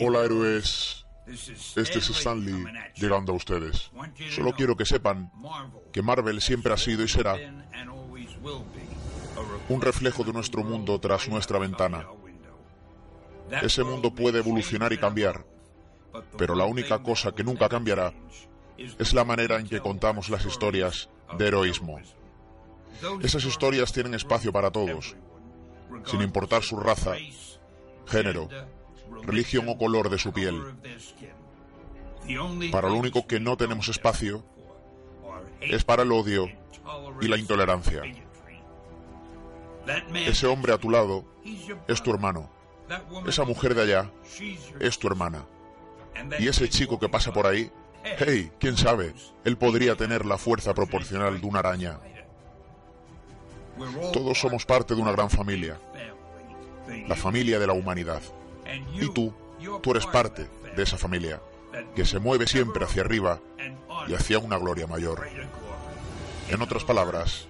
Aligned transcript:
Hola 0.00 0.24
héroes, 0.24 1.06
este 1.26 1.98
es 1.98 2.10
Stanley 2.10 2.64
llegando 2.94 3.32
a 3.32 3.36
ustedes. 3.36 3.90
Solo 4.30 4.52
quiero 4.52 4.76
que 4.76 4.84
sepan 4.84 5.30
que 5.92 6.02
Marvel 6.02 6.40
siempre 6.40 6.72
ha 6.72 6.76
sido 6.76 7.02
y 7.02 7.08
será 7.08 7.36
un 9.68 9.80
reflejo 9.80 10.24
de 10.24 10.32
nuestro 10.32 10.62
mundo 10.62 11.00
tras 11.00 11.28
nuestra 11.28 11.58
ventana. 11.58 12.06
Ese 13.62 13.84
mundo 13.84 14.14
puede 14.14 14.38
evolucionar 14.38 14.92
y 14.92 14.98
cambiar, 14.98 15.44
pero 16.38 16.54
la 16.54 16.64
única 16.64 17.02
cosa 17.02 17.32
que 17.32 17.44
nunca 17.44 17.68
cambiará 17.68 18.12
es 18.76 19.12
la 19.12 19.24
manera 19.24 19.58
en 19.58 19.68
que 19.68 19.80
contamos 19.80 20.28
las 20.28 20.44
historias 20.44 21.08
de 21.38 21.48
heroísmo. 21.48 21.98
Esas 23.22 23.44
historias 23.44 23.92
tienen 23.92 24.14
espacio 24.14 24.52
para 24.52 24.70
todos, 24.70 25.16
sin 26.06 26.22
importar 26.22 26.62
su 26.62 26.76
raza, 26.76 27.14
género, 28.06 28.48
religión 29.22 29.68
o 29.68 29.78
color 29.78 30.10
de 30.10 30.18
su 30.18 30.32
piel. 30.32 30.60
Para 32.70 32.88
lo 32.88 32.94
único 32.94 33.26
que 33.26 33.40
no 33.40 33.56
tenemos 33.56 33.88
espacio 33.88 34.44
es 35.60 35.84
para 35.84 36.02
el 36.02 36.12
odio 36.12 36.48
y 37.20 37.28
la 37.28 37.36
intolerancia. 37.36 38.02
Ese 40.14 40.46
hombre 40.46 40.72
a 40.72 40.78
tu 40.78 40.90
lado 40.90 41.24
es 41.88 42.02
tu 42.02 42.10
hermano. 42.10 42.50
Esa 43.26 43.44
mujer 43.44 43.74
de 43.74 43.82
allá 43.82 44.10
es 44.80 44.98
tu 44.98 45.06
hermana. 45.08 45.46
Y 46.38 46.48
ese 46.48 46.68
chico 46.68 46.98
que 46.98 47.08
pasa 47.08 47.32
por 47.32 47.46
ahí, 47.46 47.70
hey, 48.18 48.50
quién 48.58 48.76
sabe, 48.76 49.14
él 49.44 49.56
podría 49.56 49.96
tener 49.96 50.26
la 50.26 50.38
fuerza 50.38 50.74
proporcional 50.74 51.40
de 51.40 51.46
una 51.46 51.60
araña. 51.60 51.98
Todos 54.12 54.38
somos 54.38 54.66
parte 54.66 54.94
de 54.94 55.00
una 55.00 55.12
gran 55.12 55.30
familia, 55.30 55.80
la 57.08 57.16
familia 57.16 57.58
de 57.58 57.66
la 57.66 57.72
humanidad. 57.72 58.22
Y 58.94 59.08
tú, 59.10 59.32
tú 59.82 59.90
eres 59.90 60.06
parte 60.06 60.48
de 60.76 60.82
esa 60.82 60.96
familia, 60.96 61.40
que 61.94 62.04
se 62.04 62.18
mueve 62.18 62.46
siempre 62.46 62.84
hacia 62.84 63.02
arriba 63.02 63.40
y 64.08 64.14
hacia 64.14 64.38
una 64.38 64.58
gloria 64.58 64.86
mayor. 64.86 65.26
En 66.48 66.60
otras 66.62 66.84
palabras, 66.84 67.46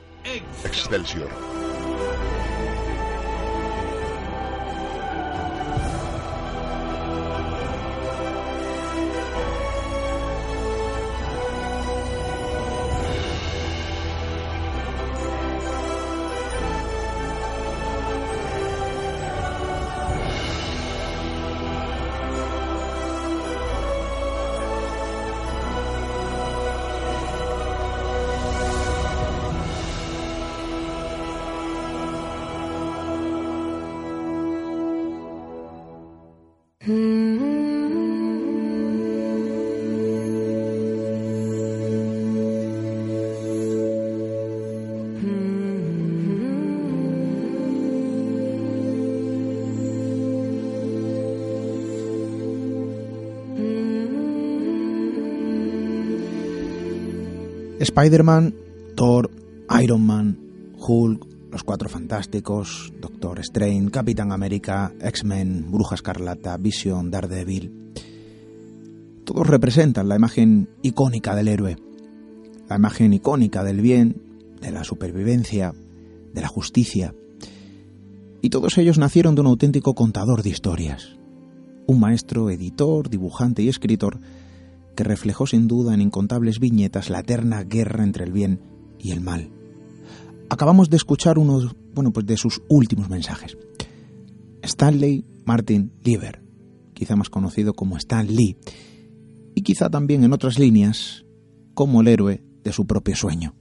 Excelsior. 0.64 1.61
Spider-Man, 57.82 58.54
Thor, 58.94 59.30
Iron 59.82 60.06
Man, 60.06 60.38
Hulk, 60.78 61.26
Los 61.50 61.64
Cuatro 61.64 61.88
Fantásticos, 61.88 62.92
Doctor 63.00 63.40
Strange, 63.40 63.90
Capitán 63.90 64.30
América, 64.32 64.92
X-Men, 65.00 65.70
Bruja 65.70 65.96
Escarlata, 65.96 66.56
Vision, 66.56 67.10
Daredevil. 67.10 67.92
Todos 69.24 69.46
representan 69.46 70.08
la 70.08 70.16
imagen 70.16 70.68
icónica 70.82 71.34
del 71.34 71.48
héroe, 71.48 71.76
la 72.68 72.76
imagen 72.76 73.12
icónica 73.12 73.64
del 73.64 73.80
bien, 73.80 74.22
de 74.60 74.70
la 74.70 74.84
supervivencia, 74.84 75.74
de 76.32 76.40
la 76.40 76.48
justicia. 76.48 77.14
Y 78.40 78.50
todos 78.50 78.78
ellos 78.78 78.98
nacieron 78.98 79.34
de 79.34 79.40
un 79.40 79.48
auténtico 79.48 79.94
contador 79.94 80.42
de 80.42 80.50
historias, 80.50 81.16
un 81.86 82.00
maestro, 82.00 82.50
editor, 82.50 83.10
dibujante 83.10 83.62
y 83.62 83.68
escritor 83.68 84.20
que 84.95 85.05
reflejó 85.05 85.47
sin 85.47 85.69
duda 85.69 85.95
en 85.95 86.01
incontables 86.01 86.58
viñetas 86.58 87.11
la 87.11 87.20
eterna 87.20 87.64
guerra 87.64 88.05
entre 88.05 88.25
el 88.25 88.33
bien 88.33 88.61
y 88.98 89.13
el 89.13 89.20
mal. 89.20 89.51
Acabamos 90.51 90.91
de 90.91 90.97
escuchar 90.97 91.39
uno 91.39 91.61
bueno, 91.95 92.13
pues 92.13 92.27
de 92.27 92.36
sus 92.36 92.63
últimos 92.69 93.08
mensajes. 93.08 93.57
Stanley 94.63 95.25
Martin 95.45 95.92
Lieber, 96.03 96.42
quizá 96.95 97.17
más 97.17 97.30
conocido 97.30 97.75
como 97.75 97.97
Stan 97.97 98.27
Lee, 98.27 98.57
y 99.55 99.63
quizá 99.63 99.91
también 99.91 100.25
en 100.25 100.33
otras 100.33 100.58
líneas 100.58 101.24
como 101.74 102.01
el 102.01 102.09
héroe 102.09 102.42
de 102.63 102.73
su 102.73 102.86
propio 102.86 103.17
sueño. 103.17 103.55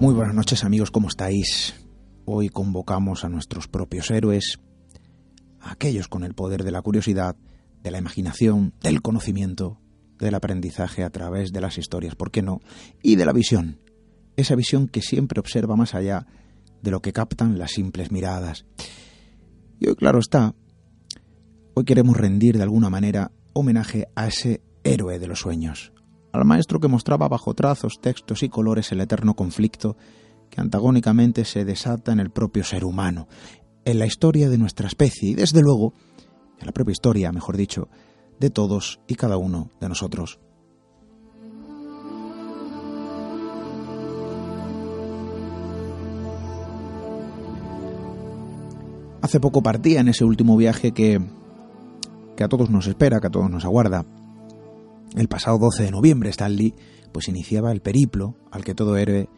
Muy 0.00 0.14
buenas 0.14 0.34
noches 0.34 0.64
amigos, 0.64 0.90
¿cómo 0.90 1.08
estáis? 1.08 1.74
Hoy 2.32 2.48
convocamos 2.48 3.24
a 3.24 3.28
nuestros 3.28 3.66
propios 3.66 4.08
héroes, 4.12 4.60
a 5.58 5.72
aquellos 5.72 6.06
con 6.06 6.22
el 6.22 6.32
poder 6.32 6.62
de 6.62 6.70
la 6.70 6.80
curiosidad, 6.80 7.34
de 7.82 7.90
la 7.90 7.98
imaginación, 7.98 8.72
del 8.80 9.02
conocimiento, 9.02 9.80
del 10.16 10.36
aprendizaje 10.36 11.02
a 11.02 11.10
través 11.10 11.50
de 11.50 11.60
las 11.60 11.76
historias, 11.76 12.14
¿por 12.14 12.30
qué 12.30 12.40
no? 12.40 12.60
Y 13.02 13.16
de 13.16 13.24
la 13.24 13.32
visión, 13.32 13.80
esa 14.36 14.54
visión 14.54 14.86
que 14.86 15.02
siempre 15.02 15.40
observa 15.40 15.74
más 15.74 15.96
allá 15.96 16.28
de 16.80 16.92
lo 16.92 17.02
que 17.02 17.12
captan 17.12 17.58
las 17.58 17.72
simples 17.72 18.12
miradas. 18.12 18.64
Y 19.80 19.88
hoy, 19.88 19.96
claro 19.96 20.20
está, 20.20 20.54
hoy 21.74 21.84
queremos 21.84 22.16
rendir 22.16 22.58
de 22.58 22.62
alguna 22.62 22.90
manera 22.90 23.32
homenaje 23.54 24.06
a 24.14 24.28
ese 24.28 24.62
héroe 24.84 25.18
de 25.18 25.26
los 25.26 25.40
sueños, 25.40 25.92
al 26.32 26.44
maestro 26.44 26.78
que 26.78 26.86
mostraba 26.86 27.26
bajo 27.26 27.54
trazos, 27.54 28.00
textos 28.00 28.44
y 28.44 28.48
colores 28.48 28.92
el 28.92 29.00
eterno 29.00 29.34
conflicto 29.34 29.96
que 30.50 30.60
antagónicamente 30.60 31.44
se 31.44 31.64
desata 31.64 32.12
en 32.12 32.20
el 32.20 32.30
propio 32.30 32.64
ser 32.64 32.84
humano, 32.84 33.28
en 33.84 33.98
la 33.98 34.06
historia 34.06 34.48
de 34.48 34.58
nuestra 34.58 34.88
especie 34.88 35.30
y 35.30 35.34
desde 35.34 35.62
luego 35.62 35.94
en 36.58 36.66
la 36.66 36.72
propia 36.72 36.92
historia, 36.92 37.32
mejor 37.32 37.56
dicho, 37.56 37.88
de 38.38 38.50
todos 38.50 39.00
y 39.06 39.14
cada 39.14 39.36
uno 39.36 39.70
de 39.80 39.88
nosotros. 39.88 40.40
Hace 49.22 49.38
poco 49.38 49.62
partía 49.62 50.00
en 50.00 50.08
ese 50.08 50.24
último 50.24 50.56
viaje 50.56 50.92
que, 50.92 51.20
que 52.36 52.44
a 52.44 52.48
todos 52.48 52.70
nos 52.70 52.86
espera, 52.86 53.20
que 53.20 53.26
a 53.26 53.30
todos 53.30 53.50
nos 53.50 53.64
aguarda. 53.64 54.06
El 55.14 55.28
pasado 55.28 55.58
12 55.58 55.84
de 55.84 55.90
noviembre 55.90 56.30
Stanley 56.30 56.74
pues 57.12 57.28
iniciaba 57.28 57.72
el 57.72 57.80
periplo 57.80 58.36
al 58.50 58.64
que 58.64 58.74
todo 58.74 58.96
héroe 58.96 59.28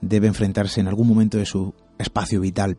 debe 0.00 0.26
enfrentarse 0.26 0.80
en 0.80 0.88
algún 0.88 1.08
momento 1.08 1.38
de 1.38 1.46
su 1.46 1.74
espacio 1.98 2.40
vital. 2.40 2.78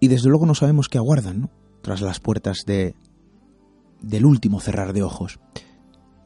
Y 0.00 0.08
desde 0.08 0.28
luego 0.28 0.46
no 0.46 0.54
sabemos 0.54 0.88
qué 0.88 0.98
aguardan, 0.98 1.40
¿no? 1.42 1.50
Tras 1.82 2.00
las 2.00 2.20
puertas 2.20 2.64
de 2.66 2.94
del 4.00 4.26
último 4.26 4.60
cerrar 4.60 4.92
de 4.92 5.02
ojos. 5.02 5.40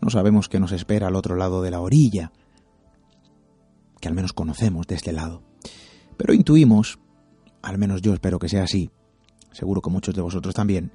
No 0.01 0.11
sabemos 0.11 0.49
qué 0.49 0.61
nos 0.61 0.73
espera 0.73 1.09
al 1.09 1.17
otro 1.17 1.37
lado 1.37 1.63
de 1.63 1.71
la 1.71 1.81
orilla, 1.81 2.33
que 4.01 4.09
al 4.09 4.15
menos 4.15 4.33
conocemos 4.33 4.87
de 4.87 4.95
este 4.97 5.13
lado. 5.13 5.43
Pero 6.17 6.35
intuimos, 6.35 6.99
al 7.63 7.79
menos 7.79 8.03
yo 8.03 8.13
espero 8.13 8.39
que 8.39 8.49
sea 8.49 8.65
así, 8.65 8.91
seguro 9.53 9.83
que 9.83 9.91
muchos 9.91 10.15
de 10.15 10.23
vosotros 10.23 10.55
también, 10.55 10.93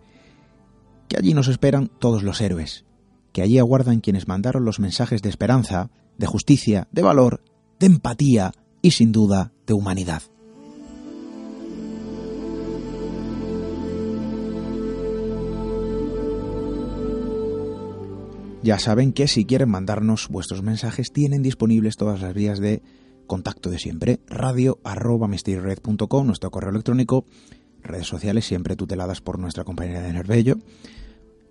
que 1.07 1.17
allí 1.17 1.33
nos 1.33 1.47
esperan 1.47 1.87
todos 1.99 2.23
los 2.23 2.41
héroes, 2.41 2.85
que 3.31 3.41
allí 3.41 3.59
aguardan 3.59 4.01
quienes 4.01 4.27
mandaron 4.27 4.65
los 4.65 4.79
mensajes 4.79 5.21
de 5.21 5.29
esperanza, 5.29 5.91
de 6.17 6.27
justicia, 6.27 6.87
de 6.91 7.01
valor, 7.03 7.43
de 7.79 7.87
empatía, 7.87 8.51
y 8.85 8.91
sin 8.91 9.11
duda 9.11 9.51
de 9.65 9.73
humanidad. 9.73 10.21
Ya 18.61 18.77
saben 18.77 19.11
que 19.11 19.27
si 19.27 19.45
quieren 19.45 19.69
mandarnos 19.69 20.27
vuestros 20.29 20.61
mensajes 20.61 21.11
tienen 21.11 21.41
disponibles 21.41 21.95
todas 21.97 22.21
las 22.21 22.35
vías 22.35 22.59
de 22.59 22.83
contacto 23.25 23.71
de 23.71 23.79
siempre. 23.79 24.19
Radio 24.27 24.77
arroba 24.83 25.27
nuestro 25.27 26.51
correo 26.51 26.69
electrónico, 26.69 27.25
redes 27.81 28.05
sociales 28.05 28.45
siempre 28.45 28.75
tuteladas 28.75 29.19
por 29.19 29.39
nuestra 29.39 29.63
compañera 29.63 30.03
de 30.03 30.13
Nervello. 30.13 30.59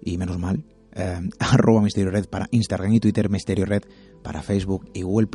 Y 0.01 0.19
menos 0.19 0.39
mal, 0.39 0.63
eh, 0.93 1.19
arroba 1.41 1.83
Misterio 1.83 2.13
Red 2.13 2.27
para 2.27 2.47
Instagram 2.53 2.93
y 2.93 3.01
Twitter, 3.01 3.29
Misterio 3.29 3.67
Red 3.67 3.83
para 4.23 4.41
Facebook 4.41 4.89
y 4.95 5.03
Google 5.03 5.27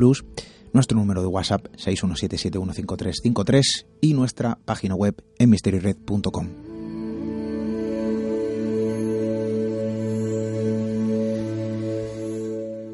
nuestro 0.74 0.98
número 0.98 1.22
de 1.22 1.28
WhatsApp 1.28 1.68
617715353 1.78 3.64
y 4.02 4.14
nuestra 4.14 4.58
página 4.66 4.96
web 4.96 5.24
en 5.38 5.50
misteriored.com. 5.50 6.48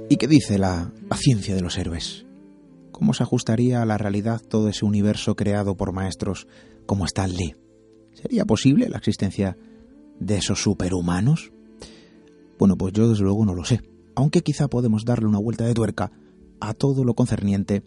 ¿Y 0.08 0.18
qué 0.18 0.28
dice 0.28 0.58
la, 0.58 0.92
ciencia 1.16 1.56
de 1.56 1.62
los 1.62 1.78
héroes? 1.78 2.26
¿Cómo 2.92 3.14
se 3.14 3.24
ajustaría 3.24 3.82
a 3.82 3.86
la 3.86 3.98
realidad 3.98 4.40
todo 4.40 4.70
ese 4.70 4.86
universo 4.86 5.36
creado 5.36 5.76
por 5.76 5.94
maestros 5.94 6.48
como 6.86 7.06
Stan 7.06 7.32
Lee? 7.32 7.56
¿Sería 8.14 8.46
posible 8.46 8.88
la 8.88 8.98
existencia 8.98 9.58
de 10.20 10.38
esos 10.38 10.62
superhumanos? 10.62 11.52
Bueno, 12.58 12.78
pues 12.78 12.94
yo 12.94 13.10
desde 13.10 13.24
luego 13.24 13.46
no 13.46 13.54
lo 13.54 13.66
sé, 13.66 13.82
aunque 14.16 14.42
quizá 14.42 14.68
podemos 14.68 15.04
darle 15.06 15.28
una 15.28 15.40
vuelta 15.40 15.66
de 15.66 15.74
tuerca 15.74 16.12
a 16.60 16.74
todo 16.74 17.04
lo 17.04 17.14
concerniente 17.14 17.84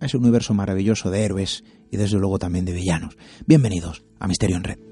a 0.00 0.06
ese 0.06 0.16
universo 0.16 0.54
maravilloso 0.54 1.10
de 1.10 1.24
héroes 1.24 1.64
y 1.90 1.96
desde 1.96 2.18
luego 2.18 2.38
también 2.38 2.64
de 2.64 2.72
villanos. 2.72 3.16
Bienvenidos 3.46 4.04
a 4.18 4.26
Misterio 4.26 4.56
en 4.56 4.64
Red. 4.64 4.91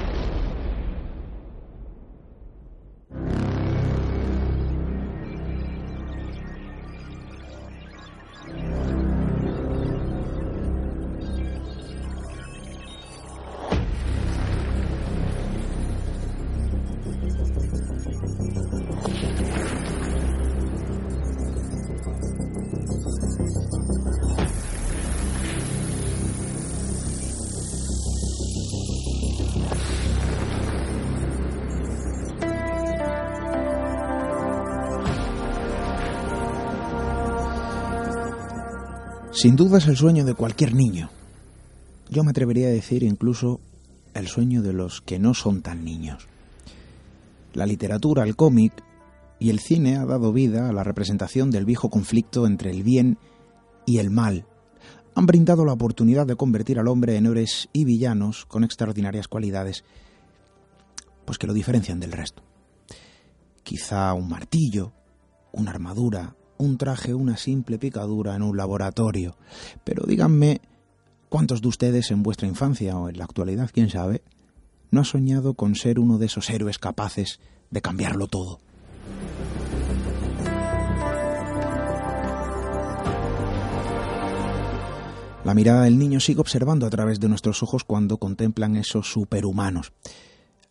Sin 39.41 39.55
duda 39.55 39.79
es 39.79 39.87
el 39.87 39.97
sueño 39.97 40.23
de 40.23 40.35
cualquier 40.35 40.75
niño. 40.75 41.09
Yo 42.11 42.23
me 42.23 42.29
atrevería 42.29 42.67
a 42.67 42.71
decir 42.71 43.01
incluso 43.01 43.59
el 44.13 44.27
sueño 44.27 44.61
de 44.61 44.71
los 44.71 45.01
que 45.01 45.17
no 45.17 45.33
son 45.33 45.63
tan 45.63 45.83
niños. 45.83 46.27
La 47.55 47.65
literatura, 47.65 48.23
el 48.23 48.35
cómic 48.35 48.71
y 49.39 49.49
el 49.49 49.59
cine 49.59 49.97
ha 49.97 50.05
dado 50.05 50.31
vida 50.31 50.69
a 50.69 50.73
la 50.73 50.83
representación 50.83 51.49
del 51.49 51.65
viejo 51.65 51.89
conflicto 51.89 52.45
entre 52.45 52.69
el 52.69 52.83
bien 52.83 53.17
y 53.87 53.97
el 53.97 54.11
mal. 54.11 54.45
Han 55.15 55.25
brindado 55.25 55.65
la 55.65 55.73
oportunidad 55.73 56.27
de 56.27 56.35
convertir 56.35 56.77
al 56.77 56.87
hombre 56.87 57.15
en 57.15 57.25
héroes 57.25 57.67
y 57.73 57.83
villanos 57.83 58.45
con 58.45 58.63
extraordinarias 58.63 59.27
cualidades, 59.27 59.83
pues 61.25 61.39
que 61.39 61.47
lo 61.47 61.53
diferencian 61.53 61.99
del 61.99 62.11
resto. 62.11 62.43
Quizá 63.63 64.13
un 64.13 64.29
martillo, 64.29 64.91
una 65.51 65.71
armadura, 65.71 66.35
un 66.61 66.77
traje, 66.77 67.13
una 67.13 67.37
simple 67.37 67.79
picadura 67.79 68.35
en 68.35 68.43
un 68.43 68.55
laboratorio. 68.55 69.35
Pero 69.83 70.05
díganme, 70.05 70.61
¿cuántos 71.27 71.61
de 71.61 71.67
ustedes 71.67 72.11
en 72.11 72.23
vuestra 72.23 72.47
infancia 72.47 72.97
o 72.97 73.09
en 73.09 73.17
la 73.17 73.25
actualidad, 73.25 73.71
quién 73.73 73.89
sabe, 73.89 74.21
no 74.91 75.01
ha 75.01 75.05
soñado 75.05 75.55
con 75.55 75.75
ser 75.75 75.99
uno 75.99 76.17
de 76.17 76.27
esos 76.27 76.49
héroes 76.49 76.77
capaces 76.77 77.39
de 77.71 77.81
cambiarlo 77.81 78.27
todo? 78.27 78.59
La 85.43 85.55
mirada 85.55 85.85
del 85.85 85.97
niño 85.97 86.19
sigue 86.19 86.41
observando 86.41 86.85
a 86.85 86.91
través 86.91 87.19
de 87.19 87.27
nuestros 87.27 87.63
ojos 87.63 87.83
cuando 87.83 88.17
contemplan 88.17 88.75
esos 88.75 89.11
superhumanos. 89.11 89.91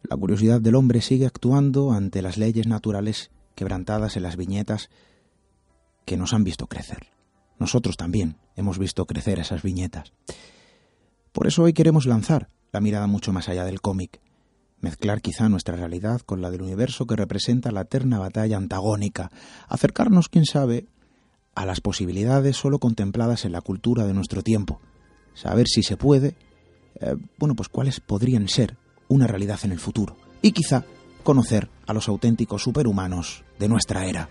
La 0.08 0.16
curiosidad 0.16 0.60
del 0.60 0.76
hombre 0.76 1.00
sigue 1.00 1.26
actuando 1.26 1.90
ante 1.90 2.22
las 2.22 2.38
leyes 2.38 2.68
naturales 2.68 3.32
quebrantadas 3.56 4.16
en 4.16 4.22
las 4.22 4.36
viñetas 4.36 4.88
que 6.10 6.16
nos 6.16 6.34
han 6.34 6.42
visto 6.42 6.66
crecer. 6.66 7.06
Nosotros 7.60 7.96
también 7.96 8.34
hemos 8.56 8.80
visto 8.80 9.06
crecer 9.06 9.38
esas 9.38 9.62
viñetas. 9.62 10.12
Por 11.30 11.46
eso 11.46 11.62
hoy 11.62 11.72
queremos 11.72 12.04
lanzar 12.04 12.48
la 12.72 12.80
mirada 12.80 13.06
mucho 13.06 13.32
más 13.32 13.48
allá 13.48 13.64
del 13.64 13.80
cómic, 13.80 14.20
mezclar 14.80 15.22
quizá 15.22 15.48
nuestra 15.48 15.76
realidad 15.76 16.20
con 16.22 16.42
la 16.42 16.50
del 16.50 16.62
universo 16.62 17.06
que 17.06 17.14
representa 17.14 17.70
la 17.70 17.82
eterna 17.82 18.18
batalla 18.18 18.56
antagónica, 18.56 19.30
acercarnos, 19.68 20.28
quién 20.28 20.46
sabe, 20.46 20.88
a 21.54 21.64
las 21.64 21.80
posibilidades 21.80 22.56
solo 22.56 22.80
contempladas 22.80 23.44
en 23.44 23.52
la 23.52 23.60
cultura 23.60 24.04
de 24.04 24.14
nuestro 24.14 24.42
tiempo, 24.42 24.80
saber 25.34 25.68
si 25.68 25.84
se 25.84 25.96
puede, 25.96 26.34
eh, 27.00 27.14
bueno, 27.38 27.54
pues 27.54 27.68
cuáles 27.68 28.00
podrían 28.00 28.48
ser 28.48 28.76
una 29.06 29.28
realidad 29.28 29.60
en 29.62 29.70
el 29.70 29.78
futuro, 29.78 30.16
y 30.42 30.50
quizá 30.50 30.84
conocer 31.22 31.70
a 31.86 31.92
los 31.92 32.08
auténticos 32.08 32.64
superhumanos 32.64 33.44
de 33.60 33.68
nuestra 33.68 34.06
era. 34.06 34.28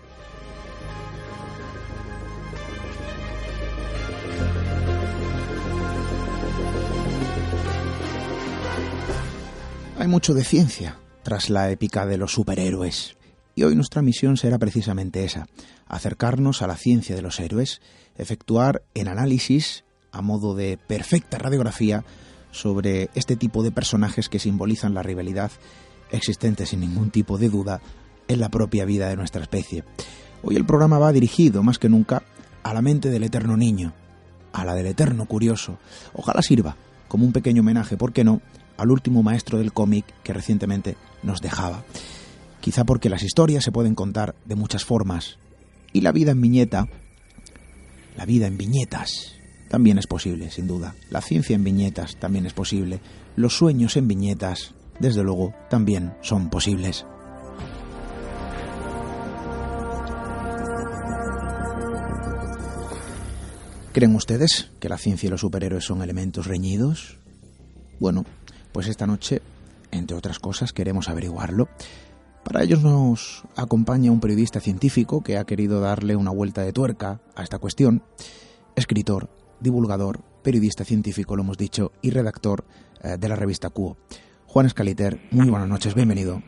Hay 10.00 10.08
mucho 10.08 10.32
de 10.32 10.44
ciencia 10.44 10.96
tras 11.22 11.50
la 11.50 11.70
épica 11.70 12.06
de 12.06 12.16
los 12.16 12.32
superhéroes. 12.32 13.18
Y 13.54 13.64
hoy 13.64 13.76
nuestra 13.76 14.00
misión 14.00 14.38
será 14.38 14.58
precisamente 14.58 15.24
esa, 15.24 15.46
acercarnos 15.86 16.62
a 16.62 16.66
la 16.66 16.78
ciencia 16.78 17.14
de 17.14 17.20
los 17.20 17.38
héroes, 17.38 17.82
efectuar 18.16 18.82
el 18.94 19.08
análisis 19.08 19.84
a 20.10 20.22
modo 20.22 20.54
de 20.54 20.78
perfecta 20.78 21.36
radiografía 21.36 22.02
sobre 22.50 23.10
este 23.14 23.36
tipo 23.36 23.62
de 23.62 23.72
personajes 23.72 24.30
que 24.30 24.38
simbolizan 24.38 24.94
la 24.94 25.02
rivalidad 25.02 25.50
existente 26.10 26.64
sin 26.64 26.80
ningún 26.80 27.10
tipo 27.10 27.36
de 27.36 27.50
duda 27.50 27.82
en 28.26 28.40
la 28.40 28.48
propia 28.48 28.86
vida 28.86 29.10
de 29.10 29.16
nuestra 29.16 29.42
especie. 29.42 29.84
Hoy 30.42 30.56
el 30.56 30.64
programa 30.64 30.98
va 30.98 31.12
dirigido 31.12 31.62
más 31.62 31.78
que 31.78 31.90
nunca 31.90 32.22
a 32.62 32.72
la 32.72 32.80
mente 32.80 33.10
del 33.10 33.24
eterno 33.24 33.58
niño, 33.58 33.92
a 34.54 34.64
la 34.64 34.74
del 34.74 34.86
eterno 34.86 35.26
curioso. 35.26 35.76
Ojalá 36.14 36.40
sirva 36.40 36.74
como 37.06 37.26
un 37.26 37.32
pequeño 37.32 37.60
homenaje, 37.60 37.98
¿por 37.98 38.14
qué 38.14 38.24
no?, 38.24 38.40
al 38.80 38.90
último 38.90 39.22
maestro 39.22 39.58
del 39.58 39.72
cómic 39.72 40.06
que 40.22 40.32
recientemente 40.32 40.96
nos 41.22 41.40
dejaba. 41.40 41.84
Quizá 42.60 42.84
porque 42.84 43.08
las 43.08 43.22
historias 43.22 43.64
se 43.64 43.72
pueden 43.72 43.94
contar 43.94 44.34
de 44.44 44.56
muchas 44.56 44.84
formas 44.84 45.38
y 45.92 46.00
la 46.00 46.12
vida 46.12 46.32
en 46.32 46.40
viñeta, 46.40 46.88
la 48.16 48.24
vida 48.24 48.46
en 48.46 48.58
viñetas, 48.58 49.34
también 49.70 49.98
es 49.98 50.06
posible, 50.06 50.50
sin 50.50 50.66
duda. 50.66 50.94
La 51.10 51.20
ciencia 51.20 51.54
en 51.54 51.62
viñetas 51.62 52.16
también 52.16 52.44
es 52.44 52.52
posible. 52.52 53.00
Los 53.36 53.56
sueños 53.56 53.96
en 53.96 54.08
viñetas, 54.08 54.74
desde 54.98 55.22
luego, 55.22 55.54
también 55.70 56.14
son 56.22 56.50
posibles. 56.50 57.06
¿Creen 63.92 64.14
ustedes 64.14 64.70
que 64.80 64.88
la 64.88 64.98
ciencia 64.98 65.26
y 65.26 65.30
los 65.30 65.40
superhéroes 65.40 65.84
son 65.84 66.02
elementos 66.02 66.46
reñidos? 66.46 67.18
Bueno, 67.98 68.24
pues 68.72 68.88
esta 68.88 69.06
noche, 69.06 69.42
entre 69.90 70.16
otras 70.16 70.38
cosas, 70.38 70.72
queremos 70.72 71.08
averiguarlo. 71.08 71.68
Para 72.44 72.62
ello 72.62 72.78
nos 72.78 73.44
acompaña 73.56 74.10
un 74.10 74.20
periodista 74.20 74.60
científico 74.60 75.22
que 75.22 75.36
ha 75.36 75.44
querido 75.44 75.80
darle 75.80 76.16
una 76.16 76.30
vuelta 76.30 76.62
de 76.62 76.72
tuerca 76.72 77.20
a 77.34 77.42
esta 77.42 77.58
cuestión, 77.58 78.02
escritor, 78.76 79.28
divulgador, 79.60 80.20
periodista 80.42 80.84
científico, 80.84 81.36
lo 81.36 81.42
hemos 81.42 81.58
dicho, 81.58 81.92
y 82.00 82.10
redactor 82.10 82.64
eh, 83.02 83.16
de 83.18 83.28
la 83.28 83.36
revista 83.36 83.70
Cuo. 83.70 83.96
Juan 84.46 84.66
Escaliter, 84.66 85.20
muy 85.30 85.48
buenas 85.48 85.68
noches, 85.68 85.94
bienvenido. 85.94 86.42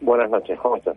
Buenas 0.00 0.30
noches, 0.30 0.58
¿cómo 0.60 0.76
estás? 0.76 0.96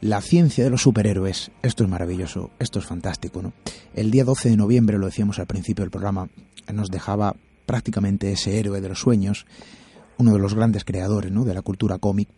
La 0.00 0.20
ciencia 0.20 0.64
de 0.64 0.70
los 0.70 0.82
superhéroes, 0.82 1.52
esto 1.62 1.84
es 1.84 1.88
maravilloso, 1.88 2.50
esto 2.58 2.80
es 2.80 2.86
fantástico, 2.86 3.40
¿no? 3.40 3.52
El 3.94 4.10
día 4.10 4.24
12 4.24 4.50
de 4.50 4.56
noviembre, 4.56 4.98
lo 4.98 5.06
decíamos 5.06 5.38
al 5.38 5.46
principio 5.46 5.84
del 5.84 5.92
programa, 5.92 6.28
nos 6.72 6.90
dejaba 6.90 7.36
prácticamente 7.66 8.32
ese 8.32 8.58
héroe 8.58 8.80
de 8.80 8.88
los 8.88 9.00
sueños, 9.00 9.46
uno 10.18 10.32
de 10.32 10.38
los 10.38 10.54
grandes 10.54 10.84
creadores 10.84 11.32
¿no? 11.32 11.44
de 11.44 11.54
la 11.54 11.62
cultura 11.62 11.98
cómic. 11.98 12.28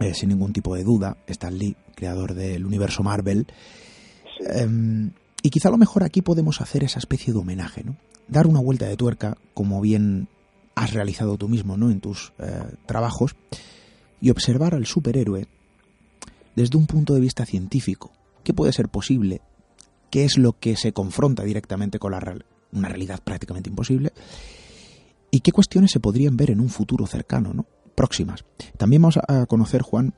eh, 0.00 0.12
sin 0.14 0.30
ningún 0.30 0.52
tipo 0.52 0.74
de 0.74 0.82
duda, 0.82 1.16
Stan 1.28 1.56
Lee, 1.56 1.76
creador 1.94 2.34
del 2.34 2.66
universo 2.66 3.02
Marvel. 3.02 3.46
Em, 4.40 5.12
y 5.42 5.50
quizá 5.50 5.68
a 5.68 5.70
lo 5.70 5.78
mejor 5.78 6.02
aquí 6.02 6.20
podemos 6.20 6.60
hacer 6.60 6.82
esa 6.82 6.98
especie 6.98 7.32
de 7.32 7.38
homenaje, 7.38 7.84
¿no? 7.84 7.96
Dar 8.26 8.46
una 8.46 8.60
vuelta 8.60 8.86
de 8.86 8.96
tuerca, 8.96 9.36
como 9.52 9.80
bien 9.80 10.28
has 10.74 10.92
realizado 10.92 11.36
tú 11.36 11.48
mismo, 11.48 11.76
¿no? 11.76 11.90
En 11.90 12.00
tus 12.00 12.32
eh, 12.38 12.62
trabajos, 12.86 13.36
y 14.20 14.30
observar 14.30 14.74
al 14.74 14.86
superhéroe 14.86 15.46
desde 16.56 16.76
un 16.76 16.86
punto 16.86 17.14
de 17.14 17.20
vista 17.20 17.46
científico. 17.46 18.10
¿Qué 18.42 18.52
puede 18.52 18.72
ser 18.72 18.88
posible? 18.88 19.42
¿Qué 20.10 20.24
es 20.24 20.38
lo 20.38 20.54
que 20.58 20.76
se 20.76 20.92
confronta 20.92 21.42
directamente 21.44 21.98
con 21.98 22.12
la 22.12 22.20
una 22.74 22.88
realidad 22.88 23.20
prácticamente 23.22 23.70
imposible? 23.70 24.12
¿Y 25.30 25.40
qué 25.40 25.52
cuestiones 25.52 25.90
se 25.90 26.00
podrían 26.00 26.36
ver 26.36 26.50
en 26.50 26.60
un 26.60 26.68
futuro 26.68 27.06
cercano, 27.06 27.54
¿no? 27.54 27.66
próximas? 27.94 28.44
También 28.76 29.02
vamos 29.02 29.18
a 29.26 29.46
conocer, 29.46 29.82
Juan, 29.82 30.14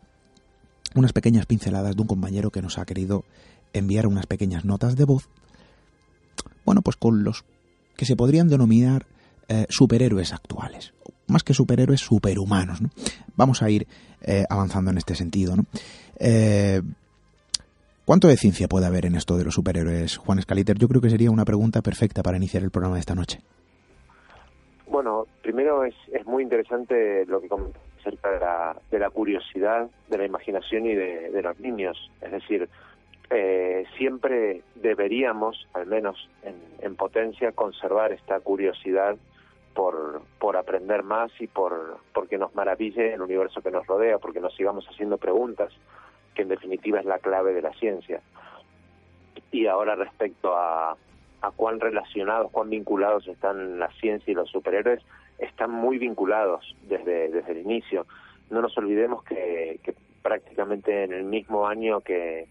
unas 0.94 1.12
pequeñas 1.12 1.46
pinceladas 1.46 1.94
de 1.94 2.02
un 2.02 2.08
compañero 2.08 2.50
que 2.50 2.62
nos 2.62 2.78
ha 2.78 2.84
querido 2.84 3.24
enviar 3.72 4.06
unas 4.06 4.26
pequeñas 4.26 4.64
notas 4.64 4.96
de 4.96 5.04
voz, 5.04 5.28
bueno, 6.64 6.82
pues 6.82 6.96
con 6.96 7.22
los 7.22 7.44
que 7.96 8.06
se 8.06 8.16
podrían 8.16 8.48
denominar 8.48 9.06
eh, 9.48 9.66
superhéroes 9.68 10.32
actuales, 10.32 10.92
más 11.28 11.42
que 11.42 11.54
superhéroes, 11.54 12.00
superhumanos. 12.00 12.80
¿no? 12.80 12.90
Vamos 13.36 13.62
a 13.62 13.70
ir 13.70 13.86
eh, 14.22 14.44
avanzando 14.48 14.90
en 14.90 14.98
este 14.98 15.14
sentido. 15.14 15.56
¿no? 15.56 15.66
Eh, 16.18 16.82
¿Cuánto 18.06 18.28
de 18.28 18.36
ciencia 18.36 18.68
puede 18.68 18.86
haber 18.86 19.04
en 19.04 19.16
esto 19.16 19.36
de 19.36 19.42
los 19.42 19.54
superhéroes, 19.54 20.16
Juan 20.16 20.38
Escaliter? 20.38 20.78
Yo 20.78 20.86
creo 20.86 21.00
que 21.00 21.10
sería 21.10 21.28
una 21.28 21.44
pregunta 21.44 21.82
perfecta 21.82 22.22
para 22.22 22.36
iniciar 22.36 22.62
el 22.62 22.70
programa 22.70 22.94
de 22.94 23.00
esta 23.00 23.16
noche. 23.16 23.40
Bueno, 24.86 25.26
primero 25.42 25.82
es, 25.82 25.96
es 26.12 26.24
muy 26.24 26.44
interesante 26.44 27.26
lo 27.26 27.40
que 27.40 27.48
comentas 27.48 27.82
acerca 27.98 28.30
de 28.30 28.38
la, 28.38 28.76
de 28.92 28.98
la 29.00 29.10
curiosidad, 29.10 29.90
de 30.08 30.18
la 30.18 30.24
imaginación 30.24 30.86
y 30.86 30.94
de, 30.94 31.30
de 31.32 31.42
los 31.42 31.58
niños. 31.58 31.98
Es 32.20 32.30
decir, 32.30 32.68
eh, 33.28 33.84
siempre 33.98 34.62
deberíamos, 34.76 35.66
al 35.72 35.86
menos 35.86 36.28
en, 36.44 36.94
potencia, 36.94 37.50
conservar 37.50 38.12
esta 38.12 38.38
curiosidad 38.38 39.16
por, 39.74 40.22
por 40.38 40.56
aprender 40.56 41.02
más 41.02 41.32
y 41.40 41.48
por 41.48 41.98
porque 42.14 42.38
nos 42.38 42.54
maraville 42.54 43.14
el 43.14 43.20
universo 43.20 43.62
que 43.62 43.72
nos 43.72 43.84
rodea, 43.84 44.18
porque 44.18 44.38
nos 44.38 44.54
sigamos 44.54 44.86
haciendo 44.88 45.18
preguntas, 45.18 45.72
que 46.36 46.42
en 46.42 46.48
definitiva 46.48 47.00
es 47.00 47.06
la 47.06 47.18
clave 47.18 47.52
de 47.52 47.62
la 47.62 47.72
ciencia. 47.74 48.20
Y 49.50 49.66
ahora 49.66 49.96
respecto 49.96 50.56
a, 50.56 50.96
a 51.40 51.50
cuán 51.50 51.80
relacionados, 51.80 52.52
cuán 52.52 52.70
vinculados 52.70 53.26
están 53.26 53.78
la 53.78 53.90
ciencia 53.94 54.30
y 54.30 54.34
los 54.34 54.50
superhéroes, 54.50 55.02
están 55.38 55.70
muy 55.70 55.98
vinculados 55.98 56.76
desde, 56.82 57.30
desde 57.30 57.52
el 57.52 57.58
inicio. 57.58 58.06
No 58.50 58.62
nos 58.62 58.76
olvidemos 58.78 59.24
que, 59.24 59.80
que 59.82 59.94
prácticamente 60.22 61.04
en 61.04 61.12
el 61.12 61.24
mismo 61.24 61.66
año 61.66 62.00
que, 62.00 62.46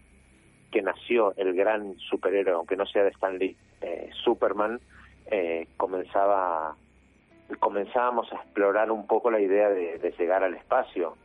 que 0.70 0.82
nació 0.82 1.34
el 1.36 1.54
gran 1.54 1.96
superhéroe, 1.98 2.54
aunque 2.54 2.76
no 2.76 2.86
sea 2.86 3.04
de 3.04 3.10
Stan 3.10 3.38
Lee, 3.38 3.56
eh, 3.80 4.10
Superman, 4.24 4.80
eh, 5.30 5.66
comenzaba 5.76 6.76
comenzábamos 7.60 8.32
a 8.32 8.36
explorar 8.36 8.90
un 8.90 9.06
poco 9.06 9.30
la 9.30 9.40
idea 9.40 9.68
de, 9.68 10.14
llegar 10.18 10.42
al 10.42 10.54
espacio. 10.54 11.16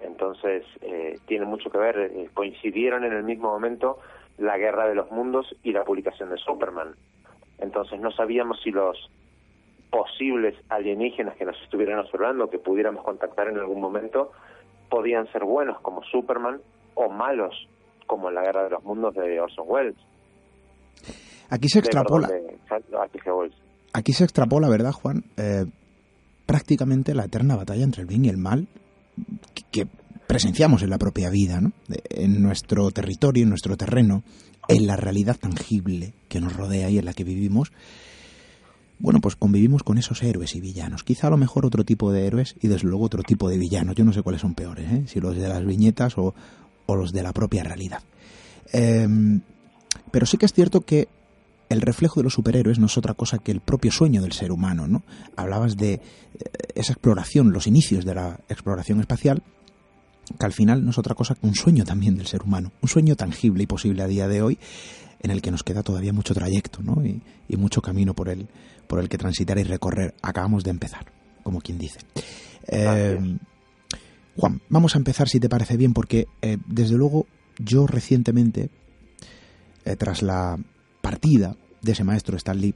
Entonces, 0.00 0.64
eh, 0.80 1.18
tiene 1.26 1.46
mucho 1.46 1.70
que 1.70 1.78
ver, 1.78 2.10
coincidieron 2.34 3.04
en 3.04 3.12
el 3.12 3.24
mismo 3.24 3.50
momento 3.50 3.98
la 4.38 4.56
guerra 4.56 4.88
de 4.88 4.94
los 4.94 5.10
mundos 5.10 5.46
y 5.62 5.72
la 5.72 5.84
publicación 5.84 6.30
de 6.30 6.38
Superman. 6.38 6.94
Entonces, 7.58 8.00
no 8.00 8.10
sabíamos 8.12 8.60
si 8.62 8.70
los 8.70 8.96
posibles 9.90 10.54
alienígenas 10.68 11.36
que 11.36 11.44
nos 11.44 11.60
estuvieran 11.62 11.98
observando, 11.98 12.48
que 12.48 12.58
pudiéramos 12.58 13.04
contactar 13.04 13.48
en 13.48 13.58
algún 13.58 13.80
momento, 13.80 14.32
podían 14.88 15.30
ser 15.32 15.44
buenos 15.44 15.80
como 15.80 16.02
Superman 16.04 16.60
o 16.94 17.08
malos 17.08 17.68
como 18.06 18.28
en 18.28 18.34
la 18.34 18.42
Guerra 18.42 18.64
de 18.64 18.70
los 18.70 18.84
Mundos 18.84 19.14
de 19.14 19.40
Orson 19.40 19.64
Welles. 19.68 19.96
Aquí 21.50 21.68
se 21.68 21.78
extrapola. 21.78 22.28
aquí 23.92 24.12
se 24.12 24.24
extrapola, 24.24 24.68
¿verdad, 24.68 24.92
Juan? 24.92 25.24
Eh, 25.36 25.64
prácticamente 26.46 27.14
la 27.14 27.24
eterna 27.24 27.56
batalla 27.56 27.84
entre 27.84 28.02
el 28.02 28.08
bien 28.08 28.24
y 28.24 28.28
el 28.28 28.36
mal 28.36 28.66
que, 29.70 29.86
presenciamos 30.28 30.82
en 30.82 30.90
la 30.90 30.98
propia 30.98 31.30
vida, 31.30 31.60
¿no? 31.60 31.72
En 32.10 32.42
nuestro 32.42 32.90
territorio, 32.90 33.44
en 33.44 33.48
nuestro 33.48 33.76
terreno, 33.76 34.22
en 34.68 34.86
la 34.86 34.94
realidad 34.94 35.38
tangible 35.40 36.12
que 36.28 36.40
nos 36.40 36.54
rodea 36.54 36.90
y 36.90 36.98
en 36.98 37.06
la 37.06 37.14
que 37.14 37.24
vivimos. 37.24 37.72
Bueno, 38.98 39.20
pues 39.20 39.36
convivimos 39.36 39.82
con 39.82 39.96
esos 39.96 40.22
héroes 40.22 40.54
y 40.54 40.60
villanos. 40.60 41.02
Quizá 41.02 41.28
a 41.28 41.30
lo 41.30 41.38
mejor 41.38 41.64
otro 41.64 41.84
tipo 41.84 42.12
de 42.12 42.26
héroes 42.26 42.56
y 42.60 42.68
desde 42.68 42.88
luego 42.88 43.04
otro 43.04 43.22
tipo 43.22 43.48
de 43.48 43.56
villanos. 43.56 43.94
Yo 43.94 44.04
no 44.04 44.12
sé 44.12 44.22
cuáles 44.22 44.42
son 44.42 44.54
peores, 44.54 44.92
¿eh? 44.92 45.04
si 45.06 45.18
los 45.18 45.34
de 45.34 45.48
las 45.48 45.64
viñetas 45.64 46.18
o, 46.18 46.34
o 46.84 46.96
los 46.96 47.12
de 47.12 47.22
la 47.22 47.32
propia 47.32 47.64
realidad. 47.64 48.02
Em, 48.72 49.40
pero 50.10 50.26
sí 50.26 50.36
que 50.36 50.44
es 50.44 50.52
cierto 50.52 50.82
que 50.82 51.08
el 51.68 51.80
reflejo 51.80 52.20
de 52.20 52.24
los 52.24 52.34
superhéroes 52.34 52.78
no 52.78 52.86
es 52.86 52.96
otra 52.96 53.14
cosa 53.14 53.38
que 53.38 53.52
el 53.52 53.60
propio 53.60 53.92
sueño 53.92 54.22
del 54.22 54.32
ser 54.32 54.52
humano, 54.52 54.86
¿no? 54.88 55.02
Hablabas 55.36 55.76
de 55.76 55.94
eh, 55.94 56.00
esa 56.74 56.92
exploración, 56.92 57.52
los 57.52 57.66
inicios 57.66 58.04
de 58.04 58.14
la 58.14 58.40
exploración 58.48 59.00
espacial, 59.00 59.42
que 60.38 60.46
al 60.46 60.52
final 60.52 60.84
no 60.84 60.90
es 60.90 60.98
otra 60.98 61.14
cosa 61.14 61.34
que 61.34 61.46
un 61.46 61.54
sueño 61.54 61.84
también 61.84 62.16
del 62.16 62.26
ser 62.26 62.42
humano, 62.42 62.72
un 62.80 62.88
sueño 62.88 63.16
tangible 63.16 63.62
y 63.62 63.66
posible 63.66 64.02
a 64.02 64.06
día 64.06 64.28
de 64.28 64.42
hoy, 64.42 64.58
en 65.20 65.30
el 65.30 65.42
que 65.42 65.50
nos 65.50 65.62
queda 65.62 65.82
todavía 65.82 66.12
mucho 66.12 66.34
trayecto, 66.34 66.82
¿no? 66.82 67.04
Y, 67.04 67.22
mucho 67.56 67.82
camino 67.82 68.14
por 68.14 68.28
el, 68.28 68.46
por 68.86 69.00
el 69.00 69.08
que 69.08 69.18
transitar 69.18 69.58
y 69.58 69.64
recorrer. 69.64 70.14
Acabamos 70.22 70.62
de 70.62 70.70
empezar, 70.70 71.06
como 71.42 71.60
quien 71.60 71.76
dice. 71.76 71.98
Juan, 74.38 74.60
vamos 74.68 74.94
a 74.94 74.98
empezar 74.98 75.28
si 75.28 75.40
te 75.40 75.48
parece 75.48 75.76
bien, 75.76 75.92
porque 75.92 76.28
eh, 76.42 76.58
desde 76.68 76.96
luego 76.96 77.26
yo 77.58 77.88
recientemente, 77.88 78.70
eh, 79.84 79.96
tras 79.96 80.22
la 80.22 80.56
partida 81.00 81.56
de 81.82 81.92
ese 81.92 82.04
maestro 82.04 82.36
Stanley, 82.36 82.74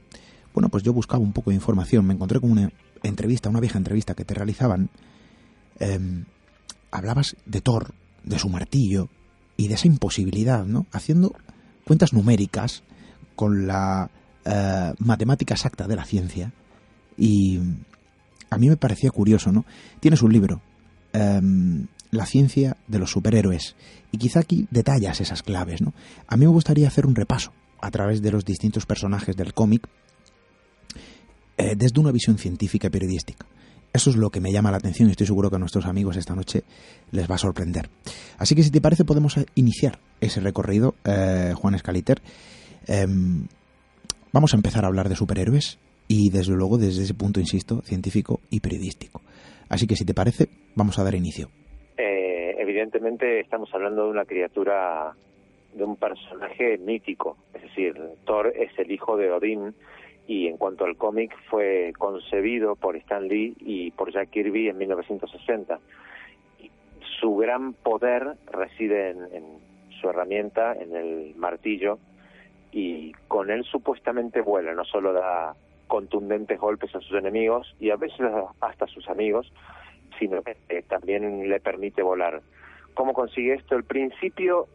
bueno, 0.53 0.69
pues 0.69 0.83
yo 0.83 0.93
buscaba 0.93 1.23
un 1.23 1.33
poco 1.33 1.49
de 1.49 1.55
información, 1.55 2.05
me 2.05 2.13
encontré 2.13 2.39
con 2.39 2.51
una 2.51 2.71
entrevista, 3.01 3.49
una 3.49 3.59
vieja 3.59 3.77
entrevista 3.77 4.13
que 4.13 4.25
te 4.25 4.33
realizaban. 4.33 4.89
Em, 5.79 6.25
hablabas 6.91 7.35
de 7.45 7.61
Thor, 7.61 7.93
de 8.23 8.39
su 8.39 8.49
martillo 8.49 9.09
y 9.57 9.67
de 9.67 9.73
esa 9.75 9.87
imposibilidad, 9.87 10.65
¿no? 10.65 10.85
Haciendo 10.91 11.35
cuentas 11.85 12.13
numéricas 12.13 12.83
con 13.35 13.67
la 13.67 14.09
eh, 14.45 14.93
matemática 14.99 15.55
exacta 15.55 15.87
de 15.87 15.95
la 15.95 16.05
ciencia 16.05 16.53
y 17.17 17.59
a 18.49 18.57
mí 18.57 18.69
me 18.69 18.77
parecía 18.77 19.09
curioso, 19.09 19.51
¿no? 19.51 19.65
Tienes 19.99 20.21
un 20.21 20.31
libro, 20.31 20.61
Em, 21.13 21.85
la 22.09 22.25
ciencia 22.25 22.77
de 22.87 22.99
los 22.99 23.11
superhéroes. 23.11 23.75
Y 24.11 24.17
quizá 24.17 24.39
aquí 24.39 24.67
detallas 24.71 25.21
esas 25.21 25.43
claves, 25.43 25.81
¿no? 25.81 25.93
A 26.27 26.37
mí 26.37 26.45
me 26.45 26.51
gustaría 26.51 26.87
hacer 26.87 27.05
un 27.05 27.15
repaso 27.15 27.53
a 27.83 27.91
través 27.91 28.21
de 28.21 28.31
los 28.31 28.45
distintos 28.45 28.85
personajes 28.85 29.35
del 29.35 29.53
cómic 29.53 29.87
eh, 31.57 31.75
desde 31.75 31.99
una 31.99 32.11
visión 32.11 32.37
científica 32.37 32.87
y 32.87 32.89
periodística. 32.89 33.45
Eso 33.91 34.09
es 34.09 34.15
lo 34.15 34.29
que 34.29 34.39
me 34.39 34.51
llama 34.51 34.71
la 34.71 34.77
atención 34.77 35.09
y 35.09 35.11
estoy 35.11 35.27
seguro 35.27 35.49
que 35.49 35.57
a 35.57 35.59
nuestros 35.59 35.85
amigos 35.85 36.15
esta 36.15 36.33
noche 36.33 36.63
les 37.11 37.29
va 37.29 37.35
a 37.35 37.37
sorprender. 37.37 37.89
Así 38.37 38.55
que 38.55 38.63
si 38.63 38.71
te 38.71 38.81
parece 38.81 39.03
podemos 39.03 39.35
iniciar 39.53 39.99
ese 40.21 40.39
recorrido, 40.39 40.95
eh, 41.03 41.53
Juan 41.55 41.75
Escaliter. 41.75 42.21
Em, 42.87 43.47
vamos 44.31 44.53
a 44.53 44.57
empezar 44.57 44.85
a 44.85 44.87
hablar 44.87 45.09
de 45.09 45.15
superhéroes 45.15 45.77
y 46.07 46.29
desde 46.29 46.53
luego 46.53 46.77
desde 46.77 47.03
ese 47.03 47.13
punto, 47.13 47.41
insisto, 47.41 47.81
científico 47.81 48.39
y 48.49 48.61
periodístico. 48.61 49.21
Así 49.67 49.87
que 49.87 49.97
si 49.97 50.05
te 50.05 50.13
parece, 50.13 50.47
vamos 50.75 50.97
a 50.97 51.03
dar 51.03 51.15
inicio. 51.15 51.49
Eh, 51.97 52.55
evidentemente 52.57 53.41
estamos 53.41 53.69
hablando 53.73 54.05
de 54.05 54.09
una 54.09 54.25
criatura, 54.25 55.13
de 55.73 55.83
un 55.83 55.95
personaje 55.95 56.77
mítico, 56.77 57.37
es 57.53 57.61
decir, 57.63 57.99
Thor 58.25 58.53
es 58.55 58.77
el 58.77 58.91
hijo 58.91 59.17
de 59.17 59.31
Odín 59.31 59.73
y 60.27 60.47
en 60.47 60.57
cuanto 60.57 60.85
al 60.85 60.95
cómic 60.95 61.35
fue 61.49 61.93
concebido 61.97 62.75
por 62.75 62.95
Stan 62.95 63.27
Lee 63.27 63.55
y 63.59 63.91
por 63.91 64.11
Jack 64.11 64.29
Kirby 64.29 64.69
en 64.69 64.77
1960. 64.77 65.79
Su 67.19 67.35
gran 67.35 67.73
poder 67.73 68.35
reside 68.51 69.09
en 69.09 69.59
su 69.99 70.09
herramienta, 70.09 70.73
en 70.73 70.95
el 70.95 71.35
martillo, 71.35 71.99
y 72.73 73.13
con 73.27 73.51
él 73.51 73.63
supuestamente 73.63 74.41
vuela, 74.41 74.73
no 74.73 74.83
solo 74.83 75.13
da 75.13 75.55
contundentes 75.87 76.59
golpes 76.59 76.93
a 76.95 77.01
sus 77.01 77.15
enemigos 77.17 77.75
y 77.79 77.91
a 77.91 77.95
veces 77.95 78.19
hasta 78.59 78.85
a 78.85 78.87
sus 78.87 79.07
amigos, 79.09 79.51
sino 80.17 80.41
que 80.41 80.55
también 80.87 81.47
le 81.47 81.59
permite 81.59 82.01
volar. 82.01 82.41
¿Cómo 82.95 83.13
consigue 83.13 83.53
esto? 83.53 83.75
El 83.75 83.83
principio 83.83 84.67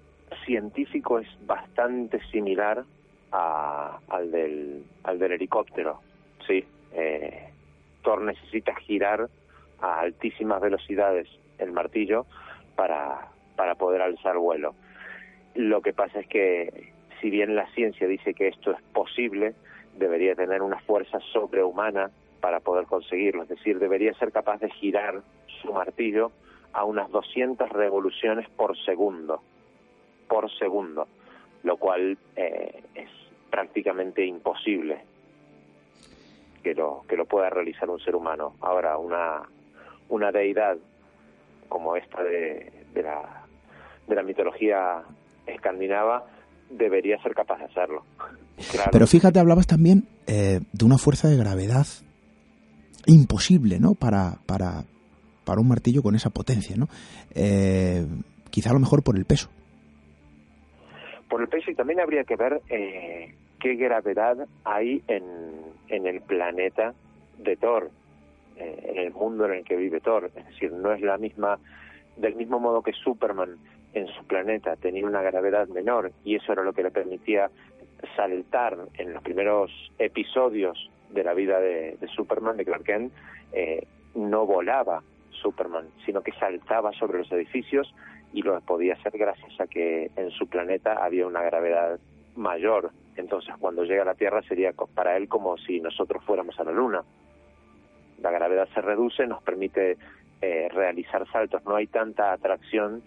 científico 0.44 1.18
es 1.18 1.28
bastante 1.46 2.20
similar 2.30 2.84
a, 3.32 3.98
al, 4.08 4.30
del, 4.30 4.84
helicóptero. 5.04 6.00
¿sí? 6.46 6.64
Eh, 6.92 7.48
Thor 8.02 8.22
necesita 8.22 8.74
girar 8.76 9.28
a 9.80 10.00
altísimas 10.00 10.60
velocidades 10.60 11.28
el 11.58 11.72
martillo 11.72 12.26
para, 12.76 13.28
para 13.56 13.74
poder 13.74 14.02
alzar 14.02 14.38
vuelo. 14.38 14.74
Lo 15.54 15.82
que 15.82 15.92
pasa 15.92 16.20
es 16.20 16.26
que 16.28 16.92
si 17.20 17.30
bien 17.30 17.56
la 17.56 17.66
ciencia 17.72 18.06
dice 18.06 18.34
que 18.34 18.48
esto 18.48 18.70
es 18.70 18.82
posible, 18.92 19.54
debería 19.96 20.34
tener 20.34 20.62
una 20.62 20.78
fuerza 20.80 21.18
sobrehumana 21.32 22.10
para 22.40 22.60
poder 22.60 22.86
conseguirlo, 22.86 23.42
es 23.42 23.48
decir, 23.48 23.78
debería 23.78 24.14
ser 24.14 24.30
capaz 24.30 24.60
de 24.60 24.70
girar 24.70 25.22
su 25.60 25.72
martillo 25.72 26.30
a 26.72 26.84
unas 26.84 27.10
200 27.10 27.68
revoluciones 27.70 28.48
por 28.50 28.78
segundo, 28.84 29.42
por 30.28 30.50
segundo, 30.58 31.08
lo 31.62 31.76
cual 31.76 32.18
eh, 32.36 32.82
es 32.94 33.08
prácticamente 33.50 34.24
imposible 34.24 35.00
que 36.62 36.74
lo 36.74 37.04
que 37.08 37.16
lo 37.16 37.26
pueda 37.26 37.50
realizar 37.50 37.88
un 37.88 38.00
ser 38.00 38.14
humano. 38.14 38.54
Ahora 38.60 38.96
una 38.98 39.42
una 40.08 40.30
deidad 40.32 40.76
como 41.68 41.96
esta 41.96 42.22
de, 42.22 42.72
de 42.92 43.02
la 43.02 43.44
de 44.06 44.14
la 44.14 44.22
mitología 44.22 45.02
escandinava 45.46 46.26
debería 46.70 47.20
ser 47.22 47.34
capaz 47.34 47.58
de 47.58 47.64
hacerlo. 47.64 48.04
Pero 48.92 49.06
fíjate, 49.06 49.38
hablabas 49.38 49.66
también 49.66 50.08
eh, 50.26 50.60
de 50.72 50.84
una 50.84 50.98
fuerza 50.98 51.28
de 51.28 51.36
gravedad 51.36 51.86
imposible, 53.06 53.78
¿no? 53.80 53.94
Para, 53.94 54.38
para, 54.46 54.84
para 55.44 55.60
un 55.60 55.68
martillo 55.68 56.02
con 56.02 56.14
esa 56.14 56.30
potencia, 56.30 56.76
¿no? 56.76 56.88
Eh, 57.34 58.06
quizá 58.50 58.70
a 58.70 58.74
lo 58.74 58.80
mejor 58.80 59.02
por 59.02 59.16
el 59.16 59.24
peso. 59.24 59.48
Por 61.28 61.42
el 61.42 61.48
peso 61.48 61.70
y 61.70 61.74
también 61.74 62.00
habría 62.00 62.24
que 62.24 62.36
ver 62.36 62.60
eh, 62.68 63.34
qué 63.60 63.74
gravedad 63.74 64.46
hay 64.64 65.02
en, 65.08 65.24
en 65.88 66.06
el 66.06 66.20
planeta 66.20 66.94
de 67.38 67.56
Thor, 67.56 67.90
en 68.56 68.98
el 68.98 69.12
mundo 69.12 69.44
en 69.46 69.52
el 69.52 69.64
que 69.64 69.76
vive 69.76 70.00
Thor. 70.00 70.30
Es 70.34 70.46
decir, 70.46 70.72
no 70.72 70.92
es 70.92 71.00
la 71.00 71.18
misma, 71.18 71.58
del 72.16 72.34
mismo 72.34 72.58
modo 72.58 72.82
que 72.82 72.92
Superman 72.92 73.56
en 73.94 74.06
su 74.08 74.24
planeta 74.24 74.76
tenía 74.76 75.06
una 75.06 75.22
gravedad 75.22 75.68
menor 75.68 76.12
y 76.24 76.36
eso 76.36 76.52
era 76.52 76.62
lo 76.62 76.72
que 76.72 76.82
le 76.82 76.90
permitía 76.90 77.50
saltar 78.16 78.76
en 78.94 79.12
los 79.12 79.22
primeros 79.22 79.70
episodios 79.98 80.90
de 81.10 81.24
la 81.24 81.34
vida 81.34 81.58
de, 81.58 81.96
Superman, 82.14 82.56
de 82.56 82.64
Clark 82.64 82.84
Kent, 82.84 83.12
eh, 83.52 83.86
no 84.14 84.46
volaba 84.46 85.02
Superman, 85.30 85.86
sino 86.04 86.22
que 86.22 86.32
saltaba 86.32 86.92
sobre 86.92 87.18
los 87.18 87.32
edificios 87.32 87.92
y 88.32 88.42
lo 88.42 88.60
podía 88.60 88.94
hacer 88.94 89.16
gracias 89.16 89.60
a 89.60 89.66
que 89.66 90.10
en 90.16 90.30
su 90.30 90.46
planeta 90.46 91.04
había 91.04 91.26
una 91.26 91.42
gravedad 91.42 91.98
mayor. 92.36 92.90
Entonces, 93.16 93.54
cuando 93.58 93.84
llega 93.84 94.02
a 94.02 94.06
la 94.06 94.14
Tierra 94.14 94.42
sería 94.42 94.72
para 94.94 95.16
él 95.16 95.28
como 95.28 95.56
si 95.58 95.80
nosotros 95.80 96.22
fuéramos 96.24 96.58
a 96.58 96.64
la 96.64 96.72
Luna. 96.72 97.02
La 98.22 98.30
gravedad 98.30 98.68
se 98.74 98.80
reduce, 98.80 99.26
nos 99.26 99.42
permite 99.42 99.96
eh, 100.40 100.68
realizar 100.70 101.26
saltos, 101.32 101.64
no 101.64 101.76
hay 101.76 101.86
tanta 101.86 102.32
atracción 102.32 103.02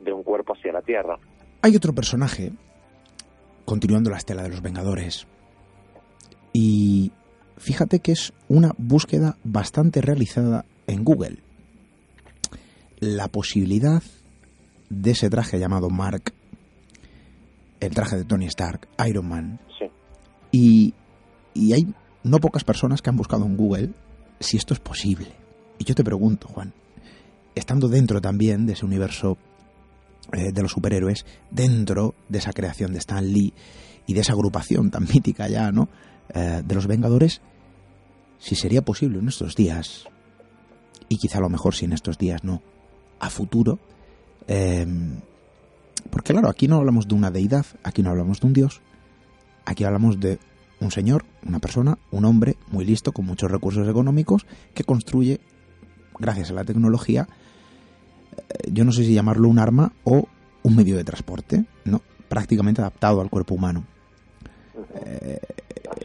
de 0.00 0.12
un 0.12 0.22
cuerpo 0.22 0.54
hacia 0.54 0.72
la 0.72 0.82
Tierra. 0.82 1.18
Hay 1.62 1.76
otro 1.76 1.94
personaje, 1.94 2.50
continuando 3.64 4.10
la 4.10 4.18
estela 4.18 4.42
de 4.42 4.50
los 4.50 4.60
Vengadores, 4.62 5.26
y 6.52 7.10
fíjate 7.56 8.00
que 8.00 8.12
es 8.12 8.32
una 8.48 8.72
búsqueda 8.76 9.36
bastante 9.44 10.00
realizada 10.00 10.64
en 10.86 11.04
Google. 11.04 11.38
La 13.00 13.28
posibilidad 13.28 14.02
de 14.90 15.10
ese 15.12 15.30
traje 15.30 15.58
llamado 15.58 15.90
Mark, 15.90 16.32
el 17.80 17.94
traje 17.94 18.16
de 18.16 18.24
Tony 18.24 18.46
Stark, 18.46 18.88
Iron 19.06 19.28
Man, 19.28 19.60
sí. 19.78 19.86
y, 20.52 20.94
y 21.54 21.72
hay 21.72 21.94
no 22.22 22.38
pocas 22.38 22.64
personas 22.64 23.02
que 23.02 23.10
han 23.10 23.16
buscado 23.16 23.44
en 23.44 23.56
Google 23.56 23.90
si 24.40 24.56
esto 24.56 24.74
es 24.74 24.80
posible. 24.80 25.32
Y 25.78 25.84
yo 25.84 25.94
te 25.94 26.04
pregunto, 26.04 26.48
Juan, 26.48 26.72
estando 27.54 27.88
dentro 27.88 28.20
también 28.20 28.66
de 28.66 28.72
ese 28.72 28.84
universo 28.84 29.36
eh, 30.32 30.52
de 30.52 30.62
los 30.62 30.72
superhéroes 30.72 31.26
dentro 31.50 32.14
de 32.28 32.38
esa 32.38 32.52
creación 32.52 32.92
de 32.92 32.98
Stan 32.98 33.24
Lee 33.24 33.52
y 34.06 34.14
de 34.14 34.20
esa 34.20 34.32
agrupación 34.32 34.90
tan 34.90 35.04
mítica 35.14 35.48
ya, 35.48 35.70
¿no? 35.70 35.88
Eh, 36.34 36.62
de 36.64 36.74
los 36.74 36.86
Vengadores, 36.86 37.42
si 38.38 38.54
sería 38.54 38.82
posible 38.82 39.18
en 39.18 39.28
estos 39.28 39.54
días, 39.54 40.06
y 41.08 41.18
quizá 41.18 41.38
a 41.38 41.42
lo 41.42 41.50
mejor 41.50 41.74
si 41.74 41.84
en 41.84 41.92
estos 41.92 42.16
días 42.16 42.42
no, 42.44 42.62
a 43.20 43.28
futuro, 43.28 43.78
em, 44.46 45.20
porque 46.10 46.32
claro, 46.32 46.48
aquí 46.48 46.68
no 46.68 46.76
hablamos 46.76 47.08
de 47.08 47.14
una 47.14 47.30
deidad, 47.30 47.66
aquí 47.82 48.02
no 48.02 48.10
hablamos 48.10 48.40
de 48.40 48.46
un 48.46 48.52
dios, 48.52 48.80
aquí 49.64 49.84
hablamos 49.84 50.20
de 50.20 50.38
un 50.80 50.90
señor, 50.90 51.24
una 51.46 51.58
persona, 51.58 51.98
un 52.10 52.24
hombre 52.24 52.56
muy 52.70 52.84
listo, 52.84 53.12
con 53.12 53.26
muchos 53.26 53.50
recursos 53.50 53.88
económicos, 53.88 54.46
que 54.74 54.84
construye, 54.84 55.40
gracias 56.18 56.50
a 56.50 56.54
la 56.54 56.64
tecnología, 56.64 57.28
yo 58.70 58.84
no 58.84 58.92
sé 58.92 59.04
si 59.04 59.14
llamarlo 59.14 59.48
un 59.48 59.58
arma 59.58 59.92
o 60.04 60.28
un 60.62 60.76
medio 60.76 60.96
de 60.96 61.04
transporte, 61.04 61.64
¿no? 61.84 62.02
prácticamente 62.28 62.80
adaptado 62.80 63.20
al 63.20 63.30
cuerpo 63.30 63.54
humano. 63.54 63.84
Eh, 65.04 65.38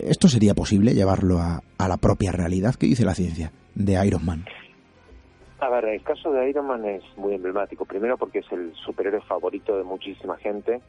¿Esto 0.02 0.28
sería 0.28 0.54
posible 0.54 0.94
llevarlo 0.94 1.40
a, 1.40 1.62
la 1.78 1.98
propia 1.98 2.32
realidad? 2.32 2.76
¿Qué 2.76 2.88
dice 2.88 3.06
la 3.06 3.16
ciencia 3.16 3.52
de 3.76 4.06
Iron 4.06 4.26
Man? 4.26 4.46
A 5.60 5.70
ver, 5.70 5.86
el 5.86 6.02
caso 6.04 6.32
de 6.32 6.50
Iron 6.50 6.68
Man 6.68 6.86
es 6.86 7.04
muy 7.18 7.36
emblemático. 7.36 7.86
Primero 7.86 8.18
porque 8.18 8.40
es 8.40 8.52
el 8.52 8.74
superhéroe 8.76 9.22
favorito 9.22 9.78
de 9.78 9.84
muchísima 9.84 10.38
gente 10.38 10.82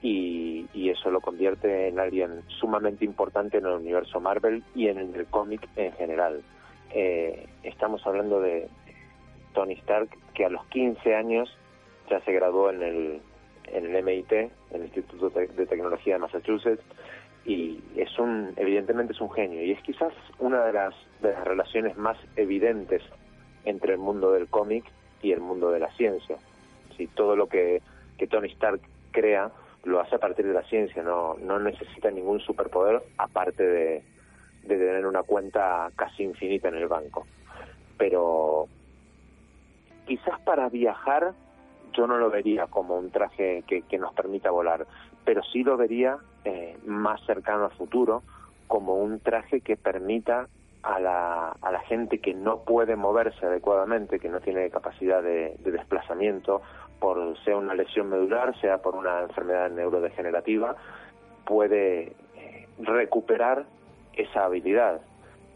y, 0.00 0.68
eso 0.90 1.10
lo 1.10 1.20
convierte 1.20 1.88
en 1.88 1.98
alguien 1.98 2.42
sumamente 2.60 3.04
importante 3.04 3.56
en 3.56 3.66
el 3.66 3.72
universo 3.72 4.20
Marvel 4.20 4.62
y 4.74 4.88
en 4.88 4.98
el 4.98 5.26
cómic 5.26 5.66
en 5.74 5.92
general. 5.94 6.42
Eh, 6.92 7.48
estamos 7.62 8.06
hablando 8.06 8.38
de, 8.38 8.68
Tony 9.52 9.74
Stark, 9.74 10.08
que 10.34 10.44
a 10.44 10.48
los 10.48 10.64
15 10.66 11.14
años 11.14 11.54
ya 12.10 12.20
se 12.20 12.32
graduó 12.32 12.70
en 12.70 12.82
el, 12.82 13.20
en 13.66 13.86
el 13.86 14.04
MIT, 14.04 14.32
el 14.32 14.82
Instituto 14.82 15.30
de 15.30 15.66
Tecnología 15.66 16.14
de 16.14 16.20
Massachusetts, 16.20 16.82
y 17.44 17.80
es 17.96 18.18
un, 18.18 18.52
evidentemente 18.56 19.12
es 19.12 19.20
un 19.20 19.30
genio, 19.30 19.64
y 19.64 19.72
es 19.72 19.82
quizás 19.82 20.12
una 20.38 20.64
de 20.64 20.72
las, 20.72 20.94
de 21.20 21.32
las 21.32 21.44
relaciones 21.44 21.96
más 21.96 22.16
evidentes 22.36 23.02
entre 23.64 23.92
el 23.92 23.98
mundo 23.98 24.32
del 24.32 24.48
cómic 24.48 24.84
y 25.22 25.32
el 25.32 25.40
mundo 25.40 25.70
de 25.70 25.80
la 25.80 25.90
ciencia. 25.92 26.36
Si 26.96 27.06
todo 27.06 27.36
lo 27.36 27.46
que, 27.46 27.82
que 28.18 28.26
Tony 28.26 28.48
Stark 28.48 28.80
crea 29.12 29.50
lo 29.84 30.00
hace 30.00 30.16
a 30.16 30.18
partir 30.18 30.46
de 30.46 30.54
la 30.54 30.62
ciencia, 30.62 31.02
no, 31.02 31.36
no 31.40 31.58
necesita 31.58 32.10
ningún 32.10 32.40
superpoder 32.40 33.02
aparte 33.18 33.62
de, 33.62 34.02
tener 34.66 35.06
una 35.06 35.22
cuenta 35.22 35.90
casi 35.96 36.22
infinita 36.22 36.68
en 36.68 36.76
el 36.76 36.86
banco. 36.86 37.26
Pero 37.98 38.68
quizás 40.06 40.40
para 40.40 40.68
viajar 40.68 41.32
yo 41.92 42.06
no 42.06 42.16
lo 42.16 42.30
vería 42.30 42.66
como 42.68 42.96
un 42.96 43.10
traje 43.10 43.64
que, 43.66 43.98
nos 43.98 44.14
permita 44.14 44.50
volar, 44.50 44.86
pero 45.24 45.42
sí 45.42 45.62
lo 45.62 45.76
vería 45.76 46.16
eh, 46.44 46.78
más 46.86 47.20
cercano 47.26 47.66
al 47.66 47.72
futuro 47.72 48.22
como 48.66 48.94
un 48.94 49.20
traje 49.20 49.60
que 49.60 49.76
permita 49.76 50.48
a 50.82 50.98
la, 50.98 51.56
a 51.60 51.72
la 51.72 51.80
gente 51.80 52.18
que 52.18 52.34
no 52.34 52.64
puede 52.64 52.96
moverse 52.96 53.46
adecuadamente, 53.46 54.18
que 54.18 54.28
no 54.28 54.40
tiene 54.40 54.70
capacidad 54.70 55.22
de, 55.22 55.56
desplazamiento, 55.58 56.62
por 56.98 57.36
sea 57.44 57.56
una 57.56 57.74
lesión 57.74 58.08
medular, 58.08 58.58
sea 58.60 58.78
por 58.78 58.94
una 58.94 59.22
enfermedad 59.22 59.70
neurodegenerativa, 59.70 60.76
puede 61.44 62.12
eh, 62.36 62.66
recuperar 62.78 63.64
esa 64.14 64.44
habilidad 64.44 65.00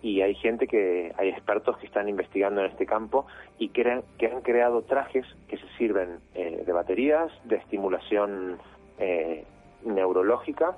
y 0.02 0.20
hay 0.20 0.34
gente 0.36 0.66
que, 0.66 1.12
hay 1.16 1.30
expertos 1.30 1.78
que 1.78 1.86
están 1.86 2.08
investigando 2.08 2.60
en 2.60 2.70
este 2.70 2.86
campo 2.86 3.26
y 3.58 3.70
que, 3.70 4.02
que 4.18 4.26
han 4.26 4.40
creado 4.42 4.82
trajes 4.82 5.26
que 5.48 5.56
se 5.56 5.68
sirven 5.78 6.20
eh, 6.34 6.62
de 6.64 6.72
baterías, 6.72 7.32
de 7.44 7.56
estimulación 7.56 8.58
eh, 8.98 9.44
neurológica 9.84 10.76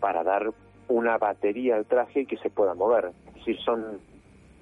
para 0.00 0.24
dar 0.24 0.52
una 0.88 1.18
batería 1.18 1.76
al 1.76 1.86
traje 1.86 2.20
y 2.20 2.26
que 2.26 2.38
se 2.38 2.50
pueda 2.50 2.74
mover. 2.74 3.12
Decir, 3.46 3.64
son 3.64 3.98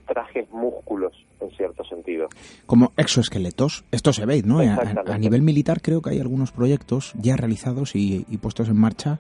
trajes 0.07 0.51
músculos 0.51 1.13
en 1.41 1.51
cierto 1.53 1.83
sentido. 1.85 2.29
Como 2.67 2.93
exoesqueletos, 2.97 3.85
esto 3.91 4.13
se 4.13 4.27
ve, 4.27 4.43
¿no? 4.45 4.59
A, 4.59 5.19
nivel 5.19 5.43
militar 5.43 5.81
creo 5.81 6.03
que 6.03 6.11
hay 6.11 6.21
algunos 6.21 6.53
proyectos 6.53 7.15
ya 7.17 7.37
realizados 7.37 7.97
y, 7.97 8.27
y 8.29 8.37
puestos 8.37 8.69
en 8.69 8.79
marcha 8.79 9.19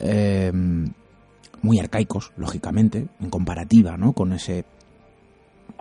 eh, 0.00 0.52
muy 1.62 1.78
arcaicos, 1.80 2.32
lógicamente, 2.36 3.06
en 3.20 3.30
comparativa, 3.30 3.96
¿no? 3.96 4.12
Con 4.12 4.32
ese 4.32 4.64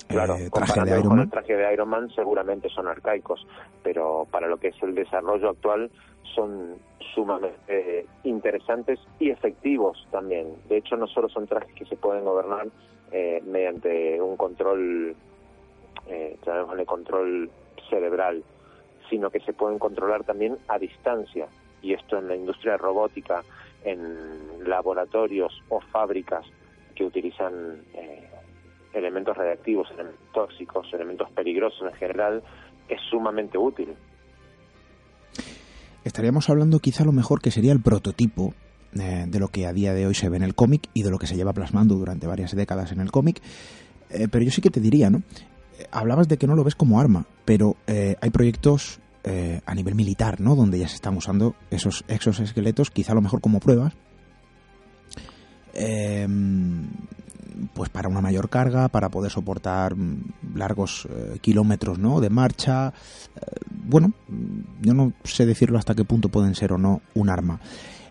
eh, 0.10 0.50
traje 0.54 0.82
de 0.82 1.00
Iron 1.00 1.16
Man. 1.16 1.20
el 1.20 1.30
traje 1.30 1.56
de 1.56 1.74
Iron 1.74 1.90
Man 1.90 2.10
seguramente 2.16 2.70
son 2.70 2.88
arcaicos, 2.88 3.46
pero 3.84 4.28
para 4.32 4.48
lo 4.48 4.58
que 4.58 4.70
es 4.70 4.76
el 4.84 4.96
desarrollo 4.96 5.50
actual 5.50 5.92
son 6.34 6.78
sumamente 7.14 8.08
interesantes 8.24 9.00
y 9.20 9.30
efectivos 9.30 10.08
también. 10.12 10.56
De 10.68 10.78
hecho, 10.78 10.98
no 10.98 11.08
solo 11.08 11.30
son 11.30 11.48
trajes 11.48 11.74
que 11.76 11.86
se 11.86 11.96
pueden 11.96 12.26
gobernar 12.26 12.68
eh, 13.12 13.42
mediante 13.46 14.20
un 14.22 14.36
control, 14.36 15.16
eh, 16.08 16.38
llamémosle 16.46 16.86
control 16.86 17.50
cerebral, 17.90 18.44
sino 19.10 19.30
que 19.30 19.40
se 19.42 19.54
pueden 19.54 19.80
controlar 19.80 20.24
también 20.24 20.58
a 20.68 20.80
distancia. 20.80 21.48
Y 21.82 21.94
esto 21.94 22.18
en 22.18 22.28
la 22.28 22.36
industria 22.36 22.78
robótica, 22.78 23.44
en 23.84 24.68
laboratorios 24.68 25.62
o 25.70 25.80
fábricas 25.80 26.46
que 26.96 27.06
utilizan 27.06 27.84
eh, 27.94 28.28
elementos 28.94 29.38
radiactivos, 29.38 29.92
elementos 29.92 30.32
tóxicos, 30.34 30.92
elementos 30.94 31.30
peligrosos 31.32 31.90
en 31.92 31.98
general, 31.98 32.42
es 32.90 33.00
sumamente 33.10 33.58
útil. 33.58 33.96
Estaríamos 36.06 36.50
hablando 36.50 36.80
quizá 36.80 37.04
lo 37.04 37.12
mejor 37.12 37.42
que 37.42 37.52
sería 37.52 37.74
el 37.74 37.82
prototipo 37.82 38.54
eh, 38.94 39.26
de 39.28 39.40
lo 39.40 39.50
que 39.50 39.68
a 39.68 39.74
día 39.74 39.94
de 39.94 40.08
hoy 40.08 40.16
se 40.16 40.30
ve 40.30 40.38
en 40.38 40.44
el 40.44 40.56
cómic 40.56 40.88
y 40.94 41.04
de 41.04 41.12
lo 41.12 41.20
que 41.20 41.28
se 41.28 41.36
lleva 41.36 41.52
plasmando 41.52 41.96
durante 41.96 42.28
varias 42.28 42.56
décadas 42.56 42.94
en 42.94 43.02
el 43.02 43.12
cómic. 43.12 43.42
Eh, 44.10 44.30
pero 44.32 44.46
yo 44.46 44.52
sí 44.52 44.62
que 44.62 44.70
te 44.72 44.80
diría, 44.80 45.10
¿no? 45.10 45.22
hablabas 45.92 46.30
de 46.30 46.38
que 46.38 46.48
no 46.48 46.56
lo 46.56 46.64
ves 46.64 46.76
como 46.76 47.02
arma, 47.02 47.26
pero 47.44 47.76
hay 47.86 48.30
proyectos 48.30 49.02
a 49.66 49.76
nivel 49.76 49.94
militar, 49.94 50.40
¿no? 50.40 50.56
Donde 50.56 50.80
ya 50.80 50.88
se 50.88 50.96
están 50.96 51.18
usando 51.18 51.54
esos 51.70 52.06
exoesqueletos, 52.08 52.92
quizá 52.92 53.14
lo 53.14 53.20
mejor 53.20 53.42
como 53.42 53.60
pruebas, 53.60 53.92
Em, 55.76 56.88
pues 57.74 57.90
para 57.90 58.10
una 58.10 58.22
mayor 58.22 58.50
carga, 58.50 58.90
para 58.90 59.10
poder 59.10 59.32
soportar 59.32 59.96
mm, 59.96 60.56
largos 60.56 61.08
eh, 61.10 61.38
kilómetros 61.42 61.98
¿no? 62.00 62.20
de 62.20 62.30
marcha. 62.30 62.94
Eh, 63.36 63.42
bueno, 63.70 64.14
yo 64.82 64.94
no 64.94 65.14
sé 65.24 65.46
decirlo 65.46 65.78
hasta 65.78 65.96
qué 65.96 66.04
punto 66.04 66.30
pueden 66.30 66.56
ser 66.56 66.74
o 66.74 66.78
no 66.78 67.02
un 67.14 67.30
arma. 67.30 67.60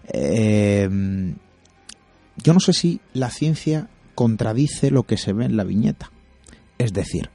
Em, 0.08 1.36
yo 2.42 2.52
no 2.52 2.60
sé 2.60 2.72
si 2.72 3.00
la 3.12 3.30
ciencia 3.30 3.88
contradice 4.14 4.90
lo 4.90 5.04
que 5.04 5.16
se 5.16 5.32
ve 5.32 5.46
en 5.46 5.56
la 5.56 5.64
viñeta. 5.64 6.10
Es 6.78 6.92
decir, 6.92 7.30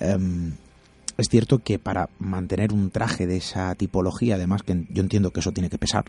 em, 0.00 0.54
es 1.16 1.28
cierto 1.28 1.60
que 1.60 1.78
para 1.78 2.08
mantener 2.18 2.72
un 2.72 2.90
traje 2.90 3.26
de 3.26 3.36
esa 3.36 3.74
tipología, 3.74 4.34
además 4.34 4.62
que 4.62 4.84
yo 4.90 5.02
entiendo 5.02 5.32
que 5.32 5.40
eso 5.40 5.52
tiene 5.52 5.70
que 5.70 5.78
pesar, 5.78 6.04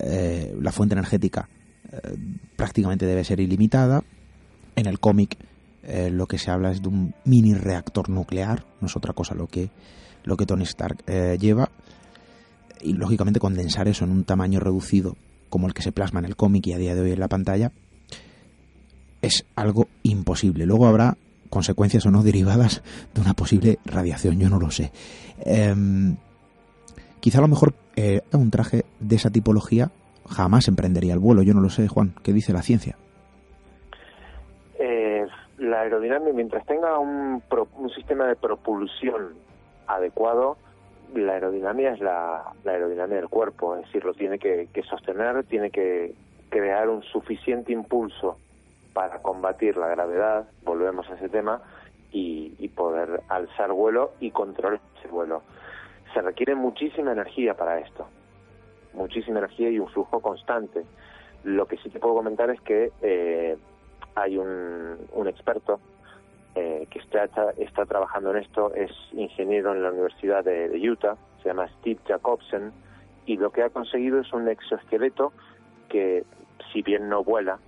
eh, 0.00 0.54
la 0.60 0.72
fuente 0.72 0.94
energética 0.94 1.48
eh, 1.92 2.16
prácticamente 2.56 3.06
debe 3.06 3.24
ser 3.24 3.40
ilimitada. 3.40 4.02
En 4.74 4.86
el 4.86 4.98
cómic 5.00 5.36
eh, 5.82 6.10
lo 6.10 6.26
que 6.26 6.38
se 6.38 6.50
habla 6.50 6.70
es 6.70 6.82
de 6.82 6.88
un 6.88 7.14
mini 7.24 7.54
reactor 7.54 8.08
nuclear, 8.08 8.64
no 8.80 8.88
es 8.88 8.96
otra 8.96 9.12
cosa 9.12 9.34
lo 9.34 9.46
que, 9.46 9.70
lo 10.24 10.36
que 10.36 10.46
Tony 10.46 10.64
Stark 10.64 11.02
eh, 11.06 11.36
lleva. 11.40 11.70
Y 12.80 12.92
lógicamente 12.92 13.40
condensar 13.40 13.88
eso 13.88 14.04
en 14.04 14.10
un 14.10 14.24
tamaño 14.24 14.60
reducido 14.60 15.16
como 15.48 15.66
el 15.66 15.74
que 15.74 15.82
se 15.82 15.92
plasma 15.92 16.20
en 16.20 16.26
el 16.26 16.36
cómic 16.36 16.66
y 16.66 16.72
a 16.72 16.78
día 16.78 16.94
de 16.94 17.00
hoy 17.00 17.12
en 17.12 17.20
la 17.20 17.28
pantalla 17.28 17.72
es 19.22 19.44
algo 19.54 19.88
imposible. 20.02 20.66
Luego 20.66 20.86
habrá 20.86 21.16
consecuencias 21.48 22.04
o 22.04 22.10
no 22.10 22.22
derivadas 22.24 22.82
de 23.14 23.20
una 23.20 23.34
posible 23.34 23.78
radiación, 23.84 24.38
yo 24.38 24.50
no 24.50 24.58
lo 24.58 24.70
sé. 24.70 24.92
Em, 25.38 26.16
quizá 27.20 27.38
a 27.38 27.42
lo 27.42 27.48
mejor 27.48 27.74
un 28.32 28.50
traje 28.50 28.84
de 29.00 29.16
esa 29.16 29.30
tipología 29.30 29.90
jamás 30.28 30.68
emprendería 30.68 31.14
el 31.14 31.18
vuelo. 31.18 31.42
Yo 31.42 31.54
no 31.54 31.60
lo 31.60 31.70
sé, 31.70 31.88
Juan. 31.88 32.14
¿Qué 32.22 32.32
dice 32.32 32.52
la 32.52 32.62
ciencia? 32.62 32.96
Eh, 34.78 35.26
la 35.58 35.80
aerodinámica, 35.80 36.32
mientras 36.32 36.66
tenga 36.66 36.98
un, 36.98 37.42
un, 37.76 37.90
sistema 37.90 38.26
de 38.26 38.36
propulsión 38.36 39.34
adecuado, 39.86 40.56
la 41.14 41.34
aerodinámica 41.34 41.92
es 41.92 42.00
la, 42.00 42.52
aerodinámica 42.64 43.16
del 43.16 43.28
cuerpo, 43.28 43.76
es 43.76 43.86
decir, 43.86 44.04
lo 44.04 44.12
tiene 44.14 44.38
que, 44.38 44.68
sostener, 44.88 45.44
tiene 45.44 45.70
que 45.70 46.14
crear 46.50 46.88
un 46.90 47.02
suficiente 47.02 47.72
impulso 47.72 48.38
para 48.92 49.22
combatir 49.22 49.76
la 49.76 49.88
gravedad, 49.88 50.48
volvemos 50.64 51.08
a 51.10 51.14
ese 51.14 51.28
tema, 51.28 51.62
y, 52.12 52.54
y 52.58 52.68
poder 52.68 53.22
alzar 53.28 53.72
vuelo 53.72 54.12
y 54.20 54.30
controlar 54.30 54.80
ese 54.98 55.08
vuelo. 55.08 55.42
Se 56.14 56.20
requiere 56.20 56.54
muchísima 56.54 57.12
energía 57.12 57.54
para 57.54 57.78
esto 57.80 58.06
muchísima 58.96 59.38
energía 59.38 59.70
y 59.70 59.78
un 59.78 59.88
flujo 59.88 60.20
constante. 60.20 60.84
Lo 61.44 61.66
que 61.66 61.76
sí 61.78 61.90
te 61.90 62.00
puedo 62.00 62.16
comentar 62.16 62.50
es 62.50 62.60
que 62.62 62.90
eh, 63.02 63.56
hay 64.16 64.38
un, 64.38 64.98
experto 65.26 65.78
eh, 66.54 66.86
que 66.90 66.98
está, 66.98 67.24
está, 67.58 67.84
trabajando 67.84 68.30
en 68.30 68.38
esto, 68.38 68.74
es 68.74 68.90
ingeniero 69.12 69.72
en 69.72 69.82
la 69.82 69.90
Universidad 69.90 70.42
de, 70.42 70.70
Utah, 70.90 71.16
se 71.42 71.50
llama 71.50 71.68
Steve 71.78 72.00
Jacobsen, 72.06 72.72
y 73.26 73.36
lo 73.36 73.50
que 73.50 73.62
ha 73.62 73.70
conseguido 73.70 74.20
es 74.20 74.32
un 74.32 74.48
exoesqueleto 74.48 75.32
que, 75.88 76.24
si 76.72 76.82
bien 76.82 77.08
no 77.08 77.22
vuela, 77.22 77.58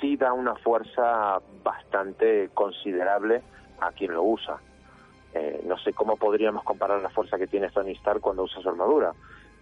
sí 0.00 0.16
da 0.16 0.32
una 0.32 0.54
fuerza 0.56 1.40
bastante 1.62 2.48
considerable 2.54 3.42
a 3.80 3.92
quien 3.92 4.12
lo 4.12 4.22
usa. 4.22 4.58
Eh, 5.34 5.62
no 5.66 5.76
sé 5.78 5.92
cómo 5.92 6.16
podríamos 6.16 6.64
comparar 6.64 7.02
la 7.02 7.10
fuerza 7.10 7.36
que 7.36 7.46
tiene 7.46 7.68
Tony 7.70 7.92
Stark 7.92 8.20
cuando 8.20 8.44
usa 8.44 8.62
su 8.62 8.68
armadura, 8.68 9.12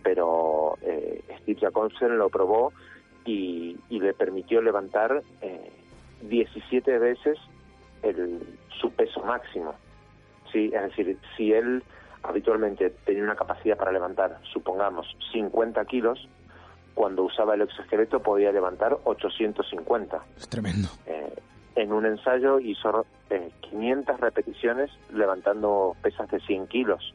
pero 0.05 0.79
eh, 0.83 1.25
Steve 1.41 1.59
Jacobsen 1.61 2.17
lo 2.17 2.29
probó 2.29 2.73
y, 3.25 3.77
le 3.89 4.13
permitió 4.13 4.61
levantar 4.61 5.23
17 6.21 6.95
eh, 6.95 6.99
veces 6.99 7.39
el, 8.03 8.41
su 8.81 8.91
peso 8.93 9.25
máximo. 9.25 9.75
Sí, 10.53 10.71
es 10.73 10.83
decir, 10.83 11.19
si 11.37 11.53
él 11.53 11.83
habitualmente 12.23 12.91
tenía 13.05 13.25
una 13.25 13.35
capacidad 13.35 13.77
para 13.77 13.93
levantar, 13.93 14.39
supongamos, 14.53 15.17
50 15.33 15.85
kilos, 15.87 16.29
cuando 16.95 17.25
usaba 17.25 17.55
el 17.55 17.63
exoesqueleto 17.63 18.21
podía 18.21 18.53
levantar 18.53 18.99
850. 19.05 20.23
Es 20.37 20.49
tremendo. 20.49 20.89
Eh, 21.07 21.33
en 21.77 21.93
un 21.93 22.07
ensayo 22.07 22.61
hizo 22.61 23.07
500 23.71 24.21
repeticiones 24.21 24.91
levantando 25.13 25.97
pesas 26.03 26.31
de 26.31 26.41
100 26.41 26.69
kilos. 26.69 27.15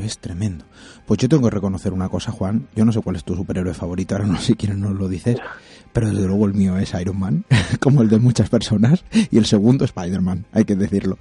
Es 0.00 0.18
tremendo. 0.18 0.64
Pues 1.06 1.18
yo 1.18 1.28
tengo 1.28 1.44
que 1.44 1.54
reconocer 1.54 1.92
una 1.92 2.08
cosa, 2.08 2.32
Juan. 2.32 2.68
Yo 2.74 2.84
no 2.84 2.92
sé 2.92 3.00
cuál 3.00 3.16
es 3.16 3.24
tu 3.24 3.34
superhéroe 3.34 3.74
favorito, 3.74 4.14
ahora 4.14 4.26
no 4.26 4.38
sé 4.38 4.56
quién 4.56 4.80
nos 4.80 4.94
lo 4.94 5.08
dices, 5.08 5.38
pero 5.92 6.08
desde 6.08 6.26
luego 6.26 6.46
el 6.46 6.54
mío 6.54 6.76
es 6.78 6.94
Iron 6.94 7.18
Man, 7.18 7.44
como 7.80 8.02
el 8.02 8.08
de 8.08 8.18
muchas 8.18 8.48
personas, 8.48 9.04
y 9.30 9.36
el 9.36 9.46
segundo 9.46 9.84
Spider-Man, 9.84 10.46
hay 10.52 10.64
que 10.64 10.76
decirlo. 10.76 11.16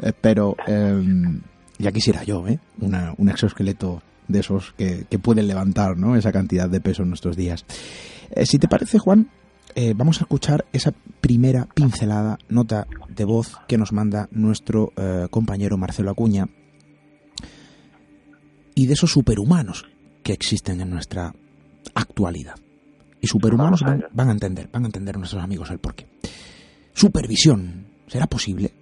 Eh, 0.00 0.12
pero 0.20 0.56
em, 0.66 1.40
ya 1.78 1.92
quisiera 1.92 2.24
yo, 2.24 2.46
¿eh? 2.48 2.58
un 2.80 3.28
exoesqueleto 3.28 4.02
de 4.26 4.40
esos 4.40 4.72
que, 4.76 5.06
pueden 5.22 5.46
levantar 5.46 5.96
¿no? 5.96 6.16
esa 6.16 6.32
cantidad 6.32 6.68
de 6.68 6.80
peso 6.80 7.02
en 7.02 7.08
nuestros 7.08 7.36
días. 7.36 7.64
Eh, 8.30 8.46
si 8.46 8.58
te 8.58 8.68
parece, 8.68 8.98
Juan, 8.98 9.28
eh, 9.74 9.92
vamos 9.94 10.18
a 10.18 10.24
escuchar 10.24 10.64
esa 10.72 10.92
primera 11.20 11.66
pincelada, 11.74 12.38
nota 12.48 12.86
de 13.08 13.24
voz 13.24 13.58
que 13.68 13.78
nos 13.78 13.92
manda 13.92 14.28
nuestro 14.30 14.92
compañero 15.30 15.76
Marcelo 15.76 16.10
Acuña 16.10 16.48
y 18.74 18.86
de 18.86 18.94
esos 18.94 19.12
superhumanos 19.12 19.86
que 20.22 20.32
existen 20.32 20.80
en 20.80 20.90
nuestra 20.90 21.34
actualidad. 21.94 22.54
Y 23.20 23.26
superhumanos 23.26 23.82
van, 23.82 24.04
van, 24.12 24.28
a 24.28 24.32
entender, 24.32 24.68
van 24.70 24.84
a 24.84 24.86
entender 24.86 25.16
nuestros 25.16 25.42
amigos 25.42 25.70
el 25.70 25.78
porqué. 25.78 26.06
Supervisión, 26.92 27.86
¿será 28.06 28.26
posible? 28.26 28.72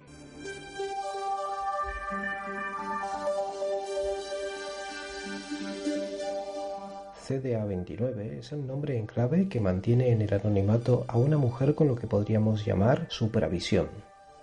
CDA-29 7.27 8.39
es 8.39 8.51
el 8.51 8.67
nombre 8.67 8.97
en 8.97 9.05
clave 9.05 9.47
que 9.47 9.61
mantiene 9.61 10.11
en 10.11 10.21
el 10.21 10.33
anonimato 10.33 11.05
a 11.07 11.17
una 11.17 11.37
mujer 11.37 11.73
con 11.73 11.87
lo 11.87 11.95
que 11.95 12.05
podríamos 12.05 12.65
llamar 12.65 13.07
supervisión. 13.09 13.87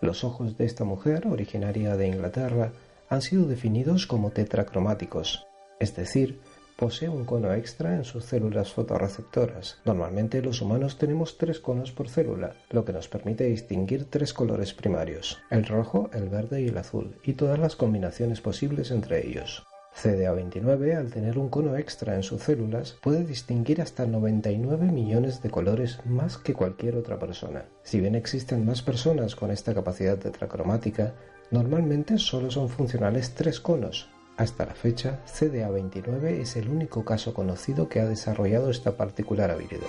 Los 0.00 0.24
ojos 0.24 0.56
de 0.56 0.64
esta 0.64 0.84
mujer, 0.84 1.26
originaria 1.26 1.94
de 1.96 2.08
Inglaterra, 2.08 2.72
han 3.10 3.22
sido 3.22 3.46
definidos 3.46 4.06
como 4.06 4.30
tetracromáticos, 4.30 5.46
es 5.80 5.94
decir, 5.96 6.40
posee 6.76 7.08
un 7.08 7.24
cono 7.24 7.52
extra 7.52 7.94
en 7.94 8.04
sus 8.04 8.24
células 8.24 8.72
fotorreceptoras. 8.72 9.80
Normalmente 9.84 10.40
los 10.40 10.62
humanos 10.62 10.96
tenemos 10.96 11.36
tres 11.36 11.60
conos 11.60 11.92
por 11.92 12.08
célula, 12.08 12.54
lo 12.70 12.84
que 12.84 12.92
nos 12.92 13.08
permite 13.08 13.44
distinguir 13.44 14.06
tres 14.08 14.32
colores 14.32 14.72
primarios, 14.72 15.42
el 15.50 15.66
rojo, 15.66 16.08
el 16.14 16.30
verde 16.30 16.62
y 16.62 16.68
el 16.68 16.78
azul, 16.78 17.16
y 17.24 17.34
todas 17.34 17.58
las 17.58 17.76
combinaciones 17.76 18.40
posibles 18.40 18.92
entre 18.92 19.26
ellos. 19.26 19.66
CDA29, 19.94 20.96
al 20.96 21.10
tener 21.10 21.36
un 21.36 21.48
cono 21.48 21.76
extra 21.76 22.14
en 22.14 22.22
sus 22.22 22.44
células, 22.44 22.96
puede 23.02 23.24
distinguir 23.24 23.82
hasta 23.82 24.06
99 24.06 24.86
millones 24.86 25.42
de 25.42 25.50
colores 25.50 25.98
más 26.06 26.38
que 26.38 26.54
cualquier 26.54 26.96
otra 26.96 27.18
persona. 27.18 27.66
Si 27.82 28.00
bien 28.00 28.14
existen 28.14 28.64
más 28.64 28.82
personas 28.82 29.34
con 29.34 29.50
esta 29.50 29.74
capacidad 29.74 30.16
tetracromática, 30.16 31.14
Normalmente 31.50 32.16
solo 32.18 32.48
son 32.48 32.68
funcionales 32.68 33.34
tres 33.34 33.58
conos. 33.58 34.08
Hasta 34.36 34.64
la 34.66 34.74
fecha, 34.74 35.20
CDA29 35.26 36.40
es 36.40 36.54
el 36.54 36.68
único 36.68 37.04
caso 37.04 37.34
conocido 37.34 37.88
que 37.88 37.98
ha 37.98 38.06
desarrollado 38.06 38.70
esta 38.70 38.96
particular 38.96 39.50
habilidad. 39.50 39.88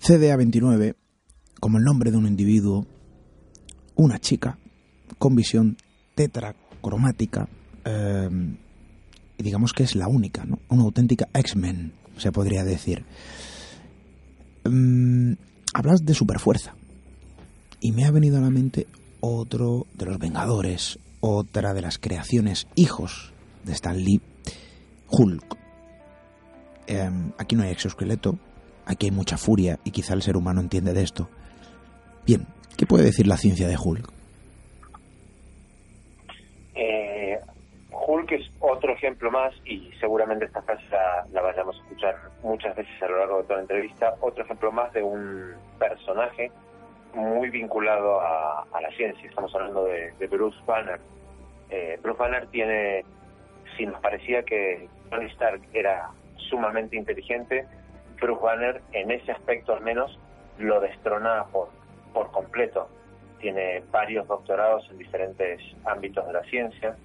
CDA29, 0.00 0.94
como 1.60 1.76
el 1.76 1.84
nombre 1.84 2.10
de 2.10 2.16
un 2.16 2.26
individuo, 2.26 2.86
una 3.96 4.18
chica 4.18 4.58
con 5.18 5.36
visión 5.36 5.76
tetracromática, 6.14 7.46
eh, 7.84 8.30
y 9.36 9.42
digamos 9.42 9.72
que 9.72 9.84
es 9.84 9.94
la 9.94 10.08
única, 10.08 10.44
¿no? 10.44 10.58
Una 10.68 10.82
auténtica 10.82 11.28
X-Men, 11.32 11.92
se 12.18 12.32
podría 12.32 12.64
decir. 12.64 13.04
Mm, 14.64 15.34
hablas 15.74 16.04
de 16.04 16.14
superfuerza. 16.14 16.74
Y 17.80 17.92
me 17.92 18.04
ha 18.04 18.10
venido 18.10 18.38
a 18.38 18.40
la 18.40 18.50
mente 18.50 18.86
otro 19.20 19.86
de 19.94 20.06
los 20.06 20.18
Vengadores, 20.18 20.98
otra 21.20 21.74
de 21.74 21.82
las 21.82 21.98
creaciones 21.98 22.66
hijos 22.74 23.32
de 23.64 23.72
Stan 23.72 23.96
Lee, 23.96 24.20
Hulk. 25.08 25.56
Em, 26.86 27.32
aquí 27.38 27.54
no 27.54 27.62
hay 27.62 27.70
exoesqueleto, 27.70 28.38
aquí 28.86 29.06
hay 29.06 29.12
mucha 29.12 29.36
furia 29.36 29.78
y 29.84 29.90
quizá 29.90 30.14
el 30.14 30.22
ser 30.22 30.36
humano 30.36 30.60
entiende 30.60 30.92
de 30.92 31.02
esto. 31.02 31.28
Bien, 32.26 32.46
¿qué 32.76 32.86
puede 32.86 33.04
decir 33.04 33.26
la 33.26 33.36
ciencia 33.36 33.68
de 33.68 33.76
Hulk? 33.76 34.17
Hulk 38.28 38.32
es 38.32 38.50
otro 38.60 38.92
ejemplo 38.92 39.30
más, 39.30 39.54
y 39.64 39.90
seguramente 40.00 40.44
esta 40.46 40.62
frase 40.62 40.84
la, 41.32 41.40
vayamos 41.40 41.76
a 41.76 41.82
escuchar 41.82 42.16
muchas 42.42 42.76
veces 42.76 43.02
a 43.02 43.08
lo 43.08 43.18
largo 43.18 43.38
de 43.38 43.42
toda 43.44 43.56
la 43.56 43.62
entrevista, 43.62 44.14
otro 44.20 44.44
ejemplo 44.44 44.72
más 44.72 44.92
de 44.92 45.02
un 45.02 45.54
personaje 45.78 46.50
muy 47.14 47.50
vinculado 47.50 48.20
a, 48.20 48.64
la 48.80 48.90
ciencia. 48.90 49.28
Estamos 49.28 49.54
hablando 49.54 49.84
de, 49.84 50.12
Bruce 50.28 50.58
Banner. 50.66 51.00
Eh, 51.70 51.98
Bruce 52.02 52.18
Banner 52.18 52.46
tiene, 52.48 53.04
si 53.76 53.86
nos 53.86 54.00
parecía 54.00 54.42
que 54.42 54.88
Tony 55.10 55.26
Stark 55.26 55.62
era 55.72 56.10
sumamente 56.36 56.96
inteligente, 56.96 57.66
Bruce 58.20 58.42
Banner 58.42 58.82
en 58.92 59.10
ese 59.10 59.32
aspecto 59.32 59.74
al 59.74 59.82
menos 59.82 60.18
lo 60.58 60.80
destrona 60.80 61.44
por, 61.52 61.68
por 62.12 62.30
completo. 62.30 62.88
Tiene 63.40 63.82
varios 63.90 64.26
doctorados 64.26 64.88
en 64.90 64.98
diferentes 64.98 65.60
ámbitos 65.84 66.26
de 66.26 66.32
la 66.32 66.42
ciencia. 66.44 66.96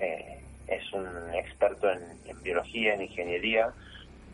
Eh, 0.00 0.41
es 0.66 0.92
un 0.92 1.06
experto 1.34 1.90
en, 1.90 2.42
biología, 2.42 2.94
en 2.94 3.02
ingeniería, 3.02 3.72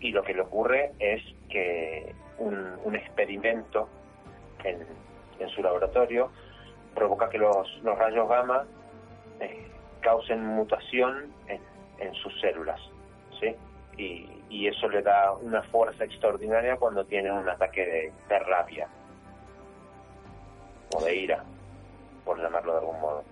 y 0.00 0.12
lo 0.12 0.22
que 0.22 0.34
le 0.34 0.42
ocurre 0.42 0.92
es 0.98 1.22
que 1.50 2.14
un, 2.38 2.94
experimento 2.94 3.88
en, 4.64 4.86
su 5.50 5.62
laboratorio 5.62 6.30
provoca 6.94 7.28
que 7.28 7.38
los, 7.38 7.82
rayos 7.82 8.28
gamma 8.28 8.64
eh, 9.40 9.66
causen 10.00 10.44
mutación 10.44 11.32
en, 11.48 12.14
sus 12.14 12.40
células, 12.40 12.80
¿sí? 13.40 13.54
Y, 13.96 14.66
eso 14.66 14.88
le 14.88 15.02
da 15.02 15.32
una 15.32 15.62
fuerza 15.62 16.04
extraordinaria 16.04 16.76
cuando 16.76 17.04
tiene 17.04 17.32
un 17.32 17.48
ataque 17.48 18.12
de, 18.28 18.38
rabia 18.38 18.86
o 20.94 21.02
de 21.02 21.16
ira, 21.16 21.42
por 22.24 22.40
llamarlo 22.40 22.72
de 22.72 22.78
algún 22.78 23.00
modo. 23.00 23.24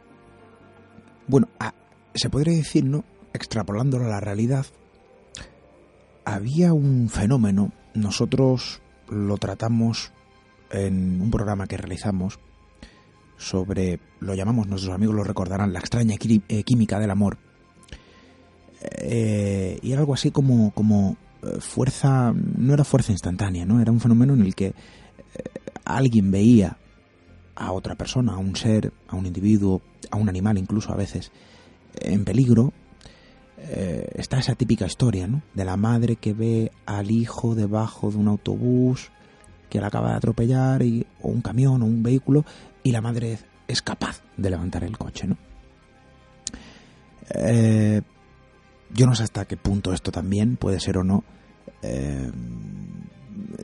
Bueno, 1.27 1.47
se 2.19 2.31
podría 2.31 2.57
decir, 2.57 2.85
¿no? 2.85 3.05
Extrapolándolo 3.33 4.07
a 4.07 4.09
la 4.09 4.21
realidad, 4.21 4.67
había 6.25 6.73
un 6.73 7.09
fenómeno, 7.09 7.73
nosotros 7.95 8.83
lo 9.09 9.37
tratamos 9.37 10.13
en 10.71 11.21
un 11.21 11.31
programa 11.31 11.67
que 11.67 11.77
realizamos 11.77 12.39
sobre, 13.37 14.01
lo 14.21 14.35
llamamos, 14.35 14.67
nuestros 14.67 14.95
amigos 14.95 15.15
lo 15.15 15.25
recordarán, 15.25 15.73
la 15.73 15.79
extraña 15.79 16.17
eh, 16.19 16.63
química 16.65 16.99
del 16.99 17.11
amor. 17.11 17.39
Eh, 18.81 19.79
y 19.83 19.93
era 19.93 20.01
algo 20.01 20.15
así 20.15 20.31
como, 20.31 20.71
como 20.73 21.17
eh, 21.43 21.61
fuerza, 21.61 22.33
no 22.33 22.75
era 22.75 22.85
fuerza 22.85 23.13
instantánea, 23.13 23.65
¿no? 23.65 23.81
Era 23.81 23.93
un 23.93 24.01
fenómeno 24.01 24.35
en 24.35 24.43
el 24.43 24.55
que 24.55 24.75
alguien 25.85 26.31
veía 26.31 26.79
a 27.55 27.73
otra 27.73 27.95
persona, 27.95 28.35
a 28.35 28.39
un 28.39 28.57
ser, 28.57 28.93
a 29.09 29.17
un 29.17 29.27
individuo, 29.27 29.83
a 30.11 30.17
un 30.17 30.29
animal 30.29 30.59
incluso 30.59 30.93
a 30.93 30.97
veces, 30.97 31.31
en 32.01 32.25
peligro, 32.25 32.73
eh, 33.59 34.09
está 34.15 34.39
esa 34.39 34.55
típica 34.55 34.87
historia, 34.87 35.27
¿no? 35.27 35.43
De 35.55 35.65
la 35.65 35.77
madre 35.77 36.17
que 36.17 36.33
ve 36.33 36.71
al 36.85 37.11
hijo 37.11 37.55
debajo 37.55 38.11
de 38.11 38.19
un 38.19 38.29
autobús 38.29 39.11
que 39.71 39.81
le 39.81 39.87
acaba 39.87 40.11
de 40.11 40.17
atropellar, 40.17 40.83
y, 40.83 41.07
o 41.23 41.29
un 41.29 41.41
camión, 41.41 41.83
o 41.83 41.87
un 41.87 42.03
vehículo, 42.03 42.45
y 42.83 42.93
la 42.93 43.01
madre 43.01 43.39
es 43.67 43.83
capaz 43.83 44.23
de 44.37 44.51
levantar 44.51 44.85
el 44.85 44.97
coche, 44.97 45.27
¿no? 45.27 45.37
Eh, 47.31 48.03
yo 48.95 49.07
no 49.07 49.15
sé 49.17 49.25
hasta 49.25 49.47
qué 49.47 49.57
punto 49.57 49.93
esto 49.93 50.13
también 50.13 50.57
puede 50.57 50.79
ser 50.79 50.99
o 50.99 51.03
no 51.03 51.25
eh, 51.83 52.31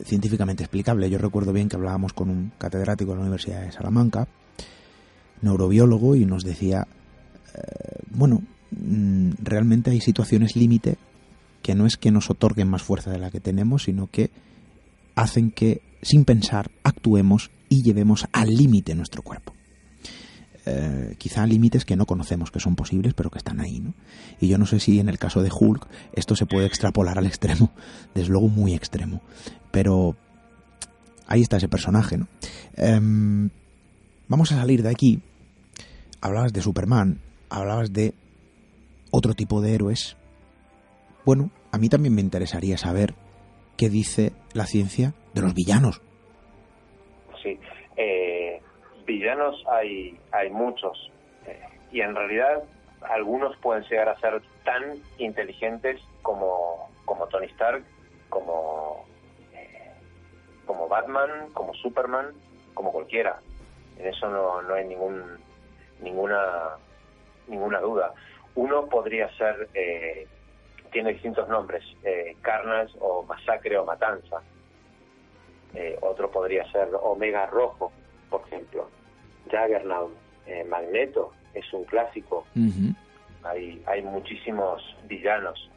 científicamente 0.05 0.65
explicable. 0.65 1.09
Yo 1.09 1.19
recuerdo 1.19 1.53
bien 1.53 1.69
que 1.69 1.77
hablábamos 1.77 2.13
con 2.13 2.29
un 2.29 2.53
catedrático 2.59 3.13
de 3.13 3.17
la 3.19 3.23
Universidad 3.23 3.63
de 3.63 3.71
Salamanca, 3.71 4.27
neurobiólogo, 5.43 6.17
y 6.17 6.25
nos 6.27 6.43
decía 6.43 6.89
bueno, 8.15 8.43
mm, 8.71 9.33
realmente 9.43 9.91
hay 9.91 10.01
situaciones 10.01 10.57
límite 10.57 10.97
que 11.63 11.75
no 11.75 11.87
es 11.87 11.97
que 11.97 12.11
nos 12.11 12.31
otorguen 12.31 12.69
más 12.69 12.83
fuerza 12.83 13.11
de 13.11 13.19
la 13.19 13.31
que 13.31 13.41
tenemos, 13.41 13.85
sino 13.85 14.09
que 14.09 14.31
hacen 15.15 15.51
que, 15.51 15.83
sin 16.03 16.25
pensar, 16.25 16.71
actuemos 16.83 17.51
y 17.69 17.83
llevemos 17.83 18.27
al 18.33 18.49
límite 18.49 18.95
nuestro 18.95 19.23
cuerpo. 19.23 19.55
Eh, 20.65 21.17
quizá 21.19 21.45
límites 21.45 21.85
que 21.85 21.97
no 21.97 22.07
conocemos 22.07 22.53
que 22.53 22.61
son 22.61 22.77
posibles, 22.77 23.15
pero 23.15 23.31
que 23.31 23.39
están 23.39 23.61
ahí, 23.61 23.81
¿no? 23.81 23.95
Y 24.41 24.47
yo 24.47 24.59
no 24.59 24.67
sé 24.67 24.79
si 24.79 25.01
en 25.01 25.09
el 25.09 25.19
caso 25.19 25.43
de 25.43 25.51
Hulk 25.53 25.89
esto 26.13 26.37
se 26.37 26.47
puede 26.47 26.67
extrapolar 26.67 27.19
al 27.19 27.27
extremo, 27.27 27.73
desde 28.15 28.31
luego 28.31 28.49
muy 28.49 28.75
extremo, 28.75 29.23
pero 29.73 30.17
ahí 31.27 31.41
está 31.41 31.57
ese 31.57 31.69
personaje, 31.69 32.17
¿no? 32.17 32.29
Em, 32.77 33.51
vamos 34.29 34.53
a 34.53 34.57
salir 34.57 34.83
de 34.83 34.91
aquí. 34.91 35.21
Hablabas 36.21 36.53
de 36.53 36.63
Superman, 36.63 37.19
hablabas 37.53 37.93
de 37.93 38.15
otro 39.11 39.35
tipo 39.35 39.61
de 39.61 39.75
héroes. 39.75 40.17
Bueno, 41.25 41.51
a 41.71 41.79
mí 41.79 41.89
también 41.89 42.15
me 42.15 42.21
interesaría 42.21 42.79
saber 42.79 43.15
qué 43.77 43.89
dice 43.89 44.33
la 44.55 44.65
ciencia 44.65 45.13
de 45.35 45.43
los 45.43 45.55
villanos. 45.55 46.01
Sí, 47.43 47.59
eh, 47.97 48.61
villanos 49.07 49.63
hay, 49.71 50.19
hay 50.33 50.51
muchos 50.51 51.11
eh, 51.47 51.61
y 51.93 52.01
en 52.01 52.15
realidad 52.15 52.65
algunos 53.03 53.57
pueden 53.59 53.85
llegar 53.85 54.09
a 54.09 54.19
ser 54.21 54.43
tan 54.65 54.83
inteligentes 55.19 56.01
como, 56.23 56.89
como 57.05 57.27
Tony 57.27 57.47
Stark, 57.47 57.85
como, 58.29 59.05
eh, 59.53 59.93
como 60.67 60.89
Batman, 60.89 61.51
como 61.53 61.75
Superman, 61.75 62.29
como 62.75 62.93
cualquiera. 62.93 63.41
En 63.99 64.07
eso 64.07 64.29
no, 64.31 64.63
no 64.63 64.75
hay 64.75 64.87
ningún, 64.87 65.23
ninguna 66.01 66.79
ninguna 67.49 67.81
duda. 67.81 68.13
Uno 68.55 68.87
podría 68.87 69.31
ser, 69.37 69.69
eh, 69.75 70.27
tiene 70.91 71.13
distintos 71.13 71.49
nombres, 71.49 71.85
eh, 72.05 72.37
Carnage 72.43 72.93
o 73.01 73.23
Masacre 73.23 73.79
o 73.79 73.85
Matanza. 73.85 74.43
Eh, 75.75 75.97
otro 76.03 76.31
podría 76.31 76.71
ser 76.71 76.89
Omega 77.01 77.47
Rojo, 77.47 77.93
por 78.29 78.43
ejemplo. 78.47 78.91
Juggernaut, 79.51 80.13
eh, 80.47 80.65
Magneto, 80.65 81.33
es 81.55 81.73
un 81.73 81.85
clásico. 81.85 82.47
hay, 83.43 83.83
hay 83.87 84.03
muchísimos 84.03 84.97
villanos. 85.05 85.69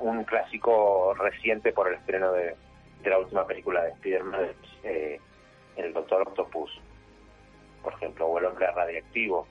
un 0.00 0.24
clásico 0.24 1.14
reciente 1.14 1.72
por 1.72 1.88
el 1.88 1.94
estreno 1.94 2.32
de, 2.32 2.54
de 3.02 3.10
la 3.10 3.18
última 3.18 3.46
película 3.46 3.82
de 3.82 3.90
Spider-Man 3.90 4.50
el 5.76 5.92
Doctor 5.92 6.22
Octopus, 6.22 6.70
por 7.82 7.94
ejemplo, 7.94 8.26
o 8.26 8.38
el 8.38 8.44
hombre 8.46 8.70
radiactivo 8.70 9.46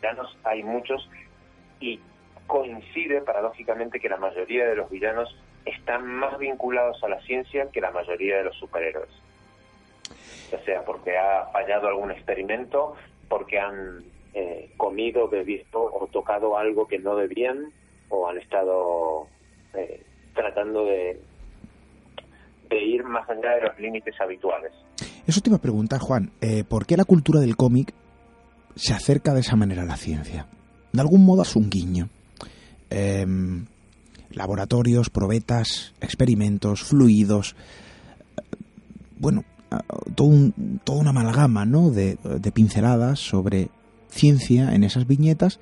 villanos 0.00 0.36
hay 0.44 0.62
muchos 0.62 1.08
y 1.80 2.00
coincide 2.46 3.20
paradójicamente 3.22 4.00
que 4.00 4.08
la 4.08 4.16
mayoría 4.16 4.66
de 4.66 4.76
los 4.76 4.90
villanos 4.90 5.34
están 5.64 6.06
más 6.06 6.38
vinculados 6.38 7.02
a 7.02 7.08
la 7.08 7.20
ciencia 7.22 7.68
que 7.72 7.80
la 7.80 7.90
mayoría 7.90 8.38
de 8.38 8.44
los 8.44 8.56
superhéroes. 8.56 9.10
Ya 10.50 10.62
sea 10.64 10.84
porque 10.84 11.16
ha 11.16 11.46
fallado 11.52 11.88
algún 11.88 12.10
experimento, 12.10 12.94
porque 13.28 13.58
han 13.58 14.04
eh, 14.34 14.70
comido, 14.76 15.28
bebido 15.28 15.82
o 15.82 16.06
tocado 16.12 16.58
algo 16.58 16.86
que 16.86 16.98
no 16.98 17.16
debían, 17.16 17.72
o 18.08 18.28
han 18.28 18.38
estado 18.38 19.26
eh, 19.74 20.02
tratando 20.34 20.84
de, 20.84 21.20
ir 22.70 23.04
más 23.04 23.28
allá 23.30 23.54
de 23.54 23.60
los 23.62 23.78
límites 23.78 24.20
habituales. 24.20 24.72
Eso 25.26 25.40
te 25.40 25.48
iba 25.48 25.56
a 25.56 25.60
preguntar, 25.60 26.00
Juan, 26.00 26.32
eh, 26.40 26.64
¿por 26.68 26.86
qué 26.86 26.96
la 26.96 27.04
cultura 27.04 27.38
del 27.38 27.56
cómic 27.56 27.94
se 28.76 28.92
acerca 28.92 29.34
de 29.34 29.40
esa 29.40 29.56
manera 29.56 29.82
a 29.82 29.86
la 29.86 29.96
ciencia. 29.96 30.46
De 30.92 31.00
algún 31.00 31.24
modo 31.24 31.42
es 31.42 31.56
un 31.56 31.70
guiño. 31.70 32.08
Em, 32.90 33.66
laboratorios, 34.30 35.10
probetas, 35.10 35.92
experimentos, 36.00 36.82
fluidos. 36.82 37.56
Bueno, 39.18 39.44
todo 40.14 40.52
toda 40.84 41.00
una 41.00 41.10
amalgama 41.10 41.64
¿no? 41.64 41.90
de, 41.90 42.16
pinceladas 42.52 43.20
sobre 43.20 43.70
ciencia 44.10 44.74
en 44.74 44.84
esas 44.84 45.06
viñetas 45.06 45.58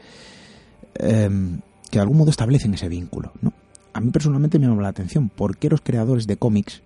em, 0.96 1.61
que 1.90 1.98
de 1.98 2.03
algún 2.03 2.18
modo 2.18 2.31
establecen 2.31 2.75
ese 2.75 2.88
vínculo. 2.88 3.33
¿no? 3.40 3.53
A 3.92 4.01
mí 4.01 4.11
personalmente 4.11 4.59
me 4.59 4.66
llama 4.66 4.83
la 4.83 4.88
atención 4.88 5.29
por 5.29 5.57
qué 5.57 5.68
los 5.68 5.81
creadores 5.81 6.27
de 6.27 6.37
cómics, 6.37 6.83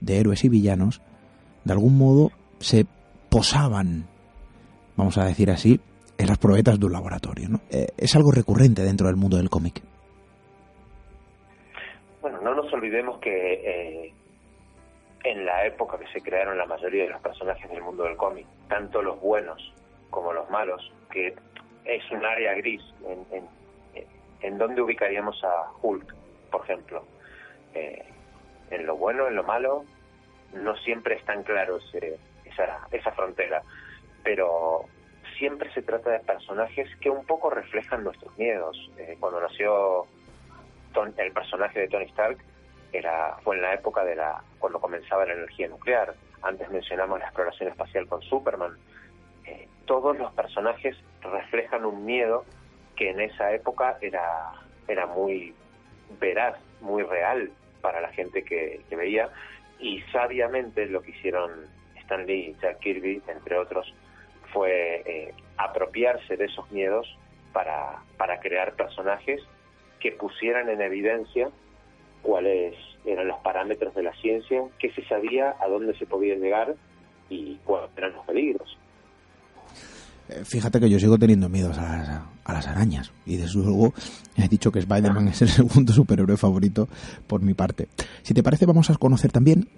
de 0.00 0.18
héroes 0.18 0.44
y 0.44 0.48
villanos, 0.48 1.00
de 1.64 1.72
algún 1.72 1.96
modo 1.98 2.32
se 2.60 2.86
posaban 3.28 4.06
vamos 4.98 5.16
a 5.16 5.24
decir 5.24 5.48
así, 5.48 5.80
en 6.18 6.26
las 6.26 6.38
probetas 6.38 6.78
de 6.78 6.86
un 6.86 6.92
laboratorio. 6.92 7.48
¿no? 7.48 7.60
Eh, 7.70 7.86
es 7.96 8.14
algo 8.16 8.32
recurrente 8.32 8.82
dentro 8.82 9.06
del 9.06 9.16
mundo 9.16 9.36
del 9.36 9.48
cómic. 9.48 9.80
Bueno, 12.20 12.40
no 12.42 12.54
nos 12.54 12.70
olvidemos 12.72 13.20
que 13.20 13.30
eh, 13.30 14.12
en 15.22 15.46
la 15.46 15.64
época 15.64 15.98
que 15.98 16.08
se 16.08 16.20
crearon 16.20 16.58
la 16.58 16.66
mayoría 16.66 17.04
de 17.04 17.10
los 17.10 17.22
personajes 17.22 17.70
del 17.70 17.80
mundo 17.80 18.02
del 18.02 18.16
cómic, 18.16 18.44
tanto 18.68 19.00
los 19.00 19.20
buenos 19.20 19.72
como 20.10 20.32
los 20.32 20.50
malos, 20.50 20.92
que 21.12 21.34
es 21.84 22.10
un 22.10 22.24
área 22.24 22.54
gris, 22.54 22.82
en, 23.06 23.46
en, 24.42 24.58
dónde 24.58 24.82
ubicaríamos 24.82 25.42
a 25.44 25.70
Hulk, 25.80 26.14
por 26.50 26.64
ejemplo. 26.64 27.04
Eh, 27.72 28.04
en 28.70 28.84
lo 28.84 28.96
bueno, 28.96 29.28
en 29.28 29.36
lo 29.36 29.44
malo, 29.44 29.84
no 30.52 30.76
siempre 30.78 31.14
es 31.14 31.24
tan 31.24 31.44
claro 31.44 31.78
esa, 31.78 32.88
esa 32.90 33.12
frontera 33.12 33.62
pero 34.22 34.84
siempre 35.38 35.72
se 35.72 35.82
trata 35.82 36.10
de 36.10 36.20
personajes 36.20 36.88
que 37.00 37.10
un 37.10 37.24
poco 37.24 37.50
reflejan 37.50 38.04
nuestros 38.04 38.36
miedos. 38.38 38.90
Eh, 38.98 39.16
cuando 39.20 39.40
nació 39.40 40.06
el 41.16 41.32
personaje 41.32 41.80
de 41.80 41.88
Tony 41.88 42.06
Stark, 42.06 42.38
era, 42.92 43.36
fue 43.44 43.56
en 43.56 43.62
la 43.62 43.74
época 43.74 44.04
de 44.04 44.16
la 44.16 44.42
cuando 44.58 44.80
comenzaba 44.80 45.26
la 45.26 45.34
energía 45.34 45.68
nuclear. 45.68 46.14
Antes 46.42 46.70
mencionamos 46.70 47.18
la 47.18 47.26
exploración 47.26 47.68
espacial 47.68 48.06
con 48.06 48.22
Superman. 48.22 48.72
Eh, 49.46 49.68
todos 49.84 50.18
los 50.18 50.32
personajes 50.32 50.96
reflejan 51.22 51.84
un 51.84 52.04
miedo 52.04 52.44
que 52.96 53.10
en 53.10 53.20
esa 53.20 53.52
época 53.52 53.98
era, 54.00 54.52
era 54.88 55.06
muy 55.06 55.54
veraz, 56.20 56.56
muy 56.80 57.02
real 57.02 57.50
para 57.80 58.00
la 58.00 58.08
gente 58.08 58.42
que, 58.42 58.80
veía 58.90 59.30
y 59.78 60.00
sabiamente 60.12 60.86
lo 60.86 61.02
que 61.02 61.10
hicieron 61.12 61.50
Stan 61.96 62.26
Lee 62.26 62.56
y 62.56 62.60
Jack 62.60 62.80
Kirby, 62.80 63.22
entre 63.28 63.56
otros, 63.56 63.94
fue 64.52 65.02
eh, 65.06 65.34
apropiarse 65.56 66.36
de 66.36 66.46
esos 66.46 66.70
miedos 66.70 67.06
para, 67.52 68.02
para 68.16 68.40
crear 68.40 68.74
personajes 68.74 69.40
que 70.00 70.12
pusieran 70.12 70.68
en 70.68 70.80
evidencia 70.80 71.50
cuáles 72.22 72.74
eran 73.04 73.28
los 73.28 73.38
parámetros 73.40 73.94
de 73.94 74.02
la 74.02 74.12
ciencia, 74.14 74.62
qué 74.78 74.90
se 74.92 75.04
sabía, 75.06 75.54
a 75.60 75.68
dónde 75.68 75.96
se 75.98 76.06
podía 76.06 76.34
llegar 76.34 76.74
y 77.30 77.56
cuáles 77.64 77.90
eran 77.96 78.12
los 78.12 78.26
peligros. 78.26 78.76
Eh, 80.28 80.42
fíjate 80.44 80.78
que 80.78 80.90
yo 80.90 80.98
sigo 80.98 81.18
teniendo 81.18 81.48
miedo 81.48 81.72
a 81.72 82.52
las, 82.52 82.66
arañas. 82.66 83.12
Y 83.24 83.36
desde 83.36 83.58
luego 83.58 83.94
he 84.36 84.48
dicho 84.48 84.70
que 84.70 84.80
Spider-Man 84.80 85.28
es 85.28 85.42
el 85.42 85.48
segundo 85.48 85.92
superhéroe 85.92 86.36
favorito 86.36 86.88
por 87.26 87.40
mi 87.40 87.54
parte. 87.54 87.88
Si 88.22 88.34
te 88.34 88.42
parece, 88.42 88.66
vamos 88.66 88.90
a 88.90 88.96
conocer 88.96 89.32
también 89.32 89.68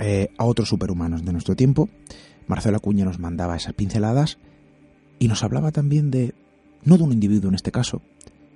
eh, 0.00 0.30
a 0.38 0.44
otros 0.44 0.68
superhumanos 0.68 1.24
de 1.24 1.32
nuestro 1.32 1.56
tiempo. 1.56 1.88
Marcelo 2.48 2.78
Acuña 2.78 3.04
nos 3.04 3.18
mandaba 3.18 3.56
esas 3.56 3.74
pinceladas 3.74 4.38
y 5.18 5.28
nos 5.28 5.44
hablaba 5.44 5.70
también 5.70 6.10
de, 6.10 6.34
no 6.84 6.96
de 6.96 7.04
un 7.04 7.12
individuo 7.12 7.48
en 7.48 7.54
este 7.54 7.70
caso, 7.70 8.02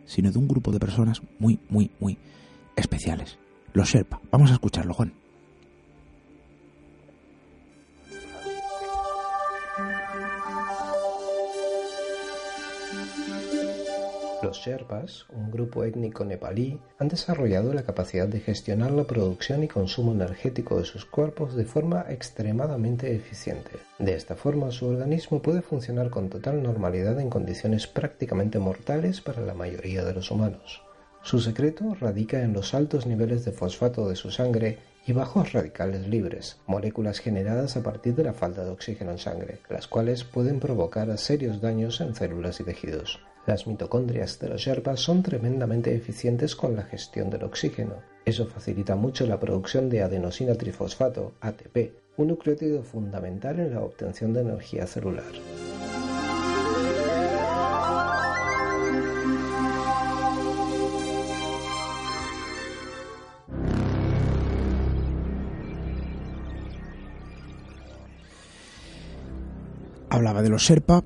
sino 0.07 0.33
de 0.33 0.39
un 0.39 0.49
grupo 0.49 0.73
de 0.73 0.81
personas 0.81 1.23
muy, 1.39 1.61
muy, 1.69 1.91
muy 2.01 2.19
especiales. 2.77 3.39
Los 3.75 3.91
Sherpa. 3.91 4.21
Vamos 4.31 4.51
a 4.51 4.55
escucharlo, 4.55 4.95
Juan. 4.95 5.13
Los 14.43 14.59
Sherpas, 14.59 15.27
un 15.29 15.53
grupo 15.53 15.85
étnico 15.85 16.25
nepalí, 16.25 16.81
han 16.99 17.07
desarrollado 17.07 17.73
la 17.73 17.85
capacidad 17.85 18.27
de 18.27 18.41
gestionar 18.41 18.91
la 18.91 19.05
producción 19.05 19.63
y 19.63 19.69
consumo 19.69 20.11
energético 20.11 20.79
de 20.79 20.85
sus 20.85 21.05
cuerpos 21.05 21.55
de 21.55 21.65
forma 21.65 22.07
extremadamente 22.09 23.15
eficiente. 23.15 23.71
De 24.01 24.15
esta 24.15 24.35
forma, 24.35 24.73
su 24.73 24.87
organismo 24.87 25.41
puede 25.41 25.63
funcionar 25.63 26.11
con 26.11 26.29
total 26.29 26.61
normalidad 26.61 27.21
en 27.21 27.31
condiciones 27.31 27.87
prácticamente 27.87 28.59
mortales 28.59 29.21
para 29.21 29.43
la 29.43 29.55
mayoría 29.55 30.05
de 30.05 30.15
los 30.15 30.33
humanos. 30.33 30.83
Su 31.23 31.39
secreto 31.39 31.95
radica 32.01 32.43
en 32.43 32.53
los 32.53 32.75
altos 32.75 33.07
niveles 33.07 33.45
de 33.45 33.53
fosfato 33.53 34.09
de 34.09 34.17
su 34.17 34.33
sangre 34.33 34.79
y 35.07 35.13
bajos 35.13 35.53
radicales 35.53 36.07
libres, 36.07 36.61
moléculas 36.67 37.19
generadas 37.19 37.77
a 37.77 37.83
partir 37.83 38.15
de 38.15 38.25
la 38.25 38.33
falta 38.33 38.65
de 38.65 38.71
oxígeno 38.71 39.11
en 39.11 39.19
sangre, 39.19 39.59
las 39.69 39.89
cuales 39.89 40.25
pueden 40.25 40.61
provocar 40.61 41.17
serios 41.19 41.61
daños 41.61 42.01
en 42.01 42.15
células 42.15 42.61
y 42.61 42.65
tejidos. 42.65 43.21
Las 43.47 43.67
mitocondrias 43.67 44.39
de 44.39 44.49
los 44.49 44.61
Sherpas 44.61 45.01
son 45.01 45.23
tremendamente 45.23 45.95
eficientes 45.95 46.55
con 46.55 46.77
la 46.77 46.85
gestión 46.85 47.29
del 47.29 47.43
oxígeno. 47.43 47.97
Eso 48.25 48.47
facilita 48.47 48.95
mucho 48.95 49.27
la 49.27 49.41
producción 49.41 49.91
de 49.91 50.03
adenosina 50.03 50.55
trifosfato, 50.55 51.33
ATP, 51.41 51.93
un 52.17 52.29
nucleótido 52.29 52.85
fundamental 52.85 53.59
en 53.59 53.75
la 53.75 53.81
obtención 53.81 54.33
de 54.33 54.43
energía 54.43 54.87
celular. 54.87 55.33
Hablaba 70.13 70.43
de 70.43 70.51
los 70.51 70.61
Sherpa, 70.61 71.03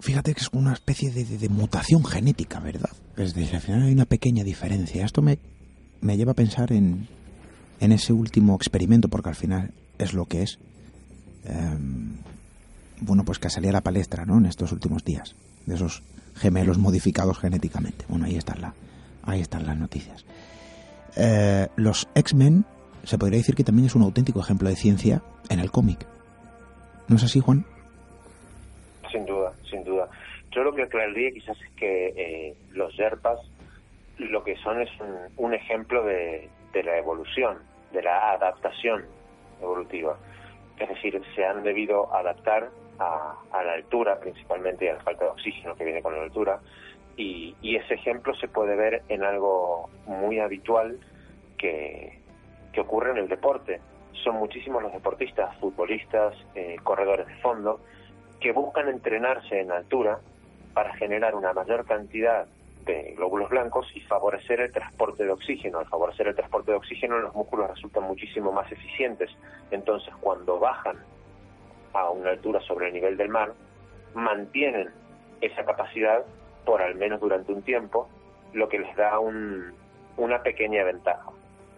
fíjate 0.00 0.34
que 0.34 0.40
es 0.40 0.48
una 0.50 0.72
especie 0.72 1.12
de, 1.12 1.48
mutación 1.48 2.04
genética, 2.04 2.58
¿verdad? 2.58 2.90
Es 3.16 3.34
decir, 3.34 3.54
al 3.54 3.60
final 3.60 3.82
hay 3.84 3.92
una 3.92 4.04
pequeña 4.04 4.42
diferencia. 4.42 5.04
Esto 5.04 5.22
me, 5.22 5.38
me 6.00 6.16
lleva 6.16 6.32
a 6.32 6.34
pensar 6.34 6.72
en, 6.72 7.06
en 7.78 7.92
ese 7.92 8.12
último 8.12 8.56
experimento, 8.56 9.06
porque 9.06 9.28
al 9.28 9.36
final 9.36 9.70
es 9.98 10.12
lo 10.12 10.26
que 10.26 10.42
es. 10.42 10.58
Em, 11.44 12.16
bueno, 13.00 13.24
pues 13.24 13.38
que 13.38 13.48
salía 13.48 13.70
a 13.70 13.74
la 13.74 13.80
palestra, 13.80 14.26
¿no? 14.26 14.38
En 14.38 14.46
estos 14.46 14.72
últimos 14.72 15.04
días, 15.04 15.36
de 15.64 15.76
esos 15.76 16.02
gemelos 16.34 16.78
modificados 16.78 17.38
genéticamente. 17.38 18.06
Bueno, 18.08 18.24
ahí 18.24 18.34
están, 18.34 18.60
la, 18.60 18.74
ahí 19.22 19.40
están 19.40 19.66
las 19.66 19.78
noticias. 19.78 20.24
Eh, 21.14 21.68
los 21.76 22.08
X-Men, 22.16 22.64
se 23.04 23.18
podría 23.18 23.38
decir 23.38 23.54
que 23.54 23.62
también 23.62 23.86
es 23.86 23.94
un 23.94 24.02
auténtico 24.02 24.40
ejemplo 24.40 24.68
de 24.68 24.74
ciencia 24.74 25.22
en 25.48 25.60
el 25.60 25.70
cómic. 25.70 26.08
¿No 27.08 27.16
es 27.16 27.24
así, 27.24 27.40
Juan? 27.40 27.64
Sin 29.10 29.26
duda, 29.26 29.52
sin 29.68 29.84
duda. 29.84 30.08
Yo 30.50 30.62
lo 30.62 30.74
que 30.74 30.82
aclararía 30.82 31.32
quizás 31.32 31.56
es 31.60 31.70
que 31.76 32.08
eh, 32.16 32.54
los 32.72 32.94
yerpas 32.96 33.38
lo 34.18 34.44
que 34.44 34.56
son 34.56 34.80
es 34.80 34.90
un, 35.36 35.54
ejemplo 35.54 36.04
de, 36.04 36.48
la 36.74 36.98
evolución, 36.98 37.58
de 37.92 38.02
la 38.02 38.32
adaptación 38.32 39.04
evolutiva. 39.60 40.16
Es 40.78 40.88
decir, 40.88 41.20
se 41.34 41.44
han 41.44 41.62
debido 41.62 42.14
adaptar 42.14 42.70
a, 42.98 43.34
la 43.52 43.72
altura 43.72 44.18
principalmente 44.20 44.84
y 44.84 44.88
a 44.88 44.94
la 44.94 45.00
falta 45.00 45.24
de 45.24 45.30
oxígeno 45.30 45.74
que 45.74 45.84
viene 45.84 46.02
con 46.02 46.16
la 46.16 46.22
altura. 46.22 46.60
Y, 47.16 47.54
ese 47.62 47.94
ejemplo 47.94 48.34
se 48.34 48.48
puede 48.48 48.76
ver 48.76 49.02
en 49.08 49.22
algo 49.24 49.88
muy 50.06 50.38
habitual 50.38 50.98
que, 51.56 52.20
ocurre 52.78 53.10
en 53.10 53.18
el 53.18 53.28
deporte. 53.28 53.80
Son 54.24 54.36
muchísimos 54.36 54.82
los 54.82 54.92
deportistas, 54.92 55.56
futbolistas, 55.58 56.34
eh, 56.54 56.76
corredores 56.82 57.26
de 57.26 57.34
fondo, 57.36 57.80
que 58.40 58.52
buscan 58.52 58.88
entrenarse 58.88 59.60
en 59.60 59.72
altura 59.72 60.20
para 60.74 60.94
generar 60.94 61.34
una 61.34 61.52
mayor 61.52 61.84
cantidad 61.84 62.46
de 62.84 63.14
glóbulos 63.16 63.50
blancos 63.50 63.86
y 63.94 64.00
favorecer 64.00 64.60
el 64.60 64.72
transporte 64.72 65.24
de 65.24 65.30
oxígeno. 65.30 65.78
Al 65.78 65.86
favorecer 65.86 66.28
el 66.28 66.34
transporte 66.34 66.72
de 66.72 66.78
oxígeno 66.78 67.18
los 67.18 67.34
músculos 67.34 67.70
resultan 67.70 68.04
muchísimo 68.04 68.52
más 68.52 68.70
eficientes. 68.70 69.30
Entonces 69.70 70.12
cuando 70.20 70.58
bajan 70.58 70.96
a 71.92 72.10
una 72.10 72.30
altura 72.30 72.60
sobre 72.60 72.88
el 72.88 72.94
nivel 72.94 73.16
del 73.16 73.28
mar, 73.28 73.52
mantienen 74.14 74.90
esa 75.40 75.64
capacidad 75.64 76.24
por 76.64 76.80
al 76.82 76.94
menos 76.94 77.20
durante 77.20 77.52
un 77.52 77.62
tiempo, 77.62 78.08
lo 78.52 78.68
que 78.68 78.78
les 78.78 78.94
da 78.96 79.18
un, 79.18 79.72
una 80.16 80.42
pequeña 80.42 80.84
ventaja. 80.84 81.30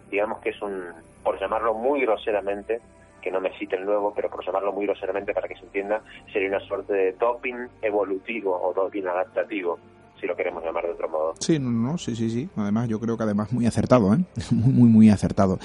Digamos 0.09 0.39
que 0.39 0.49
es 0.49 0.61
un, 0.61 0.93
por 1.25 1.39
llamarlo 1.39 1.73
muy 1.73 2.01
groseramente, 2.01 2.79
que 3.21 3.31
no 3.31 3.41
me 3.41 3.51
citen 3.57 3.83
luego, 3.83 4.13
pero 4.15 4.29
por 4.29 4.45
llamarlo 4.45 4.71
muy 4.71 4.85
groseramente 4.85 5.33
para 5.33 5.47
que 5.47 5.55
se 5.55 5.65
entienda, 5.65 6.01
sería 6.31 6.47
una 6.47 6.59
suerte 6.61 6.93
de 6.93 7.11
doping 7.13 7.67
evolutivo 7.81 8.55
o 8.55 8.73
doping 8.73 9.03
adaptativo, 9.03 9.77
si 10.21 10.27
lo 10.27 10.35
queremos 10.35 10.63
llamar 10.63 10.85
de 10.85 10.91
otro 10.91 11.09
modo. 11.09 11.33
Sí, 11.39 11.59
no, 11.59 11.71
no, 11.71 11.97
sí, 11.97 12.15
sí, 12.15 12.29
sí. 12.29 12.47
Además, 12.55 12.87
yo 12.87 12.99
creo 12.99 13.17
que 13.17 13.23
además 13.23 13.51
muy 13.51 13.65
acertado, 13.65 14.13
¿eh? 14.13 14.19
Muy, 14.51 14.73
muy, 14.73 14.89
muy 14.89 15.09
acertado. 15.09 15.59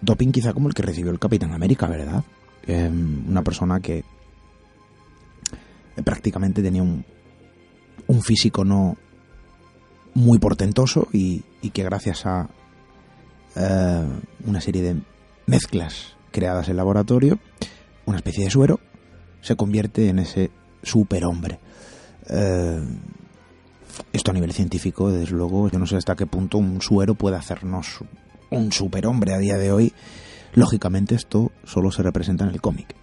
Doping 0.00 0.30
quizá 0.30 0.54
como 0.54 0.68
el 0.68 0.74
que 0.74 0.82
recibió 0.82 1.10
el 1.10 1.18
Capitán 1.18 1.52
América, 1.52 1.88
¿verdad? 1.88 2.22
Em, 2.66 3.28
una 3.28 3.42
persona 3.42 3.80
que 3.80 4.04
prácticamente 6.04 6.62
tenía 6.62 6.82
un, 6.82 7.04
un 8.06 8.22
físico 8.22 8.64
no 8.64 8.96
muy 10.16 10.38
portentoso 10.38 11.08
y, 11.12 11.42
que 11.72 11.82
gracias 11.82 12.24
a 12.26 12.48
eh, 13.56 14.04
una 14.44 14.60
serie 14.60 14.82
de 14.82 14.96
mezclas 15.46 16.16
creadas 16.30 16.68
en 16.68 16.76
laboratorio, 16.76 17.38
una 18.04 18.18
especie 18.18 18.44
de 18.44 18.50
suero, 18.50 18.80
se 19.40 19.56
convierte 19.56 20.08
en 20.08 20.18
ese 20.18 20.50
superhombre. 20.82 21.58
Eh, 22.28 22.80
esto 24.12 24.30
a 24.30 24.34
nivel 24.34 24.52
científico, 24.52 25.10
desde 25.10 25.34
luego, 25.34 25.70
yo 25.70 25.78
no 25.78 25.86
sé 25.86 25.96
hasta 25.96 26.16
qué 26.16 26.26
punto 26.26 26.58
un 26.58 26.82
suero 26.82 27.14
puede 27.14 27.36
hacernos 27.36 28.00
un 28.50 28.72
superhombre 28.72 29.32
a 29.32 29.38
día 29.38 29.56
de 29.56 29.72
hoy. 29.72 29.92
Lógicamente 30.54 31.14
esto 31.14 31.52
solo 31.64 31.90
se 31.90 32.02
representa 32.02 32.44
en 32.44 32.50
el 32.50 32.60
cómic. 32.60 32.94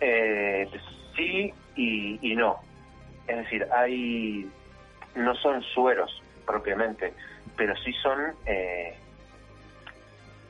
Eh, 0.00 0.68
sí 1.16 1.52
y, 1.76 2.34
no. 2.34 2.56
Es 3.26 3.36
decir, 3.36 3.66
hay 3.72 4.48
no 5.14 5.34
son 5.36 5.62
sueros 5.74 6.10
propiamente, 6.46 7.12
pero 7.56 7.76
sí 7.76 7.92
son 8.02 8.18
eh, 8.46 8.94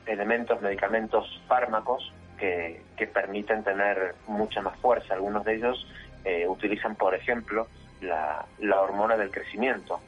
elementos, 0.05 0.61
medicamentos, 0.61 1.41
fármacos 1.47 2.13
que, 2.37 2.81
permiten 3.13 3.63
tener 3.63 4.15
mucha 4.27 4.61
más 4.61 4.77
fuerza. 4.79 5.15
Algunos 5.15 5.43
de 5.43 5.55
ellos 5.55 5.87
eh, 6.23 6.47
utilizan, 6.47 6.95
por 6.95 7.15
ejemplo, 7.15 7.67
la, 8.01 8.45
hormona 8.81 9.17
del 9.17 9.31
crecimiento. 9.31 9.99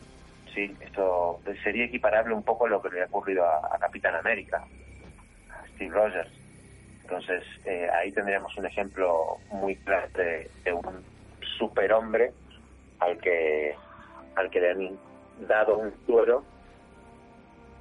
¿sí? 0.54 0.76
Esto 0.80 1.42
sería 1.64 1.86
equiparable 1.86 2.34
un 2.34 2.44
poco 2.44 2.66
a 2.66 2.70
lo 2.70 2.82
que 2.82 2.90
le 2.90 3.02
ha 3.02 3.06
ocurrido 3.06 3.46
a, 3.46 3.78
Capitán 3.80 4.16
América, 4.16 4.64
a 5.50 5.68
Steve 5.70 5.94
Rogers. 5.94 6.32
Entonces, 7.02 7.44
eh, 7.66 7.90
ahí 7.94 8.12
tendríamos 8.12 8.56
un 8.58 8.66
ejemplo 8.66 9.38
muy 9.52 9.76
claro 9.78 10.08
de, 10.16 10.50
un 10.72 11.04
superhombre 11.58 12.32
al 13.00 13.18
que, 13.18 13.76
al 14.36 14.50
que 14.50 14.60
le 14.60 14.72
han 14.72 15.00
dado 15.48 15.78
un 15.78 15.94
suero 16.06 16.44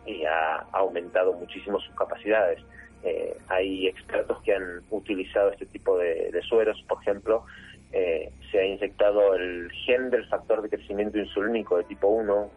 y 0.07 0.25
ha 0.25 0.67
aumentado 0.73 1.33
muchísimo 1.35 1.81
sus 1.81 1.95
capacidades. 1.95 2.61
Eh, 3.05 3.37
hay 3.49 3.89
expertos 3.89 4.41
que 4.43 4.55
han 4.55 4.83
utilizado 4.91 5.51
este 5.51 5.67
tipo 5.67 5.99
de, 5.99 6.41
sueros, 6.49 6.83
por 6.89 7.01
ejemplo, 7.03 7.45
eh, 7.93 8.33
se 8.51 8.61
ha 8.61 8.65
inyectado 8.65 9.35
el 9.35 9.71
gen 9.85 10.11
del 10.11 10.27
factor 10.29 10.63
de 10.63 10.69
crecimiento 10.69 11.19
insulínico 11.19 11.79
de 11.79 11.85
tipo 11.85 12.09
1, 12.09 12.51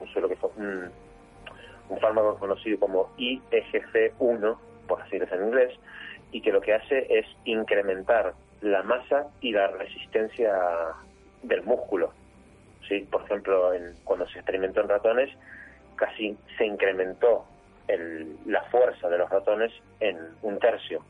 un 0.00 0.08
suero 0.08 0.28
que 0.28 0.36
fue 0.36 0.50
un, 0.56 0.90
fármaco 2.00 2.36
conocido 2.38 2.78
como 2.78 3.08
IEGC1, 3.16 4.58
por 4.86 5.00
así 5.00 5.18
decirlo 5.18 5.44
en 5.44 5.48
inglés, 5.48 5.78
y 6.32 6.40
que 6.42 6.52
lo 6.52 6.60
que 6.60 6.74
hace 6.74 7.06
es 7.08 7.26
incrementar 7.44 8.34
la 8.60 8.82
masa 8.82 9.28
y 9.40 9.52
la 9.52 9.68
resistencia 9.68 10.52
del 11.42 11.62
músculo. 11.62 12.12
¿Sí? 12.88 13.06
Por 13.10 13.22
ejemplo, 13.22 13.72
en, 13.74 13.94
cuando 14.04 14.26
se 14.28 14.38
experimentó 14.38 14.80
en 14.80 14.88
ratones, 14.88 15.30
casi 15.96 16.36
se 16.56 16.66
incrementó 16.66 17.44
el, 17.88 18.36
la 18.46 18.62
fuerza 18.64 19.08
de 19.08 19.18
los 19.18 19.30
ratones 19.30 19.72
en 20.00 20.18
un 20.42 20.58
tercio. 20.58 21.02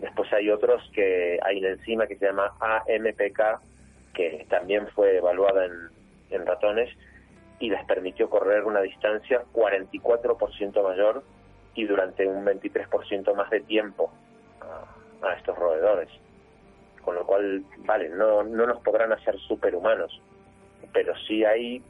Después 0.00 0.32
hay 0.32 0.48
otros 0.48 0.88
que 0.94 1.38
hay 1.42 1.58
una 1.58 1.70
enzima 1.70 2.06
que 2.06 2.16
se 2.16 2.26
llama 2.26 2.52
AMPK, 2.60 3.60
que 4.14 4.46
también 4.48 4.86
fue 4.88 5.16
evaluada 5.16 5.66
en, 5.66 5.72
en 6.30 6.46
ratones 6.46 6.88
y 7.58 7.70
les 7.70 7.84
permitió 7.84 8.30
correr 8.30 8.64
una 8.64 8.80
distancia 8.80 9.42
44% 9.52 10.82
mayor 10.82 11.24
y 11.74 11.84
durante 11.84 12.26
un 12.26 12.44
23% 12.44 13.34
más 13.34 13.50
de 13.50 13.60
tiempo 13.60 14.10
a, 15.22 15.34
estos 15.34 15.56
roedores. 15.58 16.08
Con 17.08 17.14
lo 17.14 17.24
cual, 17.24 17.64
vale, 17.86 18.10
no, 18.10 18.42
no 18.42 18.66
nos 18.66 18.82
podrán 18.82 19.10
hacer 19.14 19.34
superhumanos, 19.38 20.20
pero 20.92 21.14
sí 21.26 21.42
hay 21.42 21.82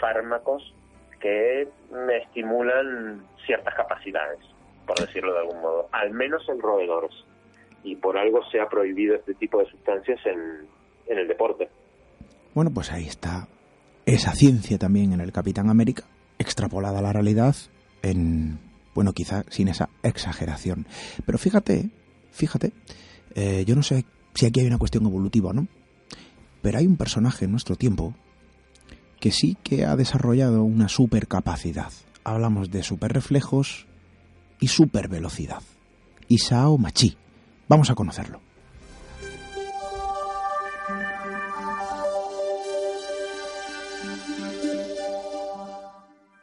fármacos 0.00 0.62
que 1.20 1.68
me 1.90 2.16
estimulan 2.16 3.22
ciertas 3.44 3.74
capacidades, 3.74 4.38
por 4.86 4.98
decirlo 4.98 5.34
de 5.34 5.40
algún 5.40 5.60
modo, 5.60 5.90
al 5.92 6.10
menos 6.12 6.48
en 6.48 6.58
roedores. 6.58 7.12
Y 7.84 7.96
por 7.96 8.16
algo 8.16 8.40
se 8.50 8.62
ha 8.62 8.68
prohibido 8.70 9.14
este 9.14 9.34
tipo 9.34 9.58
de 9.58 9.66
sustancias 9.66 10.20
en, 10.24 10.66
en 11.06 11.18
el 11.18 11.28
deporte. 11.28 11.68
Bueno, 12.54 12.70
pues 12.72 12.90
ahí 12.92 13.04
está 13.04 13.48
esa 14.06 14.32
ciencia 14.32 14.78
también 14.78 15.12
en 15.12 15.20
el 15.20 15.32
Capitán 15.32 15.68
América, 15.68 16.04
extrapolada 16.38 17.00
a 17.00 17.02
la 17.02 17.12
realidad 17.12 17.54
en, 18.00 18.58
bueno, 18.94 19.12
quizá 19.12 19.42
sin 19.50 19.68
esa 19.68 19.90
exageración. 20.02 20.86
Pero 21.26 21.36
fíjate, 21.36 21.90
fíjate, 22.30 22.72
eh, 23.34 23.66
yo 23.66 23.76
no 23.76 23.82
sé 23.82 24.06
si 24.34 24.46
aquí 24.46 24.60
hay 24.60 24.66
una 24.66 24.78
cuestión 24.78 25.06
evolutiva, 25.06 25.52
¿no? 25.52 25.66
Pero 26.62 26.78
hay 26.78 26.86
un 26.86 26.96
personaje 26.96 27.44
en 27.44 27.50
nuestro 27.50 27.76
tiempo 27.76 28.14
que 29.20 29.30
sí 29.30 29.56
que 29.62 29.84
ha 29.84 29.96
desarrollado 29.96 30.64
una 30.64 30.88
supercapacidad. 30.88 31.92
Hablamos 32.24 32.70
de 32.70 32.82
superreflejos 32.82 33.86
y 34.60 34.68
supervelocidad. 34.68 35.62
Isao 36.28 36.78
Machi. 36.78 37.16
Vamos 37.68 37.90
a 37.90 37.94
conocerlo. 37.94 38.40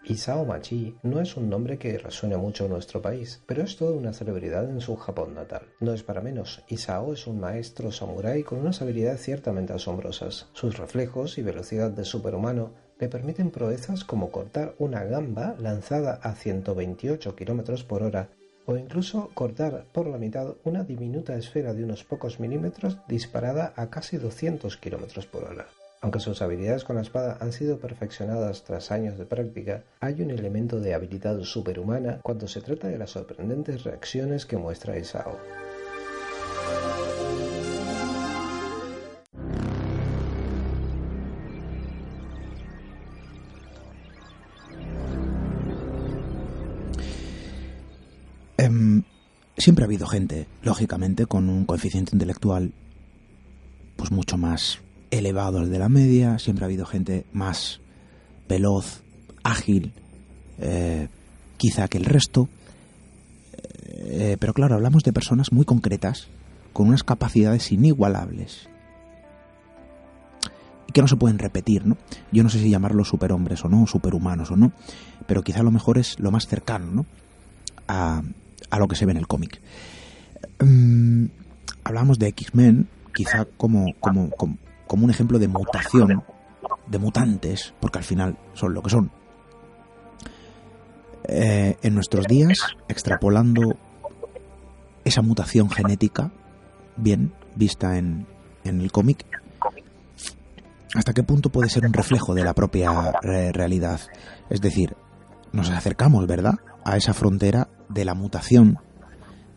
Isao 0.09 0.43
Machi 0.43 0.97
no 1.03 1.21
es 1.21 1.37
un 1.37 1.51
nombre 1.51 1.77
que 1.77 1.95
resuene 1.99 2.35
mucho 2.35 2.65
en 2.65 2.71
nuestro 2.71 2.99
país, 2.99 3.43
pero 3.45 3.61
es 3.61 3.77
toda 3.77 3.91
una 3.91 4.11
celebridad 4.11 4.67
en 4.67 4.81
su 4.81 4.95
Japón 4.95 5.35
natal. 5.35 5.61
No 5.79 5.93
es 5.93 6.01
para 6.01 6.19
menos, 6.19 6.63
Isao 6.67 7.13
es 7.13 7.27
un 7.27 7.39
maestro 7.39 7.91
samurái 7.91 8.41
con 8.41 8.57
unas 8.57 8.81
habilidades 8.81 9.21
ciertamente 9.21 9.73
asombrosas. 9.73 10.47
Sus 10.53 10.79
reflejos 10.79 11.37
y 11.37 11.43
velocidad 11.43 11.91
de 11.91 12.05
superhumano 12.05 12.71
le 12.99 13.07
permiten 13.07 13.51
proezas 13.51 14.03
como 14.03 14.31
cortar 14.31 14.73
una 14.79 15.03
gamba 15.03 15.55
lanzada 15.59 16.15
a 16.23 16.33
128 16.33 17.35
km 17.35 17.83
por 17.83 18.01
hora 18.01 18.29
o 18.65 18.77
incluso 18.77 19.29
cortar 19.35 19.85
por 19.91 20.07
la 20.07 20.17
mitad 20.17 20.55
una 20.63 20.83
diminuta 20.83 21.35
esfera 21.35 21.75
de 21.75 21.83
unos 21.83 22.03
pocos 22.03 22.39
milímetros 22.39 22.97
disparada 23.07 23.73
a 23.75 23.91
casi 23.91 24.17
200 24.17 24.75
km 24.77 25.27
por 25.27 25.43
hora. 25.43 25.67
Aunque 26.01 26.21
sus 26.21 26.41
habilidades 26.41 26.85
con 26.85 26.95
la 26.95 27.01
espada 27.01 27.37
han 27.41 27.51
sido 27.51 27.77
perfeccionadas 27.77 28.63
tras 28.63 28.89
años 28.91 29.17
de 29.17 29.25
práctica, 29.25 29.83
hay 29.99 30.21
un 30.21 30.31
elemento 30.31 30.79
de 30.79 30.93
habilidad 30.93 31.37
superhumana 31.41 32.19
cuando 32.23 32.47
se 32.47 32.61
trata 32.61 32.87
de 32.87 32.97
las 32.97 33.11
sorprendentes 33.11 33.83
reacciones 33.83 34.45
que 34.45 34.55
muestra 34.55 34.97
Isao. 34.97 35.37
Em, 48.57 49.03
siempre 49.57 49.83
ha 49.83 49.87
habido 49.87 50.07
gente, 50.07 50.47
lógicamente, 50.63 51.25
con 51.25 51.49
un 51.49 51.65
coeficiente 51.65 52.11
intelectual 52.13 52.71
pues 53.97 54.11
mucho 54.11 54.37
más 54.37 54.79
elevados 55.11 55.69
de 55.69 55.79
la 55.79 55.89
media, 55.89 56.39
siempre 56.39 56.65
ha 56.65 56.67
habido 56.67 56.85
gente 56.85 57.25
más 57.33 57.79
veloz, 58.47 59.01
ágil, 59.43 59.93
eh, 60.59 61.07
quizá 61.57 61.87
que 61.87 61.97
el 61.97 62.05
resto. 62.05 62.49
Eh, 63.85 64.37
pero 64.39 64.53
claro, 64.53 64.75
hablamos 64.75 65.03
de 65.03 65.13
personas 65.13 65.51
muy 65.51 65.65
concretas, 65.65 66.27
con 66.73 66.87
unas 66.87 67.03
capacidades 67.03 67.71
inigualables 67.71 68.69
y 70.89 70.91
que 70.91 71.01
no 71.01 71.07
se 71.07 71.17
pueden 71.17 71.37
repetir, 71.37 71.85
¿no? 71.85 71.97
Yo 72.31 72.41
no 72.41 72.49
sé 72.49 72.59
si 72.59 72.69
llamarlos 72.69 73.09
superhombres 73.09 73.63
o 73.63 73.69
no, 73.69 73.85
superhumanos 73.85 74.49
o 74.49 74.55
no, 74.55 74.71
pero 75.27 75.43
quizá 75.43 75.61
lo 75.61 75.69
mejor 75.69 75.99
es 75.99 76.19
lo 76.19 76.31
más 76.31 76.47
cercano, 76.47 76.91
¿no? 76.91 77.05
A, 77.87 78.23
a 78.71 78.79
lo 78.79 78.87
que 78.87 78.95
se 78.95 79.05
ve 79.05 79.11
en 79.11 79.19
el 79.19 79.27
cómic. 79.27 79.61
Mm, 80.59 81.25
hablamos 81.83 82.17
de 82.17 82.27
X-Men, 82.29 82.87
quizá 83.13 83.45
como, 83.45 83.93
como, 83.99 84.31
como 84.31 84.57
un 84.97 85.11
ejemplo 85.11 85.39
de 85.39 85.47
mutación, 85.47 86.23
de 86.87 86.99
mutantes, 86.99 87.73
porque 87.79 87.99
al 87.99 88.03
final 88.03 88.37
son 88.53 88.73
lo 88.73 88.81
que 88.81 88.89
son. 88.89 89.11
Eh, 91.23 91.77
en 91.81 91.93
nuestros 91.93 92.25
días, 92.25 92.59
extrapolando 92.87 93.77
esa 95.03 95.21
mutación 95.21 95.69
genética, 95.69 96.31
bien 96.97 97.33
vista 97.55 97.97
en, 97.97 98.25
en 98.63 98.81
el 98.81 98.91
cómic, 98.91 99.25
¿hasta 100.95 101.13
qué 101.13 101.23
punto 101.23 101.49
puede 101.49 101.69
ser 101.69 101.85
un 101.85 101.93
reflejo 101.93 102.33
de 102.33 102.43
la 102.43 102.53
propia 102.53 103.11
realidad? 103.21 104.01
Es 104.49 104.61
decir, 104.61 104.95
nos 105.51 105.69
acercamos, 105.69 106.25
¿verdad?, 106.27 106.55
a 106.83 106.97
esa 106.97 107.13
frontera 107.13 107.69
de 107.89 108.05
la 108.05 108.13
mutación. 108.13 108.79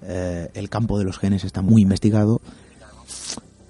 Eh, 0.03 0.51
el 0.55 0.69
campo 0.69 0.99
de 0.99 1.05
los 1.05 1.19
genes 1.19 1.45
está 1.45 1.63
muy 1.63 1.83
investigado 1.83 2.41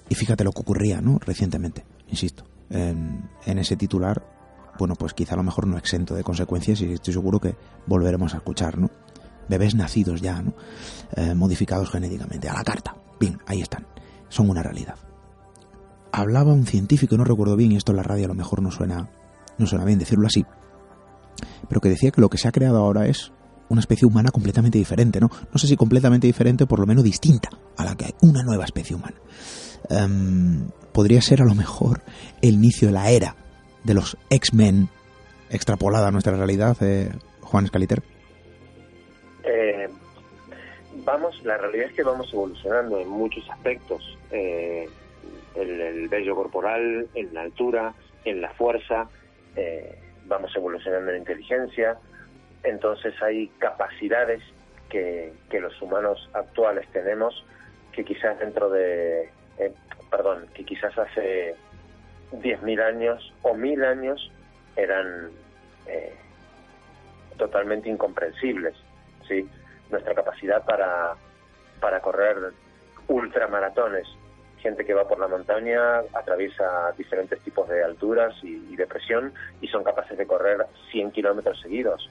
y 0.09 0.15
fíjate 0.15 0.43
lo 0.43 0.51
que 0.51 0.61
ocurría, 0.61 1.01
¿no? 1.01 1.19
Recientemente, 1.19 1.85
insisto, 2.09 2.43
en, 2.69 3.29
ese 3.45 3.75
titular, 3.75 4.23
bueno, 4.77 4.95
pues 4.95 5.13
quizá 5.13 5.35
a 5.35 5.37
lo 5.37 5.43
mejor 5.43 5.67
no 5.67 5.77
exento 5.77 6.15
de 6.15 6.23
consecuencias 6.23 6.81
y 6.81 6.93
estoy 6.93 7.13
seguro 7.13 7.39
que 7.39 7.55
volveremos 7.85 8.33
a 8.33 8.37
escuchar, 8.37 8.77
¿no? 8.77 8.89
Bebés 9.47 9.75
nacidos 9.75 10.21
ya, 10.21 10.41
¿no? 10.41 10.53
Eh, 11.15 11.33
modificados 11.35 11.89
genéticamente, 11.89 12.49
a 12.49 12.53
la 12.53 12.63
carta. 12.63 12.95
Bien, 13.19 13.39
ahí 13.45 13.61
están. 13.61 13.85
Son 14.29 14.49
una 14.49 14.63
realidad. 14.63 14.95
Hablaba 16.11 16.53
un 16.53 16.65
científico, 16.65 17.17
no 17.17 17.23
recuerdo 17.23 17.55
bien, 17.55 17.71
y 17.71 17.75
esto 17.75 17.91
en 17.91 17.97
la 17.97 18.03
radio 18.03 18.25
a 18.25 18.29
lo 18.29 18.35
mejor 18.35 18.61
no 18.61 18.71
suena, 18.71 19.09
no 19.57 19.67
suena 19.67 19.85
bien 19.85 19.99
decirlo 19.99 20.27
así, 20.27 20.45
pero 21.67 21.81
que 21.81 21.89
decía 21.89 22.11
que 22.11 22.21
lo 22.21 22.29
que 22.29 22.37
se 22.37 22.47
ha 22.47 22.51
creado 22.51 22.77
ahora 22.77 23.07
es 23.07 23.31
una 23.69 23.79
especie 23.79 24.07
humana 24.07 24.29
completamente 24.31 24.77
diferente, 24.77 25.19
¿no? 25.19 25.29
No 25.51 25.57
sé 25.57 25.67
si 25.67 25.75
completamente 25.75 26.27
diferente, 26.27 26.65
por 26.65 26.79
lo 26.79 26.85
menos 26.85 27.03
distinta 27.03 27.49
a 27.77 27.85
la 27.85 27.95
que 27.95 28.05
hay, 28.05 28.15
una 28.21 28.43
nueva 28.43 28.65
especie 28.65 28.95
humana. 28.95 29.15
Em, 29.89 30.69
podría 30.93 31.21
ser 31.21 31.41
a 31.41 31.45
lo 31.45 31.55
mejor 31.55 32.01
el 32.41 32.55
inicio 32.55 32.87
de 32.87 32.93
la 32.93 33.09
era 33.09 33.35
de 33.83 33.93
los 33.93 34.17
X-Men 34.29 34.89
extrapolada 35.49 36.07
a 36.07 36.11
nuestra 36.11 36.35
realidad, 36.35 36.75
eh, 36.81 37.11
Juan 37.41 37.67
Scaliter? 37.67 38.01
Eh, 39.43 39.87
vamos, 41.05 41.43
la 41.43 41.57
realidad 41.57 41.87
es 41.87 41.93
que 41.93 42.03
vamos 42.03 42.31
evolucionando 42.33 42.99
en 42.99 43.09
muchos 43.09 43.47
aspectos. 43.49 44.17
Eh, 44.31 44.87
el, 45.55 45.81
el, 45.81 46.07
vello 46.07 46.35
corporal, 46.35 47.07
en 47.13 47.33
la 47.33 47.41
altura, 47.41 47.93
en 48.25 48.41
la 48.41 48.51
fuerza, 48.53 49.07
eh, 49.55 49.99
vamos 50.25 50.55
evolucionando 50.55 51.11
en 51.11 51.17
inteligencia. 51.17 51.97
Entonces 52.63 53.13
hay 53.21 53.49
capacidades 53.59 54.41
que, 54.89 55.33
que 55.49 55.59
los 55.59 55.79
humanos 55.81 56.29
actuales 56.33 56.87
tenemos 56.91 57.45
que 57.91 58.03
quizás 58.03 58.39
dentro 58.39 58.69
de 58.69 59.29
eh, 59.57 59.73
perdón, 60.09 60.47
que 60.53 60.63
quizás 60.63 60.97
hace 60.97 61.55
10.000 62.31 62.81
años 62.81 63.33
o 63.41 63.53
1.000 63.53 63.85
años 63.85 64.31
eran 64.75 65.31
eh, 65.87 66.13
totalmente 67.37 67.89
incomprensibles, 67.89 68.75
¿sí? 69.27 69.47
nuestra 69.89 70.13
capacidad 70.13 70.63
para, 70.65 71.15
para 71.79 71.99
correr 72.01 72.37
ultramaratones. 73.07 74.07
Gente 74.59 74.85
que 74.85 74.93
va 74.93 75.07
por 75.07 75.19
la 75.19 75.27
montaña, 75.27 75.99
atraviesa 76.13 76.93
diferentes 76.97 77.39
tipos 77.41 77.67
de 77.67 77.83
alturas 77.83 78.33
y, 78.43 78.75
de 78.75 78.87
presión 78.87 79.33
y 79.61 79.67
son 79.67 79.83
capaces 79.83 80.17
de 80.17 80.25
correr 80.25 80.65
100 80.91 81.11
kilómetros 81.11 81.59
seguidos. 81.59 82.09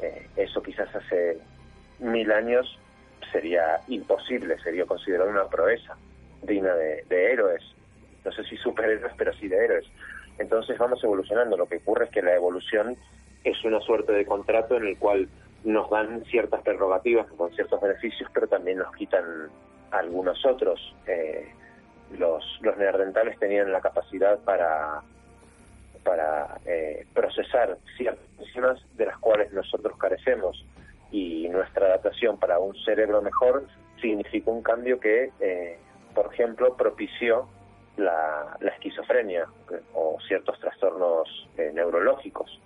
Eh, 0.00 0.28
eso 0.36 0.62
quizás 0.62 0.94
hace 0.94 1.38
mil 1.98 2.32
años 2.32 2.78
sería 3.30 3.80
imposible, 3.88 4.58
sería 4.60 4.86
considerado 4.86 5.28
una 5.28 5.46
proeza 5.46 5.96
digna 6.42 6.74
de, 6.74 7.32
héroes. 7.32 7.62
No 8.24 8.32
sé 8.32 8.44
si 8.44 8.56
superhéroes, 8.56 9.12
pero 9.16 9.32
sí 9.34 9.48
de 9.48 9.64
héroes. 9.64 9.86
Entonces 10.38 10.78
vamos 10.78 11.02
evolucionando. 11.02 11.56
Lo 11.56 11.66
que 11.66 11.76
ocurre 11.76 12.06
es 12.06 12.10
que 12.10 12.22
la 12.22 12.34
evolución 12.34 12.96
es 13.44 13.64
una 13.64 13.80
suerte 13.80 14.12
de 14.12 14.26
contrato 14.26 14.76
en 14.76 14.86
el 14.86 14.98
cual 14.98 15.28
nos 15.64 15.90
dan 15.90 16.24
ciertas 16.24 16.62
prerrogativas, 16.62 17.26
con 17.32 17.52
ciertos 17.54 17.80
beneficios, 17.80 18.30
pero 18.32 18.46
también 18.46 18.78
nos 18.78 18.94
quitan 18.94 19.24
algunos 19.90 20.44
otros. 20.46 20.94
Eh, 21.06 21.48
los, 22.18 22.44
los 22.62 22.76
neandertales 22.76 23.38
tenían 23.38 23.70
la 23.72 23.80
capacidad 23.80 24.38
para, 24.40 25.02
para 26.02 26.58
eh, 26.66 27.06
procesar 27.14 27.78
ciertas 27.96 28.24
enzimas 28.38 28.80
de 28.96 29.06
las 29.06 29.18
cuales 29.18 29.52
nosotros 29.52 29.96
carecemos 29.98 30.64
y 31.12 31.48
nuestra 31.48 31.86
adaptación 31.86 32.38
para 32.38 32.58
un 32.58 32.74
cerebro 32.84 33.20
mejor 33.22 33.66
significó 34.00 34.52
un 34.52 34.62
cambio 34.62 34.98
que, 34.98 35.30
eh, 35.40 35.78
por 36.14 36.32
ejemplo, 36.32 36.76
propició 36.76 37.48
la, 37.96 38.56
la 38.60 38.70
esquizofrenia 38.70 39.46
o 39.94 40.18
ciertos 40.26 40.58
trastornos 40.60 41.28
neurológicos. 41.74 42.60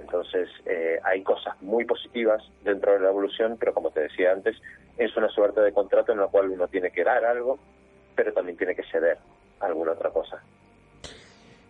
Entonces, 0.00 0.48
eh, 0.66 0.98
hay 1.04 1.22
cosas 1.22 1.60
muy 1.62 1.84
positivas 1.84 2.42
dentro 2.64 2.92
de 2.92 3.00
la 3.00 3.10
evolución, 3.10 3.56
pero 3.58 3.74
como 3.74 3.90
te 3.90 4.00
decía 4.00 4.32
antes, 4.32 4.56
es 4.96 5.16
una 5.16 5.28
suerte 5.28 5.60
de 5.60 5.72
contrato 5.72 6.12
en 6.12 6.18
la 6.18 6.26
cual 6.26 6.50
uno 6.50 6.68
tiene 6.68 6.90
que 6.90 7.04
dar 7.04 7.24
algo, 7.24 7.58
pero 8.14 8.32
también 8.32 8.56
tiene 8.56 8.74
que 8.74 8.82
ceder 8.90 9.18
alguna 9.60 9.92
otra 9.92 10.10
cosa. 10.10 10.42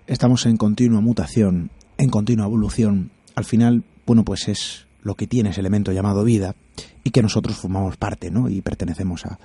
Estamos 0.06 0.46
en 0.46 0.56
continua 0.56 1.00
mutación, 1.00 1.70
en 1.98 2.10
continua 2.10 2.46
evolución. 2.46 3.10
Al 3.36 3.44
final, 3.44 3.82
bueno, 4.06 4.24
pues 4.24 4.48
es 4.48 4.86
lo 5.02 5.14
que 5.14 5.26
tiene 5.26 5.50
ese 5.50 5.60
elemento 5.60 5.92
llamado 5.92 6.24
vida 6.24 6.54
y 7.04 7.10
que 7.10 7.22
nosotros 7.22 7.56
formamos 7.56 7.96
parte, 7.96 8.30
¿no? 8.30 8.48
Y 8.48 8.60
pertenecemos 8.60 9.24
a, 9.24 9.38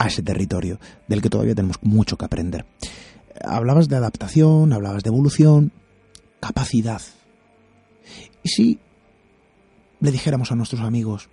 a 0.00 0.08
ese 0.08 0.22
territorio 0.22 0.80
del 1.06 1.22
que 1.22 1.30
todavía 1.30 1.54
tenemos 1.54 1.76
mucho 1.82 2.18
que 2.18 2.24
aprender. 2.24 2.66
Hablabas 3.44 3.88
de 3.88 3.96
adaptación, 3.96 4.72
hablabas 4.72 5.04
de 5.04 5.10
evolución, 5.10 5.70
capacidad 6.40 7.00
¿Y 8.42 8.48
si 8.48 8.78
le 10.00 10.10
dijéramos 10.10 10.50
a 10.52 10.54
nuestros 10.54 10.80
amigos 10.80 11.28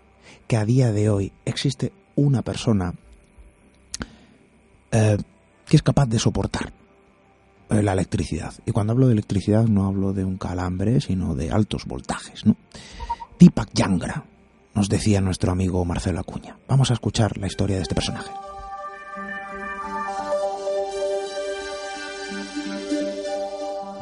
que 0.47 0.57
a 0.57 0.65
día 0.65 0.91
de 0.91 1.09
hoy 1.09 1.31
existe 1.45 1.93
una 2.15 2.41
persona 2.41 2.93
eh, 4.91 5.17
que 5.65 5.75
es 5.75 5.83
capaz 5.83 6.07
de 6.07 6.19
soportar 6.19 6.73
eh, 7.69 7.81
la 7.81 7.93
electricidad? 7.93 8.53
Y 8.65 8.71
cuando 8.71 8.93
hablo 8.93 9.07
de 9.07 9.13
electricidad 9.13 9.65
no 9.65 9.85
hablo 9.85 10.13
de 10.13 10.25
un 10.25 10.37
calambre, 10.37 11.01
sino 11.01 11.35
de 11.35 11.51
altos 11.51 11.85
voltajes, 11.85 12.45
¿no? 12.45 12.55
Deepak 13.39 13.69
Yangra, 13.73 14.25
nos 14.73 14.89
decía 14.89 15.21
nuestro 15.21 15.51
amigo 15.51 15.85
Marcelo 15.85 16.19
Acuña. 16.19 16.57
Vamos 16.67 16.91
a 16.91 16.95
escuchar 16.95 17.37
la 17.37 17.47
historia 17.47 17.77
de 17.77 17.83
este 17.83 17.95
personaje. 17.95 18.31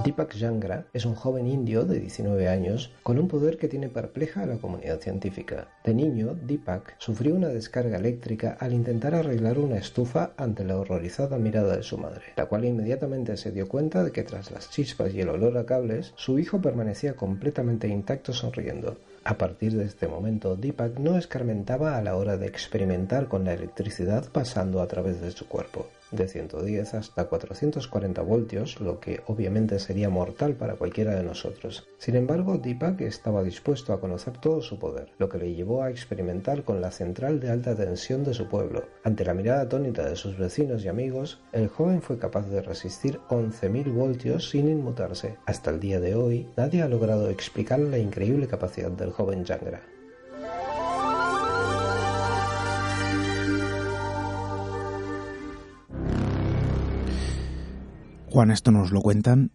Deepak 0.06 0.38
Jangra 0.38 0.86
es 0.93 1.03
un 1.03 1.16
joven 1.16 1.47
indio 1.47 1.84
de 1.84 1.99
19 1.99 2.47
años 2.47 2.91
con 3.01 3.18
un 3.18 3.28
poder 3.28 3.58
que 3.58 3.68
tiene 3.68 3.89
perpleja 3.89 4.43
a 4.43 4.45
la 4.45 4.60
comunidad 4.60 4.99
científica. 4.99 5.70
De 5.84 5.95
niño, 5.95 6.38
Deepak 6.43 6.93
sufrió 6.99 7.34
una 7.34 7.47
descarga 7.47 7.97
eléctrica 7.97 8.56
al 8.60 8.74
intentar 8.74 9.16
arreglar 9.16 9.58
una 9.58 9.78
estufa 9.78 10.34
ante 10.38 10.64
la 10.64 10.78
horrorizada 10.78 11.39
mirada 11.39 11.76
de 11.76 11.82
su 11.82 11.97
madre, 11.97 12.22
la 12.36 12.45
cual 12.45 12.66
inmediatamente 12.66 13.36
se 13.36 13.51
dio 13.51 13.68
cuenta 13.68 14.03
de 14.03 14.12
que 14.12 14.22
tras 14.22 14.51
las 14.51 14.70
chispas 14.70 15.12
y 15.12 15.22
el 15.22 15.30
olor 15.30 15.58
a 15.58 15.66
cables, 15.66 16.14
su 16.18 16.38
hijo 16.38 16.62
permanecía 16.62 17.16
completamente 17.16 17.88
intacto 17.88 18.32
sonriendo. 18.32 18.97
A 19.24 19.39
partir 19.39 19.74
de 19.74 19.86
este 19.86 20.08
momento, 20.08 20.56
Deepak 20.56 20.99
no 20.99 21.18
escarmentaba 21.18 21.97
a 21.97 22.03
la 22.03 22.16
hora 22.16 22.38
de 22.38 22.45
experimentar 22.45 23.28
con 23.28 23.43
la 23.43 23.53
electricidad 23.53 24.26
pasando 24.32 24.84
a 24.84 24.88
través 24.88 25.20
de 25.20 25.32
su 25.32 25.47
cuerpo 25.47 25.88
de 26.16 26.28
110 26.28 26.93
hasta 26.93 27.26
440 27.26 28.22
voltios, 28.22 28.80
lo 28.80 28.99
que 28.99 29.22
obviamente 29.28 29.80
sería 29.80 30.09
mortal 30.09 30.55
para 30.55 30.76
cualquiera 30.76 31.16
de 31.16 31.24
nosotros. 31.24 31.88
Sin 31.97 32.16
embargo, 32.16 32.57
Deepak 32.57 33.01
estaba 33.01 33.43
dispuesto 33.43 33.93
a 33.93 33.99
conocer 33.99 34.38
todo 34.38 34.61
su 34.61 34.80
poder, 34.80 35.11
lo 35.18 35.30
que 35.30 35.38
le 35.38 35.53
llevó 35.53 35.84
a 35.84 35.89
experimentar 35.89 36.63
con 36.63 36.82
la 36.82 36.91
central 36.91 37.39
de 37.39 37.49
alta 37.49 37.76
tensión 37.76 38.24
de 38.24 38.34
su 38.34 38.47
pueblo. 38.47 38.86
Ante 39.03 39.26
la 39.26 39.34
mirada 39.34 39.61
atónita 39.61 40.07
de 40.07 40.16
sus 40.16 40.38
vecinos 40.38 40.84
y 40.84 40.88
amigos, 40.88 41.41
el 41.51 41.68
joven 41.68 42.01
fue 42.01 42.18
capaz 42.18 42.47
de 42.49 42.61
resistir 42.61 43.20
11.000 43.30 43.93
voltios 43.93 44.49
sin 44.49 44.70
inmutarse. 44.70 45.38
Hasta 45.45 45.72
el 45.72 45.80
día 45.80 45.99
de 45.99 46.16
hoy, 46.16 46.47
nadie 46.55 46.82
ha 46.82 46.88
logrado 46.88 47.30
explicar 47.30 47.80
la 47.80 47.97
increíble 47.97 48.47
capacidad 48.47 48.91
del 48.91 49.11
joven 49.11 49.45
Jangra. 49.45 49.95
Juan, 58.36 58.52
esto 58.52 58.70
nos 58.70 58.92
lo 58.92 59.00
cuentan 59.00 59.52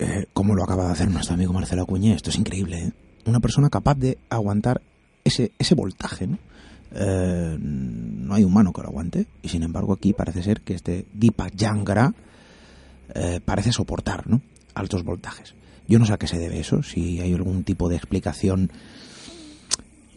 eh, 0.00 0.26
como 0.32 0.56
lo 0.56 0.64
acaba 0.64 0.86
de 0.86 0.90
hacer 0.90 1.08
nuestro 1.08 1.34
amigo 1.34 1.52
Marcelo 1.52 1.82
Acuñé. 1.82 2.14
Esto 2.14 2.30
es 2.30 2.36
increíble. 2.36 2.86
¿eh? 2.86 2.92
Una 3.26 3.38
persona 3.38 3.70
capaz 3.70 3.94
de 3.94 4.18
aguantar 4.28 4.82
ese, 5.22 5.52
ese 5.56 5.76
voltaje, 5.76 6.26
¿no? 6.26 6.36
Eh, 6.90 7.56
no 7.60 8.34
hay 8.34 8.42
humano 8.42 8.72
que 8.72 8.82
lo 8.82 8.88
aguante. 8.88 9.28
Y 9.40 9.50
sin 9.50 9.62
embargo 9.62 9.92
aquí 9.92 10.14
parece 10.14 10.42
ser 10.42 10.62
que 10.62 10.74
este 10.74 11.06
Dipa 11.14 11.46
Yangra 11.54 12.12
parece 13.44 13.70
soportar 13.70 14.26
¿no? 14.28 14.40
altos 14.74 15.04
voltajes. 15.04 15.54
Yo 15.86 16.00
no 16.00 16.04
sé 16.04 16.12
a 16.12 16.18
qué 16.18 16.26
se 16.26 16.38
debe 16.38 16.58
eso, 16.58 16.82
si 16.82 17.20
hay 17.20 17.32
algún 17.32 17.62
tipo 17.62 17.88
de 17.88 17.94
explicación 17.94 18.72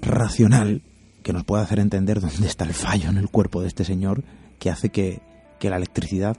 racional 0.01 0.81
que 1.21 1.33
nos 1.33 1.43
pueda 1.43 1.61
hacer 1.61 1.77
entender 1.77 2.19
dónde 2.19 2.47
está 2.47 2.65
el 2.65 2.73
fallo 2.73 3.11
en 3.11 3.17
el 3.17 3.29
cuerpo 3.29 3.61
de 3.61 3.67
este 3.67 3.85
señor 3.85 4.23
que 4.57 4.71
hace 4.71 4.89
que, 4.89 5.21
que 5.59 5.69
la 5.69 5.77
electricidad 5.77 6.35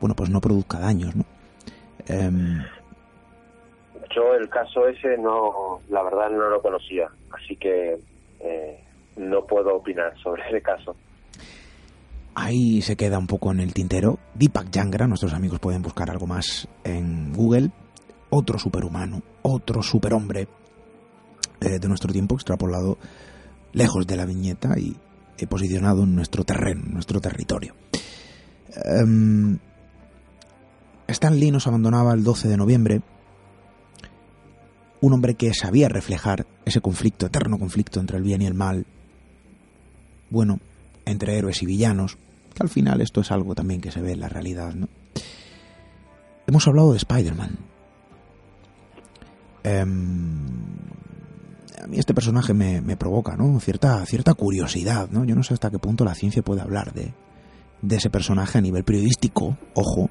bueno, 0.00 0.14
pues 0.14 0.30
no 0.30 0.40
produzca 0.40 0.78
daños, 0.78 1.14
¿no? 1.14 1.24
Em, 2.06 2.62
Yo 4.14 4.34
el 4.34 4.48
caso 4.48 4.86
ese 4.88 5.16
no, 5.18 5.80
la 5.88 6.02
verdad 6.02 6.30
no 6.30 6.48
lo 6.48 6.62
conocía, 6.62 7.08
así 7.32 7.56
que 7.56 7.98
eh, 8.40 8.84
no 9.16 9.44
puedo 9.44 9.74
opinar 9.74 10.16
sobre 10.22 10.46
ese 10.48 10.62
caso. 10.62 10.94
Ahí 12.34 12.82
se 12.82 12.96
queda 12.96 13.18
un 13.18 13.26
poco 13.26 13.50
en 13.50 13.60
el 13.60 13.72
tintero. 13.72 14.18
Deepak 14.34 14.70
Yangra, 14.70 15.06
nuestros 15.06 15.32
amigos 15.32 15.58
pueden 15.58 15.82
buscar 15.82 16.10
algo 16.10 16.26
más 16.26 16.68
en 16.84 17.32
Google. 17.32 17.70
Otro 18.28 18.58
superhumano, 18.58 19.22
otro 19.42 19.82
superhombre 19.82 20.46
eh, 21.60 21.78
de 21.80 21.88
nuestro 21.88 22.12
tiempo 22.12 22.34
extrapolado 22.34 22.98
lejos 23.72 24.06
de 24.06 24.16
la 24.16 24.26
viñeta 24.26 24.74
y 24.78 24.96
posicionado 25.46 26.02
en 26.02 26.14
nuestro 26.14 26.44
terreno, 26.44 26.82
en 26.86 26.92
nuestro 26.92 27.20
territorio. 27.20 27.74
Em, 28.84 29.58
Stan 31.08 31.38
Lee 31.38 31.50
nos 31.50 31.66
abandonaba 31.66 32.12
el 32.12 32.24
12 32.24 32.48
de 32.48 32.56
noviembre, 32.56 33.00
un 35.00 35.12
hombre 35.12 35.34
que 35.34 35.54
sabía 35.54 35.88
reflejar 35.88 36.46
ese 36.64 36.80
conflicto, 36.80 37.26
eterno 37.26 37.58
conflicto 37.58 38.00
entre 38.00 38.18
el 38.18 38.24
bien 38.24 38.42
y 38.42 38.46
el 38.46 38.54
mal, 38.54 38.86
bueno, 40.30 40.58
entre 41.04 41.38
héroes 41.38 41.62
y 41.62 41.66
villanos, 41.66 42.18
que 42.54 42.62
al 42.62 42.68
final 42.68 43.00
esto 43.00 43.20
es 43.20 43.30
algo 43.30 43.54
también 43.54 43.80
que 43.80 43.92
se 43.92 44.00
ve 44.00 44.12
en 44.12 44.20
la 44.20 44.28
realidad, 44.28 44.74
¿no? 44.74 44.88
Hemos 46.46 46.66
hablado 46.66 46.92
de 46.92 46.98
Spider-Man. 46.98 47.58
Em, 49.64 50.46
a 51.82 51.86
mí 51.86 51.98
este 51.98 52.14
personaje 52.14 52.54
me, 52.54 52.96
provoca, 52.96 53.36
¿no? 53.36 53.58
Cierta, 53.60 54.04
cierta 54.06 54.34
curiosidad, 54.34 55.08
¿no? 55.10 55.24
Yo 55.24 55.34
no 55.34 55.42
sé 55.42 55.54
hasta 55.54 55.70
qué 55.70 55.78
punto 55.78 56.04
la 56.04 56.14
ciencia 56.14 56.42
puede 56.42 56.62
hablar 56.62 56.92
de, 56.92 57.14
de 57.82 57.96
ese 57.96 58.10
personaje 58.10 58.58
a 58.58 58.60
nivel 58.60 58.84
periodístico, 58.84 59.56
ojo, 59.74 60.10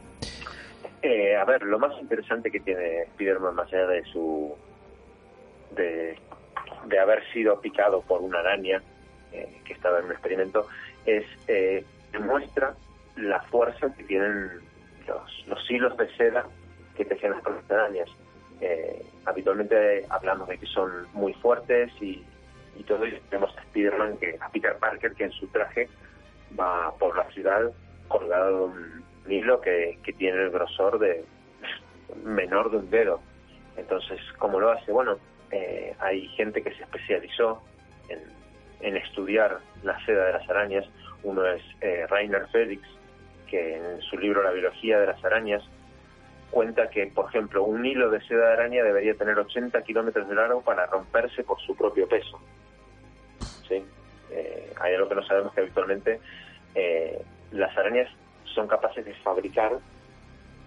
a 1.45 1.51
ver, 1.51 1.61
lo 1.61 1.77
más 1.77 1.93
interesante 2.01 2.49
que 2.49 2.59
tiene 2.59 3.03
Spider-Man, 3.03 3.55
más 3.55 3.71
allá 3.71 3.85
de 3.85 4.03
su. 4.05 4.55
de, 5.75 6.17
haber 6.99 7.23
sido 7.31 7.61
picado 7.61 8.01
por 8.01 8.21
una 8.21 8.39
araña 8.39 8.81
eh, 9.31 9.61
que 9.63 9.73
estaba 9.73 9.99
en 9.99 10.05
un 10.05 10.11
experimento, 10.11 10.67
es. 11.05 11.25
Eh, 11.47 11.85
demuestra 12.11 12.73
la 13.17 13.41
fuerza 13.41 13.93
que 13.93 14.03
tienen 14.05 14.49
los, 15.07 15.47
los 15.47 15.69
hilos 15.69 15.95
de 15.97 16.09
seda 16.15 16.45
que 16.95 17.05
tejen 17.05 17.31
las 17.31 17.71
arañas. 17.71 18.09
Eh, 18.61 19.05
habitualmente 19.25 20.05
hablamos 20.09 20.47
de 20.47 20.57
que 20.57 20.65
son 20.65 20.89
muy 21.13 21.33
fuertes 21.33 21.91
y, 22.01 22.23
y 22.77 22.83
todo, 22.83 23.05
y 23.05 23.21
vemos 23.29 23.55
a 23.55 23.61
Spider-Man, 23.61 24.17
que, 24.17 24.37
a 24.39 24.49
Peter 24.49 24.77
Parker, 24.77 25.13
que 25.13 25.25
en 25.25 25.31
su 25.31 25.45
traje 25.47 25.89
va 26.57 26.95
por 26.97 27.15
la 27.17 27.29
ciudad 27.31 27.71
colgado 28.07 28.57
de 28.57 28.63
un 28.63 29.31
hilo 29.31 29.59
que, 29.59 29.99
que 30.03 30.13
tiene 30.13 30.43
el 30.43 30.51
grosor 30.51 30.97
de 30.99 31.25
menor 32.23 32.71
de 32.71 32.77
un 32.77 32.89
dedo. 32.89 33.21
Entonces, 33.77 34.19
¿cómo 34.37 34.59
lo 34.59 34.71
hace? 34.71 34.91
Bueno, 34.91 35.17
eh, 35.51 35.95
hay 35.99 36.27
gente 36.29 36.61
que 36.63 36.73
se 36.75 36.83
especializó 36.83 37.61
en, 38.09 38.19
en 38.81 38.97
estudiar 38.97 39.59
la 39.83 40.03
seda 40.05 40.25
de 40.25 40.33
las 40.33 40.49
arañas. 40.49 40.85
Uno 41.23 41.45
es 41.45 41.63
eh, 41.81 42.05
Rainer 42.09 42.47
Felix, 42.51 42.81
que 43.47 43.77
en 43.77 44.01
su 44.01 44.17
libro 44.17 44.43
La 44.43 44.51
biología 44.51 44.99
de 44.99 45.07
las 45.07 45.23
arañas 45.23 45.63
cuenta 46.51 46.89
que, 46.89 47.07
por 47.07 47.27
ejemplo, 47.29 47.63
un 47.63 47.85
hilo 47.85 48.09
de 48.09 48.21
seda 48.21 48.47
de 48.47 48.53
araña 48.53 48.83
debería 48.83 49.13
tener 49.15 49.37
80 49.37 49.81
kilómetros 49.81 50.27
de 50.29 50.35
largo 50.35 50.61
para 50.61 50.85
romperse 50.85 51.43
por 51.43 51.59
su 51.59 51.75
propio 51.75 52.07
peso. 52.07 52.39
¿Sí? 53.67 53.83
Eh, 54.31 54.73
hay 54.79 54.93
algo 54.95 55.09
que 55.09 55.15
no 55.15 55.25
sabemos 55.25 55.53
que 55.53 55.61
habitualmente 55.61 56.19
eh, 56.73 57.21
las 57.51 57.75
arañas 57.77 58.09
son 58.53 58.67
capaces 58.67 59.03
de 59.03 59.13
fabricar 59.15 59.79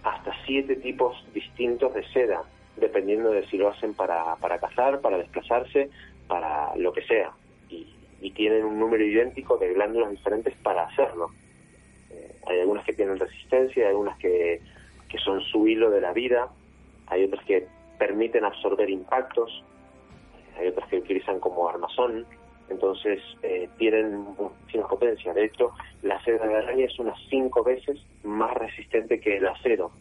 hasta 0.03 0.33
siete 0.45 0.75
tipos 0.77 1.15
distintos 1.33 1.93
de 1.93 2.03
seda, 2.09 2.43
dependiendo 2.77 3.31
de 3.31 3.45
si 3.47 3.57
lo 3.57 3.69
hacen 3.69 3.93
para, 3.93 4.35
para 4.37 4.59
cazar, 4.59 5.01
para 5.01 5.17
desplazarse, 5.17 5.89
para 6.27 6.75
lo 6.75 6.93
que 6.93 7.03
sea. 7.03 7.31
Y, 7.69 7.95
tienen 8.35 8.63
un 8.63 8.79
número 8.79 9.03
idéntico 9.03 9.57
de 9.57 9.73
glándulas 9.73 10.11
diferentes 10.11 10.53
para 10.63 10.83
hacerlo. 10.83 11.29
Eh, 12.11 12.35
hay 12.47 12.59
algunas 12.59 12.85
que 12.85 12.93
tienen 12.93 13.19
resistencia, 13.19 13.83
hay 13.83 13.89
algunas 13.89 14.17
que 14.17 14.61
que 15.09 15.17
son 15.17 15.41
su 15.41 15.67
hilo 15.67 15.89
de 15.89 15.99
la 15.99 16.13
vida, 16.13 16.47
hay 17.07 17.25
otras 17.25 17.43
que 17.45 17.67
permiten 17.97 18.45
absorber 18.45 18.89
impactos, 18.89 19.63
hay 20.57 20.67
otras 20.67 20.87
que 20.87 20.97
utilizan 20.97 21.39
como 21.39 21.67
armazón, 21.67 22.25
entonces 22.69 23.19
eh, 23.43 23.69
tienen 23.77 24.19
muchísima 24.37 24.87
potencia. 24.87 25.33
De 25.33 25.45
hecho, 25.45 25.71
la 26.01 26.21
seda 26.23 26.45
de 26.47 26.55
araña 26.55 26.85
es 26.85 26.99
unas 26.99 27.17
cinco 27.29 27.63
veces 27.63 27.97
más 28.23 28.53
resistente 28.53 29.19
que 29.19 29.37
el 29.37 29.47
acero 29.47 29.91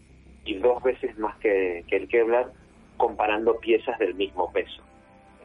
y 0.45 0.55
dos 0.59 0.83
veces 0.83 1.17
más 1.19 1.37
que, 1.39 1.85
el 1.89 2.09
Kevlar 2.09 2.53
comparando 2.97 3.59
piezas 3.59 3.99
del 3.99 4.15
mismo 4.15 4.53
peso. 4.53 4.83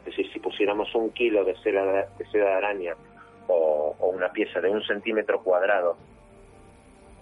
Es 0.00 0.06
decir, 0.06 0.30
si 0.32 0.38
pusiéramos 0.38 0.94
un 0.94 1.10
kilo 1.10 1.44
de 1.44 1.56
seda 1.62 2.08
de, 2.18 2.26
seda 2.26 2.46
de 2.46 2.52
araña 2.52 2.94
o, 3.48 3.96
una 4.14 4.30
pieza 4.32 4.60
de 4.60 4.70
un 4.70 4.82
centímetro 4.82 5.42
cuadrado 5.42 5.96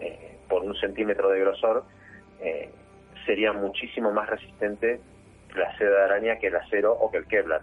eh, 0.00 0.36
por 0.48 0.62
un 0.62 0.74
centímetro 0.76 1.30
de 1.30 1.40
grosor, 1.40 1.84
eh, 2.40 2.70
sería 3.24 3.52
muchísimo 3.52 4.10
más 4.10 4.28
resistente 4.28 5.00
la 5.54 5.76
seda 5.78 5.90
de 5.90 6.04
araña 6.04 6.38
que 6.38 6.48
el 6.48 6.56
acero 6.56 6.92
o 6.92 7.10
que 7.10 7.18
el 7.18 7.26
Kevlar. 7.26 7.62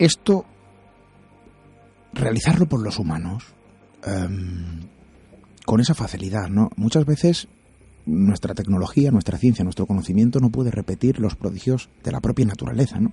Esto, 0.00 0.46
realizarlo 2.14 2.64
por 2.64 2.82
los 2.82 2.98
humanos, 2.98 3.44
em, 4.02 4.88
con 5.66 5.78
esa 5.78 5.94
facilidad, 5.94 6.48
¿no? 6.48 6.70
Muchas 6.76 7.04
veces 7.04 7.48
nuestra 8.06 8.54
tecnología, 8.54 9.10
nuestra 9.10 9.36
ciencia, 9.36 9.62
nuestro 9.62 9.84
conocimiento 9.84 10.40
no 10.40 10.48
puede 10.48 10.70
repetir 10.70 11.20
los 11.20 11.36
prodigios 11.36 11.90
de 12.02 12.12
la 12.12 12.20
propia 12.20 12.46
naturaleza, 12.46 12.98
¿no? 12.98 13.12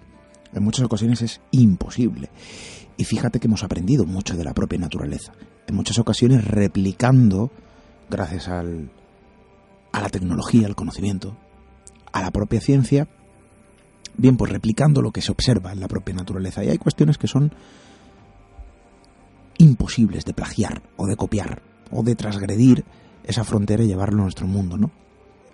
En 0.53 0.63
muchas 0.63 0.85
ocasiones 0.85 1.21
es 1.21 1.41
imposible. 1.51 2.29
Y 2.95 3.03
fíjate 3.03 3.41
que 3.41 3.47
hemos 3.47 3.63
aprendido 3.65 4.05
mucho 4.05 4.37
de 4.37 4.45
la 4.45 4.53
propia 4.53 4.79
naturaleza. 4.79 5.33
En 5.67 5.75
muchas 5.75 5.99
ocasiones 5.99 6.45
replicando, 6.45 7.51
gracias 8.09 8.47
al, 8.47 8.91
a 9.91 9.99
la 9.99 10.07
tecnología, 10.07 10.67
al 10.67 10.75
conocimiento, 10.77 11.35
a 12.13 12.21
la 12.21 12.31
propia 12.31 12.61
ciencia, 12.61 13.09
bien, 14.17 14.37
pues 14.37 14.51
replicando 14.51 15.01
lo 15.01 15.11
que 15.11 15.21
se 15.21 15.31
observa 15.31 15.71
en 15.71 15.79
la 15.79 15.87
propia 15.87 16.15
naturaleza. 16.15 16.63
Y 16.63 16.69
hay 16.69 16.77
cuestiones 16.77 17.17
que 17.17 17.27
son 17.27 17.51
imposibles 19.57 20.25
de 20.25 20.33
plagiar 20.33 20.81
o 20.97 21.07
de 21.07 21.15
copiar 21.15 21.61
o 21.91 22.03
de 22.03 22.15
transgredir 22.15 22.83
esa 23.23 23.43
frontera 23.43 23.83
y 23.83 23.87
llevarlo 23.87 24.19
a 24.19 24.23
nuestro 24.23 24.47
mundo, 24.47 24.77
¿no? 24.77 24.91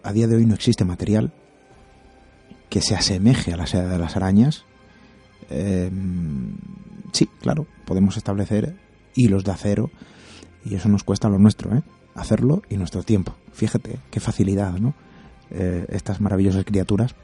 A 0.04 0.12
día 0.12 0.28
de 0.28 0.36
hoy 0.36 0.46
no 0.46 0.54
existe 0.54 0.86
material 0.86 1.32
que 2.70 2.82
se 2.82 2.96
asemeje 2.96 3.54
a 3.54 3.58
la 3.58 3.68
seda 3.68 3.88
de 3.88 4.00
las 4.00 4.16
arañas. 4.16 4.66
Em, 5.50 6.56
sí, 7.12 7.30
claro, 7.40 7.68
podemos 7.86 8.18
establecer 8.18 8.76
hilos 9.16 9.44
de 9.44 9.52
acero 9.52 9.92
y 10.66 10.76
eso 10.76 10.90
nos 10.90 11.04
cuesta 11.04 11.30
lo 11.30 11.38
nuestro, 11.40 11.76
¿eh? 11.76 11.84
hacerlo 12.16 12.64
y 12.70 12.78
nuestro 12.78 13.04
tiempo. 13.04 13.36
Fíjate 13.52 14.00
qué 14.12 14.20
facilidad, 14.20 14.74
¿no? 14.74 14.94
Eh, 15.52 15.86
estas 15.90 16.20
maravillosas 16.20 16.66
criaturas, 16.66 17.16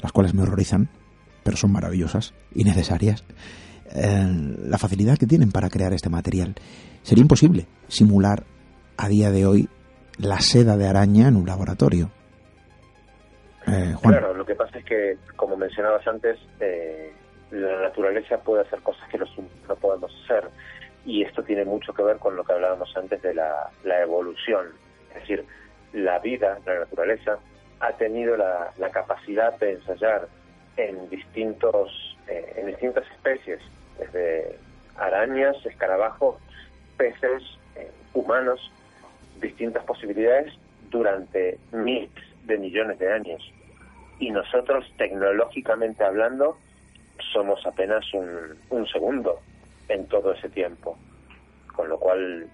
las 0.00 0.12
cuales 0.12 0.34
me 0.34 0.42
horrorizan, 0.42 0.88
pero 1.42 1.56
son 1.56 1.72
maravillosas 1.72 2.34
y 2.54 2.64
necesarias, 2.64 3.24
eh, 3.94 4.26
la 4.64 4.78
facilidad 4.78 5.16
que 5.16 5.26
tienen 5.26 5.50
para 5.50 5.68
crear 5.68 5.92
este 5.92 6.10
material. 6.10 6.54
Sería 7.02 7.22
imposible 7.22 7.66
simular 7.88 8.44
a 8.96 9.08
día 9.08 9.30
de 9.30 9.46
hoy 9.46 9.68
la 10.18 10.40
seda 10.40 10.76
de 10.76 10.86
araña 10.86 11.28
en 11.28 11.36
un 11.36 11.46
laboratorio. 11.46 12.10
Eh, 13.66 13.94
claro, 14.02 14.34
lo 14.34 14.44
que 14.44 14.54
pasa 14.54 14.78
es 14.78 14.84
que, 14.84 15.18
como 15.36 15.56
mencionabas 15.56 16.06
antes, 16.06 16.38
la 17.50 17.82
naturaleza 17.82 18.38
puede 18.38 18.62
hacer 18.62 18.80
cosas 18.80 19.08
que 19.10 19.18
los 19.18 19.30
no 19.68 19.76
podemos 19.76 20.10
hacer 20.24 20.50
y 21.08 21.22
esto 21.22 21.42
tiene 21.42 21.64
mucho 21.64 21.94
que 21.94 22.02
ver 22.02 22.18
con 22.18 22.36
lo 22.36 22.44
que 22.44 22.52
hablábamos 22.52 22.94
antes 22.94 23.22
de 23.22 23.34
la, 23.34 23.70
evolución. 24.02 24.66
Es 25.14 25.22
decir, 25.22 25.44
la 25.94 26.18
vida, 26.18 26.58
la 26.66 26.80
naturaleza, 26.80 27.38
ha 27.80 27.92
tenido 27.92 28.36
la, 28.36 28.72
capacidad 28.92 29.58
de 29.58 29.72
ensayar 29.72 30.28
en 30.76 31.08
distintos 31.10 32.16
eh, 32.28 32.54
en 32.56 32.66
distintas 32.66 33.04
especies, 33.12 33.60
desde 33.98 34.58
arañas, 34.96 35.56
escarabajos, 35.64 36.36
peces, 36.96 37.42
eh, 37.76 37.90
humanos, 38.14 38.70
distintas 39.40 39.84
posibilidades 39.84 40.52
durante 40.90 41.58
miles 41.72 42.10
de 42.44 42.58
millones 42.58 42.98
de 42.98 43.12
años. 43.12 43.52
Y 44.18 44.30
nosotros, 44.30 44.84
tecnológicamente 44.98 46.04
hablando, 46.04 46.58
somos 47.32 47.64
apenas 47.66 48.04
un, 48.12 48.58
un 48.70 48.86
segundo 48.88 49.40
en 49.88 50.06
todo 50.06 50.32
ese 50.32 50.48
tiempo. 50.48 50.98
Con 51.74 51.88
lo 51.88 51.98
cual 51.98 52.48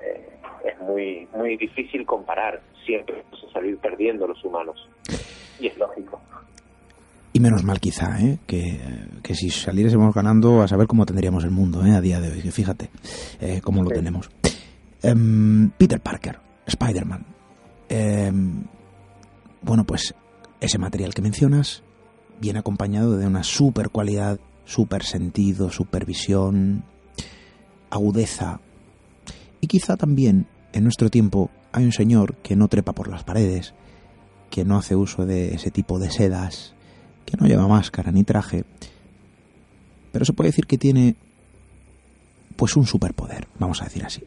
eh, 0.00 0.28
es 0.64 0.78
muy, 0.80 1.28
muy 1.34 1.56
difícil 1.56 2.04
comparar. 2.04 2.60
Siempre 2.84 3.22
vamos 3.22 3.46
a 3.48 3.52
salir 3.52 3.78
perdiendo 3.78 4.26
los 4.26 4.42
humanos. 4.44 4.88
Y 5.58 5.68
es 5.68 5.76
lógico. 5.78 6.20
Y 7.32 7.40
menos 7.40 7.64
mal 7.64 7.80
quizá, 7.80 8.18
¿eh? 8.20 8.38
que, 8.46 8.80
que 9.22 9.34
si 9.34 9.50
saliésemos 9.50 10.14
ganando, 10.14 10.62
a 10.62 10.68
saber 10.68 10.86
cómo 10.86 11.04
tendríamos 11.04 11.44
el 11.44 11.50
mundo 11.50 11.84
¿eh? 11.84 11.92
a 11.92 12.00
día 12.00 12.20
de 12.20 12.32
hoy. 12.32 12.40
Que 12.40 12.50
fíjate 12.50 12.88
eh, 13.40 13.60
cómo 13.62 13.82
lo 13.82 13.90
tenemos. 13.90 14.30
Em, 15.02 15.68
Peter 15.70 16.00
Parker, 16.00 16.38
Spider-Man. 16.66 17.26
Em, 17.90 18.64
bueno, 19.60 19.84
pues 19.84 20.14
ese 20.60 20.78
material 20.78 21.12
que 21.12 21.20
mencionas 21.20 21.82
viene 22.40 22.58
acompañado 22.58 23.18
de 23.18 23.26
una 23.26 23.42
super 23.42 23.90
cualidad 23.90 24.38
super 24.66 25.04
sentido, 25.04 25.70
supervisión, 25.70 26.84
agudeza. 27.90 28.60
Y 29.60 29.66
quizá 29.66 29.96
también 29.96 30.46
en 30.72 30.84
nuestro 30.84 31.10
tiempo 31.10 31.50
hay 31.72 31.84
un 31.84 31.92
señor 31.92 32.36
que 32.36 32.56
no 32.56 32.68
trepa 32.68 32.92
por 32.92 33.08
las 33.08 33.24
paredes, 33.24 33.74
que 34.50 34.64
no 34.64 34.76
hace 34.76 34.96
uso 34.96 35.26
de 35.26 35.54
ese 35.54 35.70
tipo 35.70 35.98
de 35.98 36.10
sedas, 36.10 36.74
que 37.24 37.36
no 37.36 37.46
lleva 37.46 37.68
máscara 37.68 38.12
ni 38.12 38.24
traje, 38.24 38.64
pero 40.12 40.24
se 40.24 40.32
puede 40.32 40.48
decir 40.48 40.66
que 40.66 40.78
tiene 40.78 41.16
pues 42.56 42.76
un 42.76 42.86
superpoder, 42.86 43.48
vamos 43.58 43.82
a 43.82 43.84
decir 43.84 44.04
así. 44.04 44.22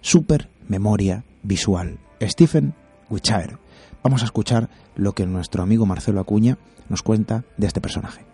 Super 0.00 0.48
memoria 0.68 1.24
visual. 1.44 1.98
Stephen 2.20 2.74
Witcher. 3.08 3.58
Vamos 4.02 4.22
a 4.22 4.24
escuchar 4.24 4.68
lo 4.96 5.12
que 5.12 5.26
nuestro 5.26 5.62
amigo 5.62 5.86
Marcelo 5.86 6.20
Acuña 6.20 6.58
nos 6.88 7.02
cuenta 7.02 7.44
de 7.56 7.68
este 7.68 7.80
personaje. 7.80 8.31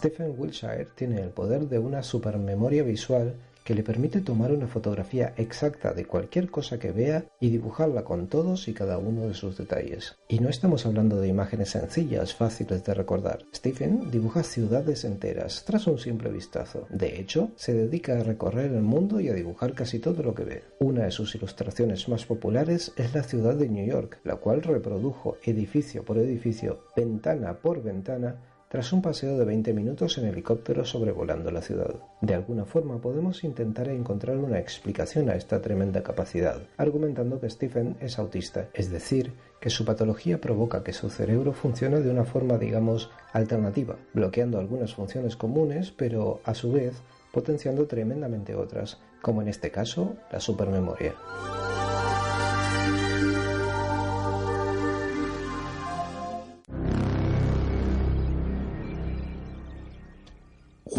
Stephen 0.00 0.34
Wilshire 0.38 0.88
tiene 0.94 1.20
el 1.20 1.28
poder 1.28 1.68
de 1.68 1.78
una 1.78 2.02
supermemoria 2.02 2.82
visual 2.82 3.34
que 3.64 3.74
le 3.74 3.82
permite 3.82 4.22
tomar 4.22 4.50
una 4.50 4.66
fotografía 4.66 5.34
exacta 5.36 5.92
de 5.92 6.06
cualquier 6.06 6.50
cosa 6.50 6.78
que 6.78 6.90
vea 6.90 7.26
y 7.38 7.50
dibujarla 7.50 8.02
con 8.02 8.26
todos 8.26 8.66
y 8.68 8.72
cada 8.72 8.96
uno 8.96 9.28
de 9.28 9.34
sus 9.34 9.58
detalles. 9.58 10.16
Y 10.26 10.38
no 10.38 10.48
estamos 10.48 10.86
hablando 10.86 11.20
de 11.20 11.28
imágenes 11.28 11.68
sencillas, 11.68 12.34
fáciles 12.34 12.82
de 12.82 12.94
recordar. 12.94 13.44
Stephen 13.54 14.10
dibuja 14.10 14.42
ciudades 14.42 15.04
enteras 15.04 15.64
tras 15.66 15.86
un 15.86 15.98
simple 15.98 16.30
vistazo. 16.30 16.86
De 16.88 17.20
hecho, 17.20 17.50
se 17.56 17.74
dedica 17.74 18.18
a 18.18 18.24
recorrer 18.24 18.72
el 18.72 18.80
mundo 18.80 19.20
y 19.20 19.28
a 19.28 19.34
dibujar 19.34 19.74
casi 19.74 19.98
todo 19.98 20.22
lo 20.22 20.34
que 20.34 20.44
ve. 20.44 20.64
Una 20.78 21.04
de 21.04 21.10
sus 21.10 21.34
ilustraciones 21.34 22.08
más 22.08 22.24
populares 22.24 22.92
es 22.96 23.14
la 23.14 23.22
ciudad 23.22 23.54
de 23.54 23.68
New 23.68 23.86
York, 23.86 24.18
la 24.24 24.36
cual 24.36 24.62
reprodujo 24.62 25.36
edificio 25.44 26.06
por 26.06 26.16
edificio, 26.16 26.86
ventana 26.96 27.58
por 27.58 27.82
ventana, 27.82 28.36
tras 28.70 28.92
un 28.92 29.02
paseo 29.02 29.36
de 29.36 29.44
20 29.44 29.72
minutos 29.72 30.16
en 30.16 30.26
helicóptero 30.26 30.84
sobrevolando 30.84 31.50
la 31.50 31.60
ciudad. 31.60 31.92
De 32.20 32.34
alguna 32.34 32.64
forma 32.64 33.00
podemos 33.00 33.42
intentar 33.42 33.88
encontrar 33.88 34.36
una 34.36 34.60
explicación 34.60 35.28
a 35.28 35.34
esta 35.34 35.60
tremenda 35.60 36.04
capacidad, 36.04 36.62
argumentando 36.76 37.40
que 37.40 37.50
Stephen 37.50 37.96
es 38.00 38.20
autista, 38.20 38.68
es 38.72 38.88
decir, 38.88 39.32
que 39.60 39.70
su 39.70 39.84
patología 39.84 40.40
provoca 40.40 40.84
que 40.84 40.92
su 40.92 41.10
cerebro 41.10 41.52
funcione 41.52 42.00
de 42.00 42.12
una 42.12 42.24
forma, 42.24 42.58
digamos, 42.58 43.10
alternativa, 43.32 43.96
bloqueando 44.14 44.60
algunas 44.60 44.94
funciones 44.94 45.34
comunes, 45.34 45.90
pero 45.90 46.40
a 46.44 46.54
su 46.54 46.70
vez 46.70 46.94
potenciando 47.32 47.88
tremendamente 47.88 48.54
otras, 48.54 48.98
como 49.20 49.42
en 49.42 49.48
este 49.48 49.72
caso 49.72 50.14
la 50.30 50.38
supermemoria. 50.38 51.16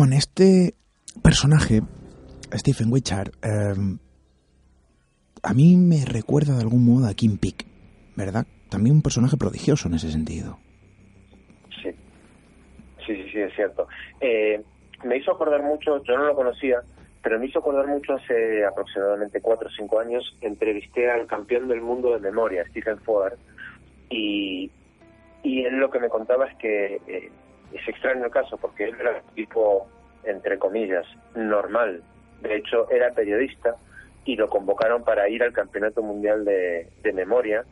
Juan, 0.02 0.14
este 0.14 0.74
personaje, 1.22 1.82
Stephen 2.54 2.91
Wichard, 2.91 3.34
em, 3.43 3.99
a 5.43 5.54
mí 5.54 5.76
me 5.78 6.06
recuerda 6.12 6.56
de 6.56 6.64
algún 6.64 6.84
modo 6.84 7.08
a 7.08 7.14
Kim 7.14 7.38
Peek, 7.38 7.68
¿verdad? 8.16 8.47
También 8.72 8.95
un 8.95 9.04
personaje 9.04 9.38
prodigioso 9.38 9.89
en 9.89 9.93
ese 9.93 10.12
sentido. 10.12 10.58
Sí, 11.84 11.91
sí, 13.06 13.16
sí, 13.16 13.30
sí 13.32 13.41
es 13.41 13.54
cierto. 13.54 13.88
Eh, 14.20 14.64
me 15.04 15.18
hizo 15.18 15.34
acordar 15.34 15.62
mucho, 15.62 16.04
yo 16.04 16.18
no 16.18 16.26
lo 16.26 16.36
conocía, 16.36 16.82
pero 17.22 17.38
me 17.38 17.45
hizo 17.45 17.60
acordar 17.60 17.86
mucho 17.86 18.14
hace 18.14 18.66
aproximadamente 18.66 19.39
cuatro 19.39 19.68
o 19.68 19.72
cinco 19.72 19.99
años, 19.99 20.36
entrevisté 20.41 21.12
al 21.12 21.28
campeón 21.28 21.68
del 21.68 21.82
mundo 21.82 22.12
de 22.14 22.22
memoria, 22.22 22.66
Stephen 22.70 22.97
Ford, 23.02 23.38
y, 24.10 24.72
y 25.43 25.64
él 25.64 25.76
lo 25.76 25.91
que 25.91 25.99
me 25.99 26.10
contaba 26.10 26.47
es 26.47 26.58
que 26.58 26.95
eh, 27.06 27.30
es 27.74 27.88
extraño 27.88 28.26
el 28.26 28.32
caso, 28.32 28.57
porque 28.57 28.86
él 28.86 28.95
era 28.99 29.22
un 29.26 29.36
tipo, 29.36 29.88
entre 30.24 30.57
comillas, 30.57 31.05
normal. 31.36 32.03
De 32.41 32.55
hecho, 32.55 32.89
era 32.89 33.11
periodista 33.11 33.76
y 34.26 34.36
lo 34.36 34.49
convocaron 34.49 35.03
para 35.03 35.28
ir 35.30 35.43
al 35.43 35.53
Campeonato 35.53 36.01
Mundial 36.01 36.45
de, 36.45 37.13
Memoria. 37.13 37.65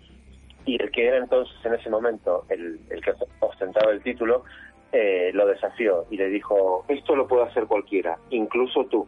Y 0.66 0.82
el 0.82 0.92
que 0.92 1.08
era 1.08 1.18
entonces, 1.18 1.56
en 1.64 1.74
ese 1.74 1.90
momento, 1.90 2.46
el, 2.50 2.80
el 2.90 3.02
que 3.02 3.14
ostentaba 3.40 3.92
el 3.92 4.02
título, 4.02 4.44
eh, 4.92 5.30
lo 5.36 5.46
desafió 5.46 6.06
y 6.10 6.18
le 6.18 6.30
dijo, 6.30 6.84
esto 6.88 7.16
lo 7.16 7.28
puede 7.28 7.44
hacer 7.44 7.66
cualquiera, 7.68 8.18
incluso 8.32 8.86
tú. 8.86 9.08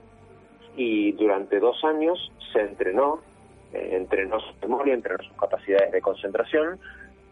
Y 0.75 1.13
durante 1.13 1.59
dos 1.59 1.83
años 1.83 2.31
se 2.53 2.61
entrenó, 2.61 3.21
eh, 3.73 3.89
entrenó 3.93 4.39
su 4.39 4.53
memoria, 4.61 4.93
entrenó 4.93 5.23
sus 5.23 5.35
capacidades 5.37 5.91
de 5.91 6.01
concentración 6.01 6.79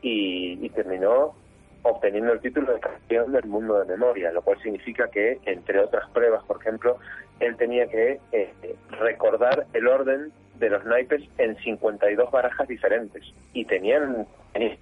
y, 0.01 0.67
terminó 0.69 1.35
obteniendo 1.83 2.33
el 2.33 2.39
título 2.39 2.73
de 2.73 2.79
campeón 2.79 3.31
del 3.31 3.45
mundo 3.45 3.79
de 3.79 3.85
memoria, 3.85 4.31
lo 4.31 4.41
cual 4.41 4.61
significa 4.61 5.09
que, 5.09 5.39
entre 5.45 5.79
otras 5.79 6.09
pruebas, 6.11 6.43
por 6.43 6.61
ejemplo, 6.61 6.97
él 7.39 7.55
tenía 7.57 7.87
que 7.87 8.19
eh, 8.31 8.53
recordar 8.99 9.65
el 9.73 9.87
orden 9.87 10.31
de 10.59 10.69
los 10.69 10.83
naipes 10.85 11.23
en 11.37 11.55
52 11.57 12.31
barajas 12.31 12.67
diferentes 12.67 13.23
y 13.53 13.65
tenían, 13.65 14.27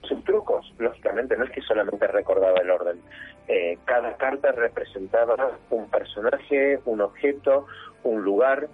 sus 0.02 0.24
trucos, 0.24 0.74
lógicamente, 0.80 1.38
no 1.38 1.46
es 1.46 1.52
que 1.52 1.62
solamente 1.62 2.08
recordaba 2.08 2.58
el 2.60 2.72
orden. 2.72 3.00
Eh, 3.48 3.78
cada 3.86 4.18
carta 4.18 4.52
representaba 4.52 5.52
un 5.70 5.88
personaje, 5.90 6.80
un 6.86 7.02
objeto, 7.02 7.68
un 8.04 8.24
lugar 8.24 8.68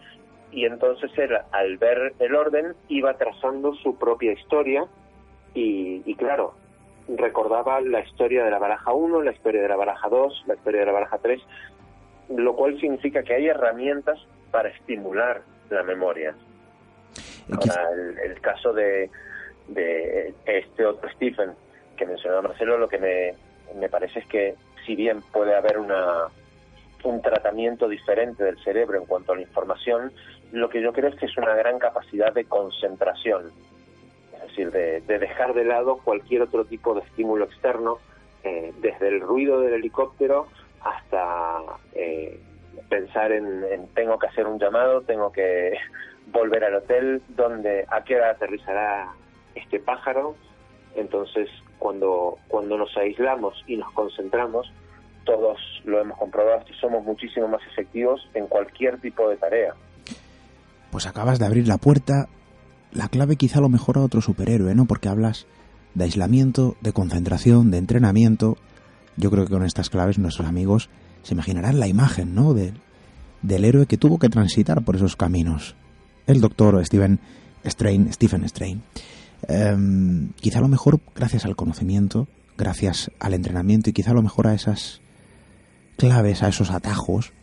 y 0.51 0.65
entonces 0.65 1.11
él, 1.17 1.31
al 1.51 1.77
ver 1.77 2.13
el 2.19 2.35
orden, 2.35 2.73
iba 2.87 3.15
trazando 3.15 3.73
su 3.75 3.97
propia 3.97 4.31
historia 4.31 4.85
y, 5.53 6.03
y 6.05 6.15
claro, 6.15 6.53
recordaba 7.07 7.81
la 7.81 7.99
historia 8.01 8.43
de 8.43 8.51
la 8.51 8.59
baraja 8.59 8.93
1, 8.93 9.21
la 9.21 9.31
historia 9.31 9.61
de 9.61 9.67
la 9.67 9.75
baraja 9.75 10.09
2, 10.09 10.43
la 10.47 10.55
historia 10.55 10.81
de 10.81 10.85
la 10.85 10.91
baraja 10.91 11.17
3, 11.17 11.41
lo 12.29 12.55
cual 12.55 12.79
significa 12.79 13.23
que 13.23 13.33
hay 13.33 13.47
herramientas 13.47 14.19
para 14.51 14.69
estimular 14.69 15.41
la 15.69 15.83
memoria. 15.83 16.35
Ahora, 17.51 17.89
el, 18.23 18.39
caso 18.39 18.73
de, 18.73 19.09
de 19.67 20.33
este 20.45 20.85
otro 20.85 21.09
Stephen 21.11 21.51
que 21.97 22.05
mencionaba 22.05 22.43
Marcelo, 22.43 22.77
lo 22.77 22.87
que 22.87 22.97
me, 22.97 23.33
me 23.79 23.89
parece 23.89 24.19
es 24.19 24.25
que 24.27 24.55
si 24.85 24.95
bien 24.95 25.21
puede 25.31 25.55
haber 25.55 25.77
una, 25.77 26.27
un 27.03 27.21
tratamiento 27.21 27.87
diferente 27.87 28.43
del 28.43 28.61
cerebro 28.63 28.97
en 28.97 29.05
cuanto 29.05 29.33
a 29.33 29.35
la 29.35 29.41
información, 29.41 30.11
lo 30.51 30.69
que 30.69 30.81
yo 30.81 30.93
creo 30.93 31.09
es 31.09 31.15
que 31.15 31.25
es 31.25 31.37
una 31.37 31.55
gran 31.55 31.79
capacidad 31.79 32.33
de 32.33 32.45
concentración, 32.45 33.51
decir, 34.55 34.71
de, 34.71 35.19
dejar 35.19 35.53
de 35.53 35.65
lado 35.65 35.97
cualquier 36.03 36.43
otro 36.43 36.65
tipo 36.65 36.93
de 36.93 37.01
estímulo 37.01 37.45
externo, 37.45 37.97
eh, 38.43 38.73
desde 38.81 39.07
el 39.07 39.21
ruido 39.21 39.61
del 39.61 39.73
helicóptero 39.73 40.47
hasta 40.81 41.61
eh, 41.93 42.39
pensar 42.89 43.31
en, 43.31 43.63
en, 43.63 43.87
tengo 43.93 44.19
que 44.19 44.27
hacer 44.27 44.45
un 44.47 44.59
llamado, 44.59 45.01
tengo 45.01 45.31
que 45.31 45.73
volver 46.31 46.63
al 46.65 46.75
hotel, 46.75 47.21
donde 47.29 47.85
a 47.89 48.03
qué 48.03 48.15
hora 48.15 48.31
aterrizará 48.31 49.13
este 49.55 49.79
pájaro. 49.79 50.35
Entonces, 50.95 51.49
cuando, 51.79 52.37
cuando 52.47 52.77
nos 52.77 52.95
aislamos 52.97 53.63
y 53.67 53.77
nos 53.77 53.91
concentramos, 53.93 54.71
todos 55.25 55.57
lo 55.85 56.01
hemos 56.01 56.17
comprobado, 56.17 56.63
somos 56.79 57.03
muchísimo 57.03 57.47
más 57.47 57.61
efectivos 57.71 58.29
en 58.33 58.47
cualquier 58.47 58.99
tipo 58.99 59.29
de 59.29 59.37
tarea. 59.37 59.73
Pues 60.91 61.07
acabas 61.07 61.39
de 61.39 61.45
abrir 61.45 61.67
la 61.67 61.77
puerta, 61.77 62.27
la 62.93 63.09
clave 63.09 63.35
quizá 63.35 63.59
lo 63.59 63.69
mejor 63.69 63.97
a 63.97 64.01
otro 64.01 64.21
superhéroe, 64.21 64.75
¿no? 64.75 64.85
Porque 64.85 65.09
hablas 65.09 65.45
de 65.93 66.05
aislamiento, 66.05 66.75
de 66.81 66.93
concentración, 66.93 67.71
de 67.71 67.77
entrenamiento. 67.77 68.57
Yo 69.17 69.29
creo 69.31 69.45
que 69.45 69.53
con 69.53 69.65
estas 69.65 69.89
claves 69.89 70.17
nuestros 70.17 70.47
amigos 70.47 70.89
se 71.23 71.33
imaginarán 71.33 71.79
la 71.79 71.87
imagen, 71.87 72.35
¿no? 72.35 72.53
del 72.53 73.65
héroe 73.65 73.85
que 73.85 73.97
tuvo 73.97 74.19
que 74.19 74.29
transitar 74.29 74.83
por 74.83 74.95
esos 74.95 75.15
caminos 75.15 75.75
el 76.27 76.39
doctor 76.39 76.83
Stephen 76.85 77.19
Strain, 77.65 78.11
Stephen 78.13 78.47
Strain. 78.47 78.81
Em, 79.47 80.29
quizá 80.39 80.59
a 80.59 80.61
lo 80.61 80.69
mejor 80.69 81.01
gracias 81.15 81.45
al 81.45 81.55
conocimiento, 81.55 82.27
gracias 82.57 83.11
al 83.19 83.33
entrenamiento 83.33 83.89
y 83.89 83.93
quizá 83.93 84.11
a 84.11 84.15
lo 84.15 84.21
mejor 84.21 84.47
a 84.47 84.53
esas 84.53 85.01
claves, 85.97 86.43
a 86.43 86.47
esos 86.47 86.71
atajos, 86.71 87.33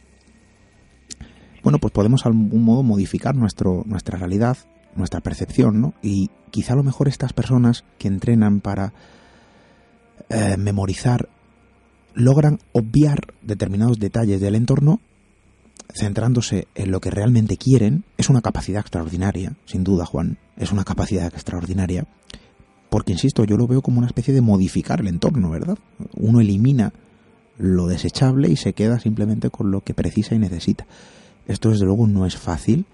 bueno, 1.63 1.79
pues 1.79 1.93
podemos 1.93 2.23
de 2.23 2.31
algún 2.31 2.65
modo 2.65 2.83
modificar 2.83 3.35
nuestro, 3.37 3.83
nuestra 3.87 4.19
realidad, 4.19 4.57
nuestra 4.95 5.21
percepción, 5.21 5.81
¿no? 5.81 5.95
Y 6.03 6.31
quizá 6.51 6.73
a 6.73 6.77
lo 6.77 6.83
mejor 6.83 7.09
estas 7.09 7.33
personas 7.33 7.85
que 7.99 8.09
entrenan 8.09 8.61
para 8.61 8.93
eh, 10.29 10.57
memorizar 10.57 11.29
logran 12.15 12.59
obviar 12.73 13.35
determinados 13.43 13.99
detalles 13.99 14.41
del 14.41 14.57
entorno 14.57 15.01
centrándose 15.95 16.69
en 16.75 16.91
lo 16.91 17.01
que 17.01 17.11
realmente 17.11 17.57
quieren, 17.57 18.05
es 18.17 18.29
una 18.29 18.43
capacidad 18.43 18.81
extraordinaria, 18.81 19.55
sin 19.65 19.85
duda, 19.85 20.07
Juan, 20.07 20.39
es 20.57 20.73
una 20.73 20.85
capacidad 20.85 21.27
extraordinaria, 21.27 22.07
porque, 22.89 23.13
insisto, 23.13 23.45
yo 23.45 23.57
lo 23.57 23.67
veo 23.67 23.83
como 23.83 23.99
una 23.99 24.07
especie 24.07 24.35
de 24.35 24.41
modificar 24.41 25.01
el 25.01 25.09
entorno, 25.09 25.51
¿verdad? 25.51 25.79
Uno 26.15 26.41
elimina 26.41 26.93
lo 27.59 27.87
desechable 27.87 28.49
y 28.49 28.57
se 28.57 28.73
queda 28.73 28.99
simplemente 28.99 29.51
con 29.51 29.71
lo 29.71 29.83
que 29.83 29.95
precisa 29.95 30.35
y 30.35 30.39
necesita. 30.39 30.87
Esto, 31.47 31.71
desde 31.71 31.87
luego, 31.87 32.07
no 32.07 32.27
es 32.27 32.37
fácil, 32.37 32.87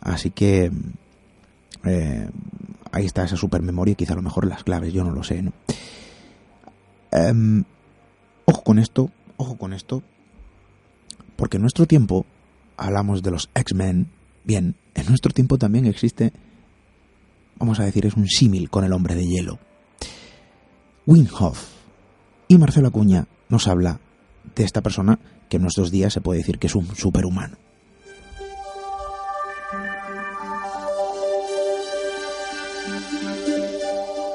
así 0.00 0.30
que 0.30 0.70
eh, 1.84 2.28
ahí 2.92 3.06
está 3.06 3.24
esa 3.24 3.36
supermemoria, 3.36 3.94
quizá 3.94 4.12
a 4.12 4.16
lo 4.16 4.22
mejor 4.22 4.46
las 4.46 4.64
claves, 4.64 4.92
yo 4.92 5.04
no 5.04 5.10
lo 5.10 5.22
sé, 5.22 5.42
¿no? 5.42 5.52
Em, 7.12 7.64
ojo 8.44 8.62
con 8.62 8.78
esto, 8.78 9.10
ojo 9.36 9.56
con 9.56 9.72
esto, 9.72 10.02
porque 11.36 11.56
en 11.56 11.62
nuestro 11.62 11.86
tiempo 11.86 12.26
hablamos 12.76 13.22
de 13.22 13.30
los 13.30 13.50
X-Men, 13.54 14.08
bien, 14.44 14.76
en 14.94 15.06
nuestro 15.06 15.32
tiempo 15.32 15.58
también 15.58 15.86
existe, 15.86 16.32
vamos 17.58 17.80
a 17.80 17.84
decir, 17.84 18.06
es 18.06 18.14
un 18.14 18.26
símil 18.28 18.70
con 18.70 18.84
el 18.84 18.92
hombre 18.92 19.14
de 19.14 19.26
hielo. 19.26 19.58
Winhoff 21.06 21.68
y 22.48 22.58
Marcelo 22.58 22.88
Acuña 22.88 23.26
nos 23.48 23.66
habla 23.68 24.00
de 24.54 24.64
esta 24.64 24.82
persona 24.82 25.18
que 25.48 25.56
en 25.56 25.62
nuestros 25.62 25.90
días 25.90 26.12
se 26.12 26.20
puede 26.20 26.38
decir 26.38 26.58
que 26.58 26.68
es 26.68 26.74
un 26.74 26.94
superhumano. 26.94 27.56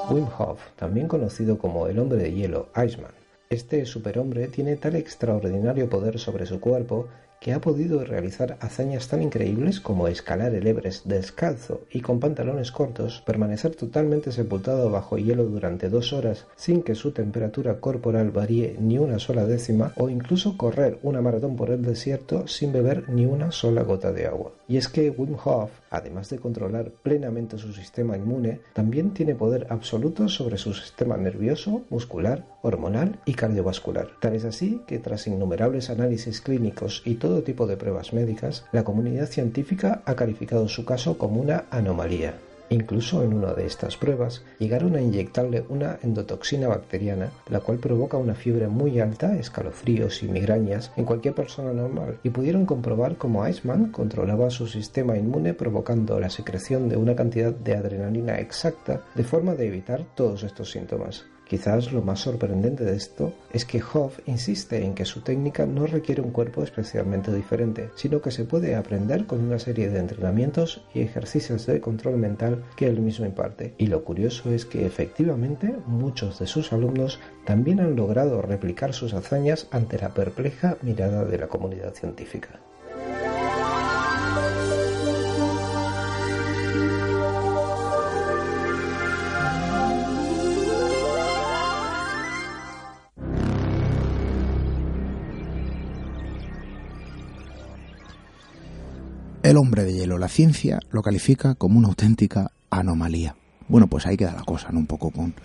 Wim 0.10 0.28
Hof, 0.38 0.60
también 0.76 1.08
conocido 1.08 1.58
como 1.58 1.88
el 1.88 1.98
hombre 2.00 2.20
de 2.20 2.32
hielo, 2.32 2.70
Iceman. 2.76 3.12
Este 3.50 3.86
superhombre 3.86 4.48
tiene 4.48 4.76
tal 4.76 4.96
extraordinario 4.96 5.90
poder 5.90 6.20
sobre 6.20 6.46
su 6.46 6.60
cuerpo 6.60 7.08
que 7.40 7.54
ha 7.54 7.62
podido 7.62 8.04
realizar 8.04 8.58
hazañas 8.60 9.08
tan 9.08 9.22
increíbles 9.22 9.80
como 9.80 10.08
escalar 10.08 10.56
el 10.56 10.66
Everest 10.66 11.06
descalzo 11.06 11.82
y 11.92 12.02
con 12.02 12.20
pantalones 12.20 12.72
cortos, 12.72 13.22
permanecer 13.26 13.76
totalmente 13.76 14.32
sepultado 14.32 14.90
bajo 14.90 15.18
hielo 15.18 15.44
durante 15.46 15.90
dos 15.90 16.14
horas 16.14 16.48
sin 16.56 16.82
que 16.82 16.96
su 16.96 17.12
temperatura 17.12 17.80
corporal 17.80 18.32
varíe 18.32 18.76
ni 18.80 18.98
una 18.98 19.20
sola 19.20 19.46
décima 19.46 19.94
o 19.98 20.10
incluso 20.10 20.58
correr 20.58 20.98
una 21.04 21.22
maratón 21.22 21.56
por 21.56 21.70
el 21.70 21.84
desierto 21.84 22.48
sin 22.48 22.74
beber 22.74 23.10
ni 23.10 23.26
una 23.26 23.52
sola 23.52 23.84
gota 23.84 24.12
de 24.12 24.26
agua. 24.26 24.52
Y 24.68 24.78
es 24.78 24.88
que 24.88 25.12
Wim 25.12 25.36
Hof, 25.44 25.70
además 25.98 26.30
de 26.30 26.40
controlar 26.40 26.92
plenamente 26.92 27.58
su 27.58 27.74
sistema 27.74 28.18
inmune, 28.18 28.62
también 28.74 29.14
tiene 29.14 29.36
poder 29.36 29.68
absoluto 29.70 30.28
sobre 30.30 30.58
su 30.58 30.74
sistema 30.74 31.18
nervioso, 31.18 31.84
muscular, 31.90 32.46
hormonal 32.62 33.20
y 33.26 33.34
cardiovascular. 33.34 34.10
Tal 34.20 34.36
es 34.36 34.46
así 34.46 34.82
que 34.88 35.00
tras 35.00 35.28
innumerables 35.28 35.90
análisis 35.90 36.42
clínicos 36.42 37.02
y 37.06 37.16
todo 37.16 37.44
tipo 37.44 37.68
de 37.68 37.78
pruebas 37.78 38.14
médicas, 38.14 38.66
la 38.72 38.84
comunidad 38.84 39.28
científica 39.28 40.02
ha 40.06 40.16
calificado 40.16 40.68
su 40.68 40.86
caso 40.86 41.18
como 41.18 41.42
una 41.42 41.66
anomalía. 41.70 42.36
Incluso 42.70 43.24
en 43.24 43.34
una 43.34 43.54
de 43.54 43.66
estas 43.66 43.96
pruebas 43.98 44.44
llegaron 44.60 44.96
a 44.96 45.02
inyectarle 45.02 45.66
una 45.70 46.00
endotoxina 46.02 46.68
bacteriana, 46.68 47.30
la 47.50 47.60
cual 47.60 47.78
provoca 47.78 48.18
una 48.18 48.34
fiebre 48.34 48.68
muy 48.68 49.00
alta, 49.00 49.38
escalofríos 49.38 50.24
y 50.24 50.28
migrañas 50.28 50.92
en 50.96 51.06
cualquier 51.06 51.36
persona 51.36 51.74
normal, 51.74 52.18
y 52.24 52.30
pudieron 52.30 52.66
comprobar 52.66 53.18
cómo 53.18 53.48
Iceman 53.48 53.92
controlaba 53.92 54.50
su 54.50 54.68
sistema 54.68 55.18
inmune 55.18 55.54
provocando 55.54 56.20
la 56.20 56.30
secreción 56.30 56.90
de 56.90 56.98
una 56.98 57.16
cantidad 57.16 57.54
de 57.54 57.76
adrenalina 57.76 58.40
exacta 58.40 59.02
de 59.14 59.24
forma 59.24 59.56
de 59.56 59.68
evitar 59.68 60.04
todos 60.16 60.44
estos 60.44 60.72
síntomas. 60.72 61.26
Quizás 61.48 61.94
lo 61.94 62.02
más 62.02 62.22
sorprendente 62.22 62.84
de 62.84 62.96
esto 62.96 63.32
es 63.54 63.66
que 63.66 63.82
Hoff 63.94 64.20
insiste 64.26 64.84
en 64.84 64.96
que 64.96 65.06
su 65.06 65.22
técnica 65.22 65.68
no 65.68 65.86
requiere 65.86 66.22
un 66.22 66.32
cuerpo 66.32 66.64
especialmente 66.64 67.32
diferente, 67.32 67.92
sino 67.96 68.20
que 68.22 68.32
se 68.32 68.46
puede 68.46 68.76
aprender 68.76 69.28
con 69.28 69.42
una 69.42 69.60
serie 69.60 69.90
de 69.90 70.00
entrenamientos 70.00 70.84
y 70.94 71.02
ejercicios 71.02 71.68
de 71.68 71.82
control 71.82 72.18
mental 72.18 72.64
que 72.76 72.88
él 72.88 73.00
mismo 73.00 73.28
imparte. 73.28 73.76
Y 73.78 73.88
lo 73.88 74.04
curioso 74.04 74.52
es 74.52 74.66
que 74.66 74.88
efectivamente 74.88 75.76
muchos 75.86 76.40
de 76.40 76.48
sus 76.48 76.74
alumnos 76.74 77.20
también 77.46 77.80
han 77.80 77.96
logrado 77.96 78.42
replicar 78.42 78.94
sus 78.94 79.14
hazañas 79.14 79.68
ante 79.70 80.00
la 80.00 80.16
perpleja 80.16 80.78
mirada 80.82 81.26
de 81.26 81.38
la 81.38 81.48
comunidad 81.48 81.94
científica. 81.94 82.60
El 99.46 99.58
hombre 99.58 99.84
de 99.84 99.94
hielo, 99.94 100.18
la 100.18 100.28
ciencia, 100.28 100.80
lo 100.90 101.04
califica 101.04 101.54
como 101.54 101.78
una 101.78 101.90
auténtica 101.90 102.50
anomalía. 102.72 103.36
Bueno, 103.68 103.86
pues 103.86 104.08
ahí 104.08 104.18
queda 104.18 104.34
la 104.34 104.42
cosa, 104.42 104.72
¿no? 104.72 104.80
Un 104.80 104.88
poco 104.88 105.12
con, 105.12 105.36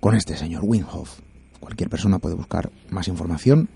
con 0.00 0.14
este 0.14 0.36
señor 0.36 0.64
Winhoff. 0.66 1.20
Cualquier 1.60 1.88
persona 1.88 2.18
puede 2.18 2.34
buscar 2.34 2.70
más 2.90 3.08
información 3.08 3.70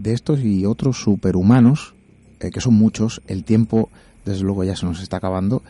de 0.00 0.12
estos 0.12 0.40
y 0.40 0.66
otros 0.66 1.00
superhumanos, 1.00 1.94
eh, 2.40 2.50
que 2.50 2.60
son 2.60 2.74
muchos. 2.74 3.22
El 3.28 3.44
tiempo, 3.44 3.90
desde 4.24 4.42
luego, 4.42 4.64
ya 4.64 4.74
se 4.74 4.86
nos 4.86 5.00
está 5.00 5.18
acabando 5.18 5.62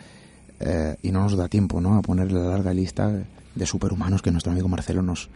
eh, 0.61 0.97
y 1.03 1.13
no 1.13 1.25
nos 1.25 1.37
da 1.37 1.49
tiempo, 1.49 1.83
¿no? 1.83 1.99
A 1.99 2.01
poner 2.01 2.33
la 2.33 2.49
larga 2.49 2.73
lista 2.73 3.13
de 3.55 3.67
superhumanos 3.67 4.23
que 4.23 4.31
nuestro 4.31 4.51
amigo 4.51 4.69
Marcelo 4.69 5.03
nos, 5.03 5.29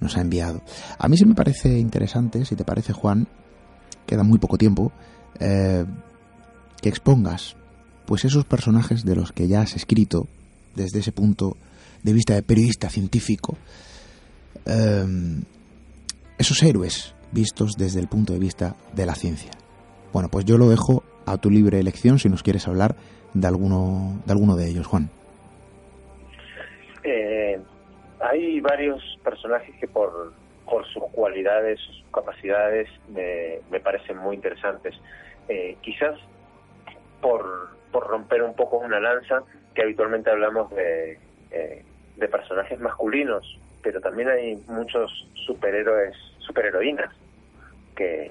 nos 0.00 0.16
ha 0.16 0.22
enviado. 0.22 0.62
A 0.98 1.06
mí 1.06 1.18
sí 1.18 1.26
me 1.26 1.34
parece 1.34 1.80
interesante, 1.80 2.46
si 2.46 2.56
te 2.56 2.64
parece, 2.64 2.94
Juan, 2.94 3.28
queda 4.06 4.22
muy 4.22 4.38
poco 4.38 4.56
tiempo. 4.56 4.90
Eh, 5.38 5.84
que 6.80 6.88
expongas 6.88 7.56
pues 8.06 8.24
esos 8.24 8.44
personajes 8.44 9.04
de 9.04 9.14
los 9.14 9.32
que 9.32 9.46
ya 9.46 9.60
has 9.60 9.76
escrito 9.76 10.26
desde 10.74 10.98
ese 10.98 11.12
punto 11.12 11.56
de 12.02 12.12
vista 12.12 12.34
de 12.34 12.42
periodista 12.42 12.88
científico, 12.88 13.56
em, 14.66 15.42
esos 16.38 16.62
héroes 16.62 17.14
vistos 17.32 17.72
desde 17.78 18.00
el 18.00 18.08
punto 18.08 18.32
de 18.32 18.38
vista 18.38 18.74
de 18.92 19.06
la 19.06 19.14
ciencia. 19.14 19.50
Bueno, 20.12 20.28
pues 20.28 20.44
yo 20.44 20.58
lo 20.58 20.68
dejo 20.68 21.04
a 21.26 21.36
tu 21.36 21.50
libre 21.50 21.78
elección 21.78 22.18
si 22.18 22.28
nos 22.28 22.42
quieres 22.42 22.66
hablar 22.66 22.96
de 23.34 23.46
alguno 23.46 24.20
de, 24.26 24.32
alguno 24.32 24.56
de 24.56 24.68
ellos, 24.68 24.86
Juan. 24.86 25.08
Eh, 27.04 27.60
hay 28.20 28.60
varios 28.60 29.02
personajes 29.22 29.74
que 29.78 29.86
por, 29.86 30.32
sus 30.92 31.04
cualidades, 31.12 31.78
sus 31.80 32.04
capacidades, 32.12 32.88
me, 33.08 33.60
me 33.70 33.80
parecen 33.80 34.16
muy 34.18 34.34
interesantes. 34.36 34.94
Eh, 35.48 35.76
quizás 35.80 36.18
por, 37.20 37.70
por 37.92 38.06
romper 38.06 38.42
un 38.42 38.54
poco 38.54 38.78
una 38.78 39.00
lanza, 39.00 39.42
que 39.74 39.82
habitualmente 39.82 40.30
hablamos 40.30 40.70
de, 40.70 41.18
eh, 41.50 41.84
de 42.16 42.28
personajes 42.28 42.78
masculinos, 42.80 43.58
pero 43.82 44.00
también 44.00 44.28
hay 44.28 44.56
muchos 44.66 45.28
superhéroes, 45.46 46.14
superheroínas, 46.38 47.14
que, 47.96 48.30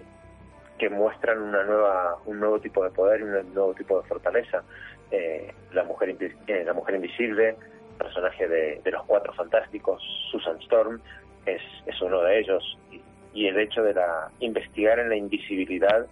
que 0.78 0.90
muestran 0.90 1.42
una 1.42 1.64
nueva, 1.64 2.18
un 2.26 2.40
nuevo 2.40 2.60
tipo 2.60 2.84
de 2.84 2.92
poder 2.92 3.22
y 3.22 3.24
un 3.24 3.54
nuevo 3.54 3.74
tipo 3.74 4.02
de 4.02 4.08
fortaleza. 4.08 4.64
Eh, 5.12 5.54
la, 5.74 5.84
mujer, 5.84 6.16
eh, 6.48 6.64
la 6.66 6.74
mujer 6.74 6.96
invisible, 6.96 7.56
personaje 7.98 8.48
de, 8.48 8.82
de, 8.84 8.92
los 8.92 9.04
cuatro 9.06 9.34
fantásticos, 9.34 10.02
Susan 10.32 10.58
Storm, 10.62 11.02
es, 11.46 11.62
es 11.86 12.02
uno 12.02 12.22
de 12.22 12.40
ellos. 12.40 12.78
Y, 12.92 13.02
y 13.34 13.48
el 13.48 13.60
hecho 13.60 13.84
de 13.84 13.94
la 13.94 14.30
investigar 14.40 15.00
en 15.00 15.10
la 15.10 15.16
invisibilidad 15.16 16.06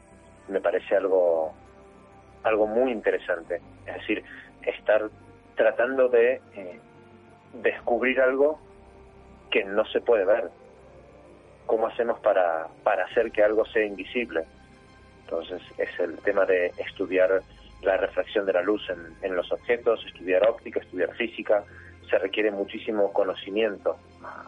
me 0.48 0.62
parece 0.62 0.96
algo 0.96 1.54
algo 2.48 2.68
muy 2.68 2.92
interesante. 2.92 3.62
Es 3.86 3.96
decir, 3.96 4.24
estar 4.64 5.10
tratando 5.56 6.10
de 6.10 6.42
eh, 6.56 6.80
descubrir 7.54 8.22
algo 8.22 8.60
que 9.52 9.64
no 9.64 9.86
se 9.86 10.02
puede 10.02 10.26
ver. 10.26 10.50
¿Cómo 11.66 11.88
hacemos 11.88 12.20
para, 12.20 12.68
para 12.84 13.06
hacer 13.06 13.32
que 13.32 13.44
algo 13.44 13.66
sea 13.66 13.86
invisible? 13.86 14.46
Entonces 15.24 15.62
es 15.78 16.00
el 16.00 16.18
tema 16.20 16.46
de 16.46 16.68
estudiar 16.78 17.42
la 17.82 17.98
refracción 17.98 18.46
de 18.46 18.54
la 18.54 18.62
luz 18.62 18.90
en, 18.90 19.00
en 19.22 19.36
los 19.36 19.52
objetos, 19.52 20.04
estudiar 20.06 20.48
óptica, 20.48 20.80
estudiar 20.80 21.14
física. 21.16 21.64
Se 22.10 22.18
requiere 22.18 22.52
muchísimo 22.52 23.12
conocimiento 23.12 23.98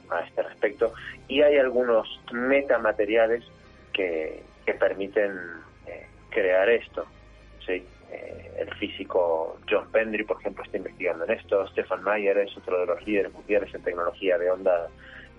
a, 0.09 0.21
este 0.21 0.43
respecto 0.43 0.93
y 1.27 1.41
hay 1.41 1.57
algunos 1.57 2.21
metamateriales 2.31 3.43
que, 3.91 4.43
que 4.65 4.73
permiten 4.73 5.37
eh, 5.85 6.07
crear 6.29 6.69
esto. 6.69 7.05
Eh, 7.69 8.51
el 8.57 8.73
físico 8.75 9.59
John 9.69 9.91
Pendry, 9.91 10.23
por 10.23 10.39
ejemplo, 10.39 10.63
está 10.63 10.77
investigando 10.77 11.25
en 11.25 11.31
esto. 11.31 11.67
Stefan 11.67 12.03
Mayer 12.03 12.37
es 12.39 12.57
otro 12.57 12.79
de 12.79 12.85
los 12.87 13.05
líderes 13.05 13.33
mundiales 13.33 13.73
en 13.73 13.83
tecnología 13.83 14.37
de 14.37 14.49
onda 14.49 14.87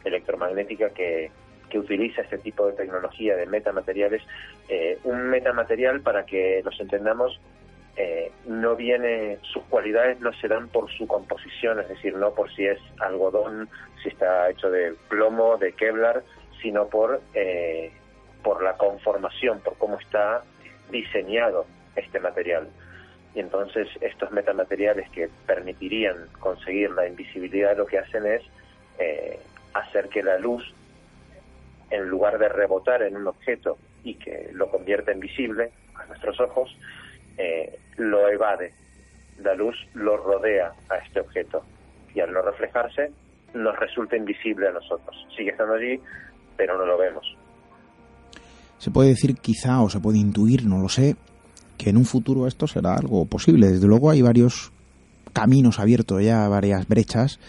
electromagnética 0.05 0.91
que, 0.91 1.31
que 1.69 1.79
utiliza 1.79 2.23
este 2.23 2.39
tipo 2.39 2.67
de 2.67 2.73
tecnología 2.75 3.37
de 3.37 3.47
metamateriales. 3.47 4.23
Eh, 4.69 4.99
un 5.05 5.29
metamaterial, 5.29 6.01
para 6.01 6.25
que 6.25 6.63
los 6.65 6.79
entendamos, 6.81 7.41
eh, 7.97 8.31
no 8.47 8.77
viene, 8.77 9.39
sus 9.43 9.65
cualidades 9.65 10.21
no 10.21 10.33
se 10.35 10.49
dan 10.49 10.69
por 10.69 10.91
su 10.93 11.07
composición, 11.07 11.81
es 11.81 11.89
decir, 11.89 12.15
no 12.17 12.33
por 12.33 12.53
si 12.55 12.67
es 12.67 12.79
algodón, 13.01 13.69
si 14.03 14.09
está 14.09 14.49
hecho 14.49 14.71
de 14.71 14.95
plomo, 15.09 15.57
de 15.57 15.73
Kevlar, 15.73 16.23
sino 16.63 16.87
por, 16.89 17.21
eh, 17.35 17.91
por 18.43 18.63
la 18.63 18.77
conformación, 18.77 19.61
por 19.61 19.77
cómo 19.77 19.99
está 19.99 20.43
diseñado 20.91 21.67
este 22.01 22.21
material. 22.21 22.69
Y 23.35 23.41
entonces 23.41 23.89
estos 24.01 24.31
metamateriales 24.33 25.09
que 25.11 25.29
permitirían 25.47 26.17
conseguir 26.39 26.91
la 26.91 27.07
invisibilidad 27.07 27.77
lo 27.77 27.87
que 27.87 27.99
hacen 27.99 28.27
es 28.27 28.43
eh, 28.99 29.39
hacer 29.75 30.09
que 30.09 30.23
la 30.23 30.39
luz, 30.39 30.65
en 31.91 32.09
lugar 32.09 32.39
de 32.39 32.49
rebotar 32.49 33.03
en 33.03 33.17
un 33.17 33.27
objeto 33.29 33.79
y 34.03 34.15
que 34.15 34.51
lo 34.53 34.71
convierta 34.71 35.13
en 35.13 35.21
visible 35.21 35.71
a 35.95 36.07
nuestros 36.07 36.41
ojos, 36.41 36.77
eh, 37.39 37.79
lo 37.97 38.29
evade. 38.29 38.73
La 39.43 39.55
luz 39.55 39.77
lo 39.95 40.17
rodea 40.17 40.73
a 40.89 40.97
este 40.97 41.21
objeto 41.21 41.65
y 42.15 42.21
al 42.21 42.33
no 42.33 42.43
reflejarse 42.43 43.13
nos 43.55 43.79
resulta 43.79 44.17
invisible 44.17 44.69
a 44.69 44.73
nosotros. 44.73 45.27
Sigue 45.37 45.51
estando 45.51 45.75
allí, 45.75 46.01
pero 46.57 46.77
no 46.77 46.85
lo 46.85 46.99
vemos. 46.99 47.37
Se 48.79 48.91
puede 48.91 49.11
decir 49.11 49.37
quizá 49.37 49.83
o 49.83 49.91
se 49.91 50.01
puede 50.01 50.19
intuir, 50.19 50.67
no 50.67 50.79
lo 50.79 50.89
sé, 50.89 51.17
que 51.83 51.89
en 51.89 51.97
un 51.97 52.05
futuro 52.05 52.47
esto 52.47 52.67
será 52.67 52.95
algo 52.95 53.25
posible. 53.25 53.69
Desde 53.69 53.87
luego 53.87 54.11
hay 54.11 54.21
varios 54.21 54.71
caminos 55.33 55.79
abiertos 55.79 56.23
ya, 56.23 56.47
varias 56.47 56.87
brechas 56.87 57.41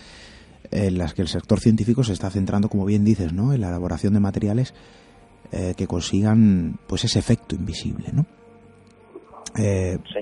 en 0.72 0.98
las 0.98 1.14
que 1.14 1.22
el 1.22 1.28
sector 1.28 1.60
científico 1.60 2.04
se 2.06 2.14
está 2.14 2.30
centrando, 2.30 2.70
como 2.70 2.86
bien 2.86 3.04
dices, 3.04 3.34
¿no? 3.34 3.52
en 3.52 3.60
la 3.60 3.68
elaboración 3.68 4.14
de 4.14 4.22
materiales 4.22 4.74
eh, 5.52 5.74
que 5.76 5.86
consigan 5.86 6.80
pues 6.88 7.04
ese 7.04 7.20
efecto 7.20 7.56
invisible. 7.56 8.06
¿no? 8.14 8.26
Eh, 9.58 9.98
Sí. 10.14 10.20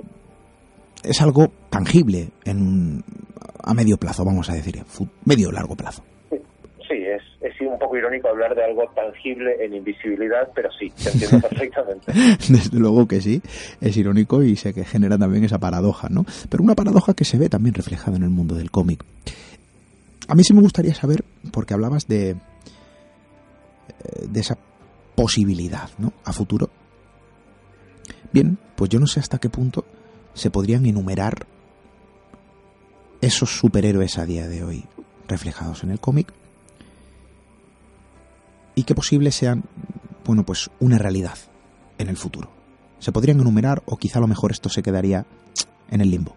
Es 1.02 1.22
algo 1.22 1.48
tangible 1.70 2.32
en, 2.44 3.02
a 3.64 3.74
medio 3.74 3.96
plazo, 3.96 4.26
vamos 4.26 4.50
a 4.50 4.54
decir, 4.54 4.84
medio 5.24 5.50
largo 5.50 5.74
plazo. 5.74 6.04
Sí, 6.30 6.96
es, 6.96 7.22
es 7.42 7.54
un 7.62 7.80
poco 7.80 7.98
irónico 7.98 8.28
hablar 8.28 8.54
de 8.54 8.64
algo 8.64 8.84
tangible 8.94 9.64
en 9.64 9.74
invisibilidad, 9.74 10.50
pero 10.54 10.70
sí, 10.78 10.92
te 10.92 11.10
entiendo 11.10 11.40
perfectamente. 11.50 12.12
Desde 12.50 12.78
luego 12.78 13.08
que 13.08 13.22
sí, 13.22 13.42
es 13.80 13.96
irónico 13.96 14.44
y 14.44 14.56
sé 14.56 14.74
que 14.74 14.84
genera 14.84 15.18
también 15.18 15.44
esa 15.46 15.58
paradoja, 15.58 16.10
¿no? 16.10 16.26
Pero 16.50 16.64
una 16.64 16.76
paradoja 16.76 17.14
que 17.14 17.24
se 17.24 17.38
ve 17.38 17.48
también 17.50 17.76
reflejada 17.76 18.18
en 18.18 18.24
el 18.24 18.30
mundo 18.30 18.56
del 18.56 18.72
cómic. 18.72 19.04
A 20.28 20.36
mí 20.36 20.44
sí 20.44 20.54
me 20.54 20.62
gustaría 20.62 20.94
saber, 20.94 21.24
porque 21.52 21.74
hablabas 21.74 22.08
de, 22.08 22.32
eh, 22.32 22.36
de 24.28 24.40
esa 24.40 24.58
posibilidad, 25.16 25.90
¿no? 25.98 26.14
A 26.26 26.34
futuro. 26.34 26.70
Bien, 28.34 28.58
pues 28.76 28.90
yo 28.90 29.00
no 29.00 29.08
sé 29.08 29.22
hasta 29.22 29.40
qué 29.40 29.50
punto 29.50 29.86
se 30.34 30.52
podrían 30.52 30.86
enumerar 30.86 31.48
esos 33.22 33.50
superhéroes 33.58 34.18
a 34.18 34.26
día 34.26 34.48
de 34.48 34.64
hoy 34.64 34.86
reflejados 35.28 35.84
en 35.84 35.92
el 35.92 36.00
cómic 36.00 36.32
y 38.80 38.86
que 38.86 38.96
posibles 38.96 39.36
sean, 39.36 39.64
bueno, 40.24 40.46
pues 40.46 40.72
una 40.80 40.98
realidad 40.98 41.38
en 41.98 42.08
el 42.08 42.16
futuro. 42.16 42.50
Se 43.00 43.12
podrían 43.12 43.42
enumerar 43.42 43.82
o 43.86 43.98
quizá 43.98 44.20
a 44.20 44.22
lo 44.22 44.28
mejor 44.28 44.52
esto 44.52 44.70
se 44.70 44.82
quedaría 44.82 45.26
en 45.92 46.00
el 46.00 46.10
limbo. 46.10 46.34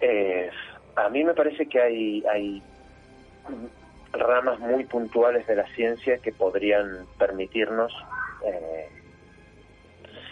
Eh, 0.00 0.48
a 0.94 1.08
mí 1.08 1.24
me 1.24 1.34
parece 1.34 1.66
que 1.66 1.80
hay, 1.80 2.22
hay 2.32 2.62
ramas 4.12 4.60
muy 4.60 4.84
puntuales 4.84 5.44
de 5.48 5.56
la 5.56 5.66
ciencia 5.74 6.18
que 6.18 6.30
podrían 6.30 7.04
permitirnos 7.18 7.92
eh, 8.46 8.88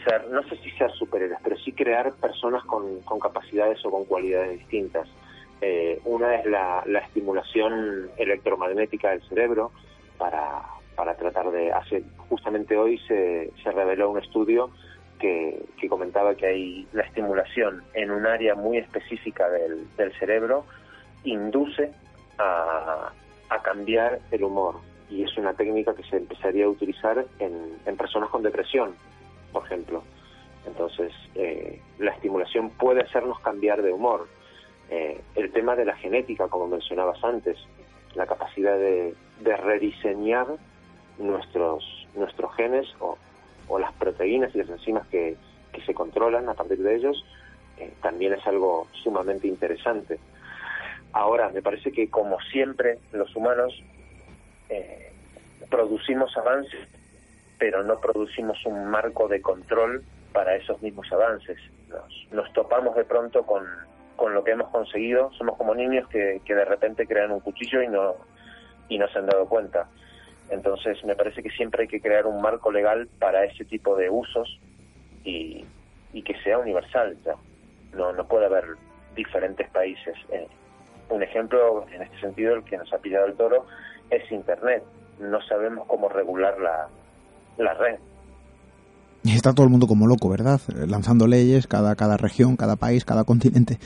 ser, 0.05 0.29
no 0.31 0.45
sé 0.45 0.57
si 0.59 0.71
ser 0.79 0.93
superhéroes, 0.93 1.41
pero 1.43 1.57
sí 1.57 1.73
crear 1.73 2.13
personas 2.13 2.63
con, 2.67 3.01
con 3.01 3.19
capacidades 3.19 3.85
o 3.85 3.91
con 3.91 4.05
cualidades 4.05 4.61
distintas. 4.61 5.09
Eh, 5.61 6.01
una 6.05 6.35
es 6.37 6.47
la, 6.47 6.85
estimulación 7.07 8.11
electromagnética 8.17 9.11
del 9.11 9.23
cerebro 9.29 9.71
para, 10.19 10.63
para 10.97 11.15
tratar 11.15 11.51
de 11.51 11.73
hacer. 11.73 12.03
Justamente 12.29 12.77
hoy 12.77 12.99
se, 13.07 13.51
se 13.63 13.71
reveló 13.71 14.11
un 14.11 14.19
estudio 14.19 14.71
que, 15.19 15.65
que, 15.81 15.89
comentaba 15.89 16.35
que 16.35 16.47
hay 16.47 16.89
la 16.93 17.03
estimulación 17.03 17.83
en 17.95 18.11
un 18.11 18.27
área 18.27 18.55
muy 18.55 18.79
específica 18.79 19.49
del, 19.49 19.87
del 19.97 20.13
cerebro 20.19 20.65
induce 21.25 21.93
a, 22.39 23.13
a 23.49 23.63
cambiar 23.63 24.21
el 24.31 24.45
humor 24.45 24.77
y 25.11 25.23
es 25.23 25.37
una 25.37 25.55
técnica 25.55 25.95
que 25.95 26.03
se 26.05 26.17
empezaría 26.17 26.65
a 26.65 26.69
utilizar 26.69 27.25
en, 27.39 27.77
en 27.87 27.97
personas 27.97 28.31
con 28.31 28.43
depresión, 28.43 28.95
por 29.53 29.65
ejemplo. 29.65 30.03
Entonces, 30.67 31.13
eh, 31.35 31.81
la 31.99 32.13
estimulación 32.13 32.71
puede 32.71 33.03
hacernos 33.03 33.39
cambiar 33.41 33.83
de 33.83 33.93
humor. 33.93 34.27
Eh, 34.91 35.21
el 35.35 35.53
tema 35.53 35.77
de 35.77 35.85
la 35.85 35.97
genética, 35.97 36.49
como 36.49 36.69
mencionabas 36.69 37.23
antes, 37.25 37.59
la 38.15 38.27
capacidad 38.27 38.77
de, 38.77 39.15
rediseñar 39.43 40.47
nuestros, 41.19 42.07
nuestros 42.15 42.55
genes 42.55 42.87
o, 43.01 43.19
las 43.79 43.93
proteínas 43.95 44.55
y 44.55 44.59
las 44.59 44.69
enzimas 44.69 45.07
que, 45.09 45.37
se 45.85 45.93
controlan 45.93 46.49
a 46.49 46.55
partir 46.55 46.79
de 46.79 46.95
ellos, 46.95 47.25
eh, 47.79 47.93
también 48.01 48.33
es 48.33 48.47
algo 48.47 48.87
sumamente 49.03 49.49
interesante. 49.49 50.21
Ahora, 51.13 51.49
me 51.49 51.63
parece 51.63 51.91
que 51.91 52.09
como 52.09 52.41
siempre 52.53 52.99
los 53.13 53.35
humanos 53.35 53.83
producimos 55.69 56.37
avances, 56.37 56.89
pero 57.59 57.83
no 57.83 57.99
producimos 57.99 58.65
un 58.67 58.87
marco 58.87 59.27
de 59.27 59.41
control 59.41 60.05
para 60.33 60.55
esos 60.57 60.81
mismos 60.83 61.11
avances. 61.13 61.59
Nos, 62.31 62.53
topamos 62.53 62.95
de 62.97 63.05
pronto 63.05 63.45
con, 63.45 63.65
con, 64.17 64.35
lo 64.35 64.45
que 64.45 64.53
hemos 64.53 64.69
conseguido, 64.69 65.31
somos 65.33 65.57
como 65.57 65.75
niños 65.75 66.09
que, 66.09 66.41
que, 66.45 66.55
de 66.55 66.65
repente 66.65 67.07
crean 67.07 67.33
un 67.33 67.41
cuchillo 67.41 67.83
y 67.83 67.89
no, 67.89 68.15
y 68.89 68.99
no 68.99 69.09
se 69.09 69.19
han 69.19 69.27
dado 69.27 69.47
cuenta. 69.49 69.89
Entonces 70.51 71.03
me 71.05 71.17
parece 71.17 71.43
que 71.43 71.51
siempre 71.51 71.83
hay 71.83 71.89
que 71.89 72.01
crear 72.01 72.27
un 72.27 72.41
marco 72.41 72.71
legal 72.71 73.09
para 73.19 73.45
ese 73.45 73.65
tipo 73.65 73.97
de 73.97 74.11
usos 74.11 74.61
y, 75.25 75.65
y 76.13 76.23
que 76.23 76.35
sea 76.43 76.59
universal. 76.59 77.17
No, 77.93 78.13
no 78.13 78.27
puede 78.27 78.47
haber 78.47 78.65
diferentes 79.15 79.69
países. 79.71 80.15
Eh, 80.31 80.49
un 81.09 81.23
ejemplo 81.23 81.87
en 81.93 82.03
este 82.03 82.21
sentido, 82.21 82.55
el 82.55 82.65
que 82.65 82.77
nos 82.77 82.93
ha 82.93 82.99
pillado 82.99 83.27
el 83.27 83.35
toro, 83.35 83.67
es 84.11 84.31
Internet. 84.31 84.83
No 85.19 85.41
sabemos 85.43 85.87
cómo 85.87 86.09
regular 86.09 86.59
la, 86.59 86.89
la 87.57 87.75
red 87.75 87.99
y 89.25 89.33
está 89.33 89.55
todo 89.55 89.65
el 89.65 89.71
mundo 89.71 89.87
como 89.87 90.07
loco, 90.07 90.29
¿verdad? 90.29 90.61
Eh, 90.69 90.87
lanzando 90.87 91.27
leyes, 91.27 91.67
cada, 91.67 91.97
cada 91.97 92.19
región, 92.19 92.57
cada 92.57 92.77
país, 92.77 93.05
cada 93.07 93.25
continente 93.25 93.79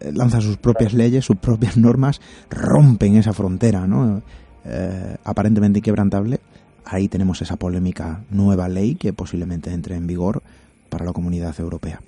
eh, 0.00 0.10
lanza 0.12 0.40
sus 0.40 0.56
propias 0.56 0.94
leyes, 0.94 1.24
sus 1.24 1.36
propias 1.36 1.76
normas, 1.76 2.20
rompen 2.48 3.16
esa 3.16 3.34
frontera, 3.34 3.86
¿no? 3.86 4.22
Eh, 4.64 5.16
aparentemente 5.22 5.80
inquebrantable. 5.80 6.40
Ahí 6.86 7.08
tenemos 7.08 7.40
esa 7.42 7.56
polémica 7.56 8.24
nueva 8.30 8.68
ley 8.68 8.94
que 8.94 9.12
posiblemente 9.12 9.70
entre 9.70 9.96
en 9.96 10.06
vigor 10.06 10.42
para 10.88 11.04
la 11.04 11.12
comunidad 11.12 11.54
europea. 11.60 12.00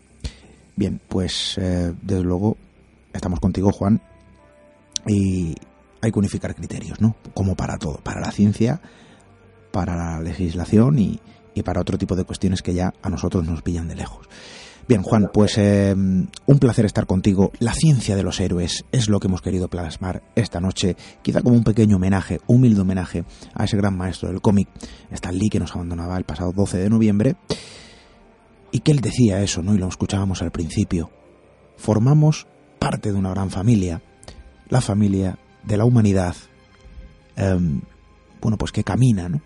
Bien, 0.74 0.98
pues 1.08 1.54
desde 1.56 2.24
luego 2.24 2.56
estamos 3.12 3.38
contigo, 3.38 3.70
Juan, 3.70 4.00
y 5.06 5.54
hay 6.00 6.10
que 6.10 6.18
unificar 6.18 6.54
criterios, 6.54 7.00
¿no? 7.00 7.14
Como 7.34 7.54
para 7.54 7.76
todo, 7.76 7.98
para 7.98 8.20
la 8.20 8.32
ciencia, 8.32 8.80
para 9.70 9.94
la 9.94 10.20
legislación 10.20 10.98
y, 10.98 11.20
y 11.54 11.62
para 11.62 11.80
otro 11.80 11.98
tipo 11.98 12.16
de 12.16 12.24
cuestiones 12.24 12.62
que 12.62 12.74
ya 12.74 12.92
a 13.02 13.10
nosotros 13.10 13.44
nos 13.44 13.62
pillan 13.62 13.88
de 13.88 13.96
lejos. 13.96 14.28
Bien, 14.88 15.02
Juan, 15.02 15.30
pues 15.32 15.58
eh, 15.58 15.94
un 15.94 16.58
placer 16.58 16.84
estar 16.84 17.06
contigo. 17.06 17.52
La 17.60 17.72
ciencia 17.72 18.16
de 18.16 18.24
los 18.24 18.40
héroes 18.40 18.84
es 18.90 19.08
lo 19.08 19.20
que 19.20 19.28
hemos 19.28 19.40
querido 19.40 19.68
plasmar 19.68 20.22
esta 20.34 20.60
noche, 20.60 20.96
quizá 21.22 21.40
como 21.40 21.54
un 21.54 21.62
pequeño 21.62 21.96
homenaje, 21.96 22.40
humilde 22.48 22.80
homenaje 22.80 23.24
a 23.54 23.64
ese 23.64 23.76
gran 23.76 23.96
maestro 23.96 24.28
del 24.28 24.40
cómic, 24.40 24.68
Stan 25.12 25.36
Lee, 25.36 25.50
que 25.50 25.60
nos 25.60 25.74
abandonaba 25.74 26.18
el 26.18 26.24
pasado 26.24 26.52
12 26.52 26.78
de 26.78 26.90
noviembre, 26.90 27.36
y 28.72 28.80
que 28.80 28.90
él 28.90 29.00
decía 29.00 29.40
eso, 29.40 29.62
¿no? 29.62 29.74
Y 29.74 29.78
lo 29.78 29.86
escuchábamos 29.86 30.42
al 30.42 30.50
principio. 30.50 31.10
Formamos 31.76 32.48
parte 32.80 33.12
de 33.12 33.18
una 33.18 33.30
gran 33.30 33.50
familia, 33.50 34.02
la 34.68 34.80
familia 34.80 35.38
de 35.62 35.76
la 35.76 35.84
humanidad, 35.84 36.34
em, 37.36 37.82
bueno, 38.40 38.58
pues 38.58 38.72
que 38.72 38.82
camina, 38.82 39.28
¿no? 39.28 39.40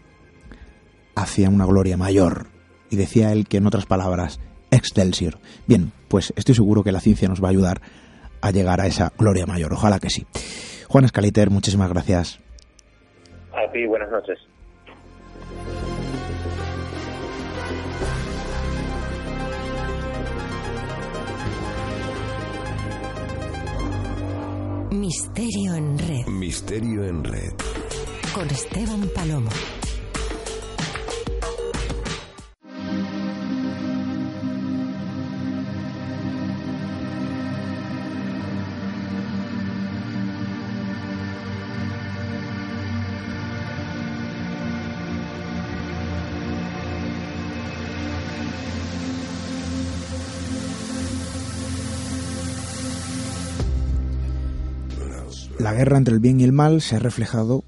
Hacia 1.16 1.48
una 1.48 1.66
gloria 1.66 1.96
mayor. 1.96 2.46
Y 2.90 2.96
decía 2.96 3.32
él 3.32 3.48
que 3.48 3.56
en 3.56 3.66
otras 3.66 3.86
palabras, 3.86 4.38
Excelsior. 4.70 5.38
Bien, 5.66 5.92
pues 6.08 6.32
estoy 6.36 6.54
seguro 6.54 6.84
que 6.84 6.92
la 6.92 7.00
ciencia 7.00 7.28
nos 7.28 7.42
va 7.42 7.48
a 7.48 7.50
ayudar 7.50 7.80
a 8.40 8.50
llegar 8.50 8.80
a 8.80 8.86
esa 8.86 9.12
gloria 9.18 9.46
mayor. 9.46 9.72
Ojalá 9.72 9.98
que 9.98 10.10
sí. 10.10 10.26
Juan 10.88 11.04
Escaliter, 11.04 11.50
muchísimas 11.50 11.88
gracias. 11.88 12.38
A 13.52 13.72
ti, 13.72 13.86
buenas 13.86 14.10
noches. 14.10 14.38
Misterio 24.90 25.74
en 25.74 25.98
red. 25.98 26.26
Misterio 26.26 27.04
en 27.04 27.24
red. 27.24 27.52
Con 28.34 28.48
Esteban 28.48 29.08
Palomo. 29.14 29.50
La 55.66 55.74
guerra 55.74 55.98
entre 55.98 56.14
el 56.14 56.20
bien 56.20 56.38
y 56.38 56.44
el 56.44 56.52
mal 56.52 56.80
se 56.80 56.94
ha 56.94 57.00
reflejado, 57.00 57.64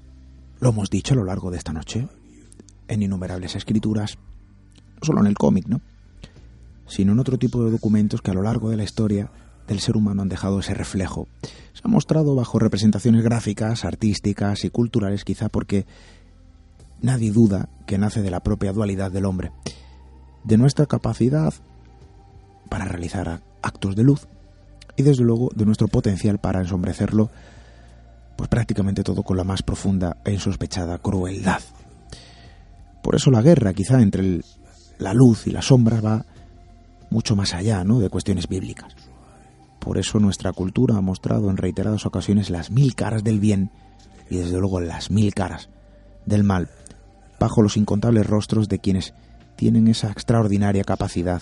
lo 0.61 0.69
hemos 0.69 0.89
dicho 0.89 1.13
a 1.13 1.17
lo 1.17 1.25
largo 1.25 1.51
de 1.51 1.57
esta 1.57 1.73
noche, 1.73 2.07
en 2.87 3.03
innumerables 3.03 3.57
escrituras, 3.57 4.17
no 4.93 4.99
solo 5.05 5.19
en 5.19 5.27
el 5.27 5.37
cómic, 5.37 5.67
¿no? 5.67 5.81
sino 6.87 7.11
en 7.11 7.19
otro 7.19 7.37
tipo 7.37 7.61
de 7.65 7.71
documentos 7.71 8.21
que 8.21 8.31
a 8.31 8.33
lo 8.33 8.41
largo 8.41 8.69
de 8.69 8.77
la 8.77 8.85
historia 8.85 9.29
del 9.67 9.81
ser 9.81 9.97
humano 9.97 10.21
han 10.21 10.29
dejado 10.29 10.61
ese 10.61 10.73
reflejo. 10.73 11.27
Se 11.73 11.81
ha 11.83 11.89
mostrado 11.89 12.35
bajo 12.35 12.57
representaciones 12.57 13.21
gráficas, 13.21 13.83
artísticas 13.83 14.63
y 14.63 14.69
culturales, 14.69 15.25
quizá 15.25 15.49
porque 15.49 15.85
nadie 17.01 17.33
duda 17.33 17.67
que 17.85 17.97
nace 17.97 18.21
de 18.21 18.31
la 18.31 18.39
propia 18.39 18.71
dualidad 18.71 19.11
del 19.11 19.25
hombre, 19.25 19.51
de 20.45 20.57
nuestra 20.57 20.85
capacidad 20.85 21.53
para 22.69 22.85
realizar 22.85 23.43
actos 23.61 23.97
de 23.97 24.03
luz 24.03 24.25
y 24.95 25.03
desde 25.03 25.25
luego 25.25 25.49
de 25.53 25.65
nuestro 25.65 25.89
potencial 25.89 26.37
para 26.37 26.61
ensombrecerlo 26.61 27.29
pues 28.39 28.47
prácticamente 28.47 29.03
todo 29.03 29.21
con 29.21 29.35
la 29.35 29.43
más 29.43 29.63
profunda 29.63 30.15
e 30.23 30.31
insospechada 30.31 30.97
crueldad. 30.99 31.59
Por 33.03 33.15
eso 33.15 33.31
la 33.31 33.41
guerra, 33.41 33.73
quizá 33.73 34.01
entre 34.01 34.39
la 34.97 35.13
luz 35.13 35.45
y 35.45 35.51
la 35.51 35.61
sombra, 35.61 35.99
va 35.99 36.25
mucho 37.09 37.35
más 37.35 37.53
allá 37.53 37.83
¿no? 37.83 37.99
de 37.99 38.07
cuestiones 38.07 38.47
bíblicas. 38.47 38.95
Por 39.79 39.97
eso 39.97 40.21
nuestra 40.21 40.53
cultura 40.53 40.95
ha 40.95 41.01
mostrado 41.01 41.49
en 41.49 41.57
reiteradas 41.57 42.05
ocasiones 42.05 42.49
las 42.49 42.71
mil 42.71 42.95
caras 42.95 43.25
del 43.25 43.41
bien 43.41 43.71
y 44.29 44.37
desde 44.37 44.57
luego 44.57 44.79
las 44.79 45.11
mil 45.11 45.33
caras 45.33 45.67
del 46.25 46.45
mal, 46.45 46.69
bajo 47.41 47.61
los 47.61 47.75
incontables 47.75 48.25
rostros 48.25 48.69
de 48.69 48.79
quienes 48.79 49.13
tienen 49.57 49.89
esa 49.89 50.11
extraordinaria 50.11 50.85
capacidad 50.85 51.41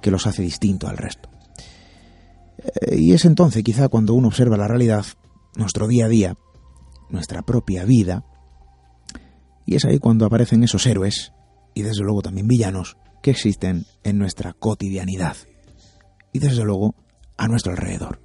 que 0.00 0.10
los 0.10 0.26
hace 0.26 0.40
distinto 0.40 0.88
al 0.88 0.96
resto. 0.96 1.28
Eh, 2.56 2.96
y 2.96 3.12
es 3.12 3.26
entonces 3.26 3.62
quizá 3.62 3.88
cuando 3.88 4.14
uno 4.14 4.28
observa 4.28 4.56
la 4.56 4.68
realidad 4.68 5.04
nuestro 5.56 5.88
día 5.88 6.06
a 6.06 6.08
día, 6.08 6.36
nuestra 7.08 7.42
propia 7.42 7.84
vida, 7.84 8.24
y 9.66 9.76
es 9.76 9.84
ahí 9.84 9.98
cuando 9.98 10.26
aparecen 10.26 10.64
esos 10.64 10.86
héroes, 10.86 11.32
y 11.74 11.82
desde 11.82 12.02
luego 12.02 12.22
también 12.22 12.48
villanos, 12.48 12.96
que 13.22 13.30
existen 13.30 13.86
en 14.02 14.18
nuestra 14.18 14.52
cotidianidad, 14.52 15.36
y 16.32 16.38
desde 16.38 16.64
luego 16.64 16.94
a 17.36 17.48
nuestro 17.48 17.72
alrededor. 17.72 18.20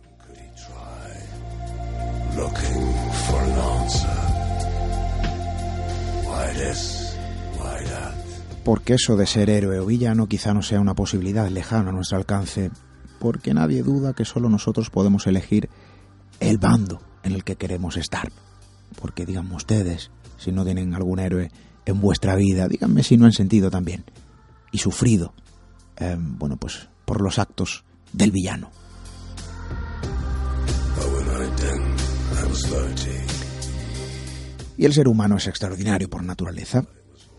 Porque 8.64 8.96
eso 8.96 9.16
de 9.16 9.28
ser 9.28 9.50
héroe 9.50 9.80
o 9.80 9.86
villano 9.86 10.28
quizá 10.28 10.54
no 10.54 10.64
sea 10.64 10.80
una 10.80 10.96
posibilidad 10.96 11.48
lejana 11.50 11.90
a 11.90 11.94
nuestro 11.94 12.18
alcance, 12.18 12.72
porque 13.20 13.54
nadie 13.54 13.84
duda 13.84 14.14
que 14.14 14.26
solo 14.26 14.50
nosotros 14.50 14.90
podemos 14.90 15.28
elegir 15.28 15.70
el 16.40 16.58
bando 16.58 17.00
en 17.26 17.34
el 17.34 17.44
que 17.44 17.58
queremos 17.58 17.98
estar. 17.98 18.32
Porque 19.02 19.26
díganme 19.26 19.56
ustedes, 19.56 20.12
si 20.38 20.52
no 20.52 20.64
tienen 20.64 20.94
algún 20.94 21.20
héroe 21.20 21.52
en 21.86 22.00
vuestra 22.00 22.36
vida, 22.36 22.68
díganme 22.70 23.04
si 23.04 23.18
no 23.18 23.26
han 23.26 23.34
sentido 23.34 23.70
también 23.70 24.06
y 24.72 24.78
sufrido, 24.78 25.34
em, 25.98 26.38
bueno, 26.38 26.58
pues 26.58 26.88
por 27.06 27.22
los 27.22 27.40
actos 27.40 27.84
del 28.14 28.32
villano. 28.32 28.70
Y 34.78 34.86
el 34.86 34.94
ser 34.94 35.08
humano 35.08 35.38
es 35.38 35.48
extraordinario 35.48 36.10
por 36.10 36.24
naturaleza. 36.24 36.86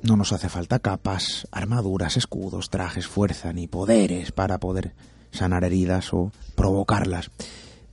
No 0.03 0.17
nos 0.17 0.33
hace 0.33 0.49
falta 0.49 0.79
capas, 0.79 1.47
armaduras, 1.51 2.17
escudos, 2.17 2.71
trajes, 2.71 3.07
fuerza 3.07 3.53
ni 3.53 3.67
poderes 3.67 4.33
para 4.33 4.59
poder 4.59 4.95
sanar 5.31 5.65
heridas 5.65 6.13
o 6.13 6.33
provocarlas. 6.55 7.31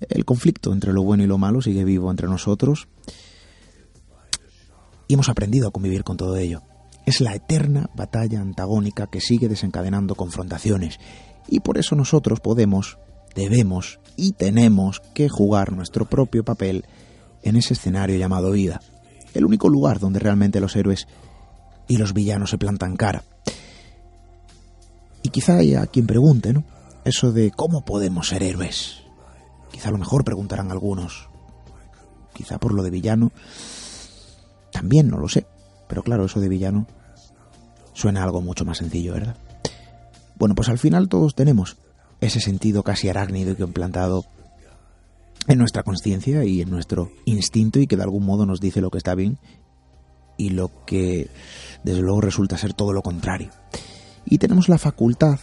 El 0.10 0.26
conflicto 0.26 0.74
entre 0.74 0.94
lo 0.94 1.04
bueno 1.04 1.24
y 1.24 1.28
lo 1.28 1.38
malo 1.38 1.62
sigue 1.62 1.84
vivo 1.84 2.10
entre 2.12 2.28
nosotros 2.28 2.88
y 5.08 5.14
hemos 5.14 5.30
aprendido 5.30 5.68
a 5.68 5.72
convivir 5.72 6.04
con 6.04 6.18
todo 6.18 6.38
ello. 6.38 6.62
Es 7.06 7.20
la 7.22 7.36
eterna 7.36 7.90
batalla 7.96 8.40
antagónica 8.40 9.08
que 9.08 9.22
sigue 9.22 9.50
desencadenando 9.50 10.16
confrontaciones 10.16 11.00
y 11.48 11.60
por 11.60 11.78
eso 11.78 11.96
nosotros 11.96 12.40
podemos, 12.40 12.98
debemos 13.36 14.00
y 14.16 14.34
tenemos 14.34 15.02
que 15.14 15.30
jugar 15.30 15.74
nuestro 15.74 16.06
propio 16.06 16.46
papel 16.46 16.86
en 17.42 17.58
ese 17.58 17.74
escenario 17.74 18.18
llamado 18.18 18.52
vida 18.52 18.80
el 19.34 19.46
único 19.46 19.70
lugar 19.70 20.00
donde 20.00 20.20
realmente 20.20 20.60
los 20.60 20.76
héroes 20.76 21.08
y 21.88 21.98
los 21.98 22.14
villanos 22.14 22.52
se 22.52 22.58
plantan 22.58 22.96
cara. 22.96 23.24
Y 25.22 25.30
quizá 25.30 25.58
haya 25.58 25.86
quien 25.88 26.06
pregunte, 26.06 26.54
¿no? 26.54 26.64
Eso 27.06 27.32
de 27.32 27.52
cómo 27.52 27.84
podemos 27.84 28.30
ser 28.30 28.44
héroes. 28.44 29.03
Quizá 29.74 29.90
a 29.90 29.92
lo 29.92 29.98
mejor 29.98 30.24
preguntarán 30.24 30.72
algunos. 30.72 31.28
Quizá 32.32 32.60
por 32.60 32.76
lo 32.76 32.84
de 32.84 32.92
villano. 32.92 33.32
También 34.72 35.10
no 35.10 35.18
lo 35.18 35.28
sé. 35.28 35.48
Pero 35.90 36.04
claro, 36.04 36.26
eso 36.26 36.40
de 36.40 36.48
villano 36.48 36.86
suena 37.94 38.24
algo 38.24 38.40
mucho 38.40 38.66
más 38.66 38.78
sencillo, 38.78 39.14
¿verdad? 39.14 39.36
Bueno, 40.38 40.54
pues 40.54 40.70
al 40.70 40.78
final 40.78 41.10
todos 41.10 41.34
tenemos 41.34 41.78
ese 42.22 42.40
sentido 42.40 42.84
casi 42.84 43.10
arácnido 43.10 43.56
que 43.56 43.64
implantado 43.64 44.26
en 45.48 45.58
nuestra 45.58 45.82
conciencia 45.82 46.46
y 46.46 46.62
en 46.62 46.70
nuestro 46.70 47.12
instinto 47.26 47.80
y 47.80 47.88
que 47.88 47.98
de 47.98 48.04
algún 48.04 48.26
modo 48.26 48.46
nos 48.46 48.62
dice 48.62 48.80
lo 48.80 48.92
que 48.92 49.00
está 49.00 49.16
bien 49.16 49.40
y 50.38 50.50
lo 50.52 50.86
que 50.86 51.30
desde 51.84 52.02
luego 52.02 52.22
resulta 52.22 52.58
ser 52.58 52.74
todo 52.74 52.94
lo 52.94 53.02
contrario. 53.02 53.50
Y 54.26 54.38
tenemos 54.38 54.70
la 54.70 54.78
facultad 54.78 55.40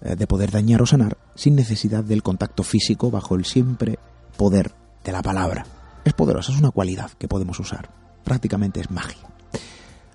de 0.00 0.26
poder 0.26 0.50
dañar 0.50 0.82
o 0.82 0.86
sanar 0.86 1.16
sin 1.34 1.56
necesidad 1.56 2.04
del 2.04 2.22
contacto 2.22 2.62
físico 2.62 3.10
bajo 3.10 3.34
el 3.34 3.44
siempre 3.44 3.98
poder 4.36 4.72
de 5.04 5.12
la 5.12 5.22
palabra. 5.22 5.66
Es 6.04 6.12
poderosa, 6.12 6.52
es 6.52 6.58
una 6.58 6.70
cualidad 6.70 7.10
que 7.18 7.28
podemos 7.28 7.58
usar. 7.58 7.90
Prácticamente 8.24 8.80
es 8.80 8.90
magia. 8.90 9.28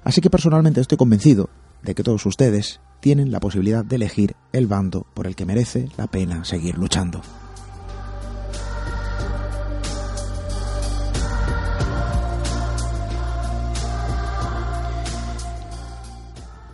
Así 0.04 0.22
que 0.22 0.30
personalmente 0.30 0.82
estoy 0.82 0.98
convencido 0.98 1.50
de 1.84 1.96
que 1.96 2.04
todos 2.04 2.26
ustedes 2.26 2.80
tienen 3.00 3.32
la 3.32 3.40
posibilidad 3.40 3.84
de 3.84 3.96
elegir 3.96 4.36
el 4.54 4.68
bando 4.68 5.06
por 5.14 5.28
el 5.28 5.36
que 5.36 5.46
merece 5.46 5.90
la 5.98 6.08
pena 6.08 6.46
seguir 6.46 6.78
luchando. 6.78 7.22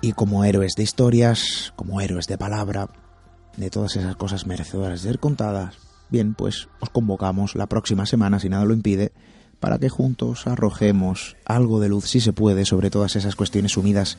Y 0.08 0.14
como 0.14 0.45
héroes 0.45 0.76
de 0.76 0.84
historias, 0.84 1.74
como 1.76 1.99
héroes 1.99 2.28
de 2.28 2.38
palabra, 2.38 2.89
de 3.58 3.70
todas 3.70 3.97
esas 3.97 4.16
cosas 4.16 4.47
merecedoras 4.47 5.03
de 5.03 5.10
ser 5.10 5.20
contadas, 5.20 5.76
bien, 6.10 6.34
pues 6.34 6.70
os 6.80 6.89
convocamos 6.89 7.55
la 7.55 7.68
próxima 7.68 8.05
semana, 8.05 8.39
si 8.39 8.47
nada 8.47 8.64
lo 8.64 8.74
impide, 8.74 9.12
para 9.60 9.80
que 9.80 9.89
juntos 9.89 10.47
arrojemos 10.47 11.36
algo 11.43 11.82
de 11.82 11.89
luz, 11.89 12.05
si 12.08 12.22
se 12.22 12.32
puede, 12.32 12.64
sobre 12.64 12.89
todas 12.89 13.18
esas 13.18 13.36
cuestiones 13.36 13.74
sumidas 13.74 14.18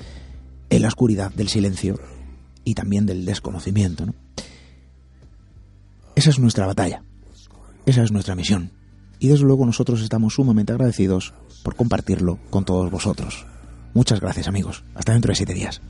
en 0.69 0.83
la 0.83 0.89
oscuridad 0.89 1.33
del 1.33 1.49
silencio 1.49 1.99
y 2.65 2.75
también 2.75 3.07
del 3.07 3.25
desconocimiento. 3.25 4.05
Esa 6.17 6.29
es 6.29 6.39
nuestra 6.39 6.67
batalla, 6.67 7.03
esa 7.87 8.03
es 8.03 8.13
nuestra 8.13 8.35
misión, 8.35 8.73
y 9.21 9.29
desde 9.29 9.47
luego 9.47 9.65
nosotros 9.65 10.03
estamos 10.03 10.35
sumamente 10.35 10.73
agradecidos 10.73 11.33
por 11.63 11.77
compartirlo 11.77 12.39
con 12.51 12.67
todos 12.67 12.91
vosotros. 12.91 13.47
Muchas 13.95 14.21
gracias 14.21 14.49
amigos. 14.49 14.85
Hasta 14.95 15.13
dentro 15.13 15.31
de 15.31 15.37
siete 15.37 15.55
días. 15.55 15.81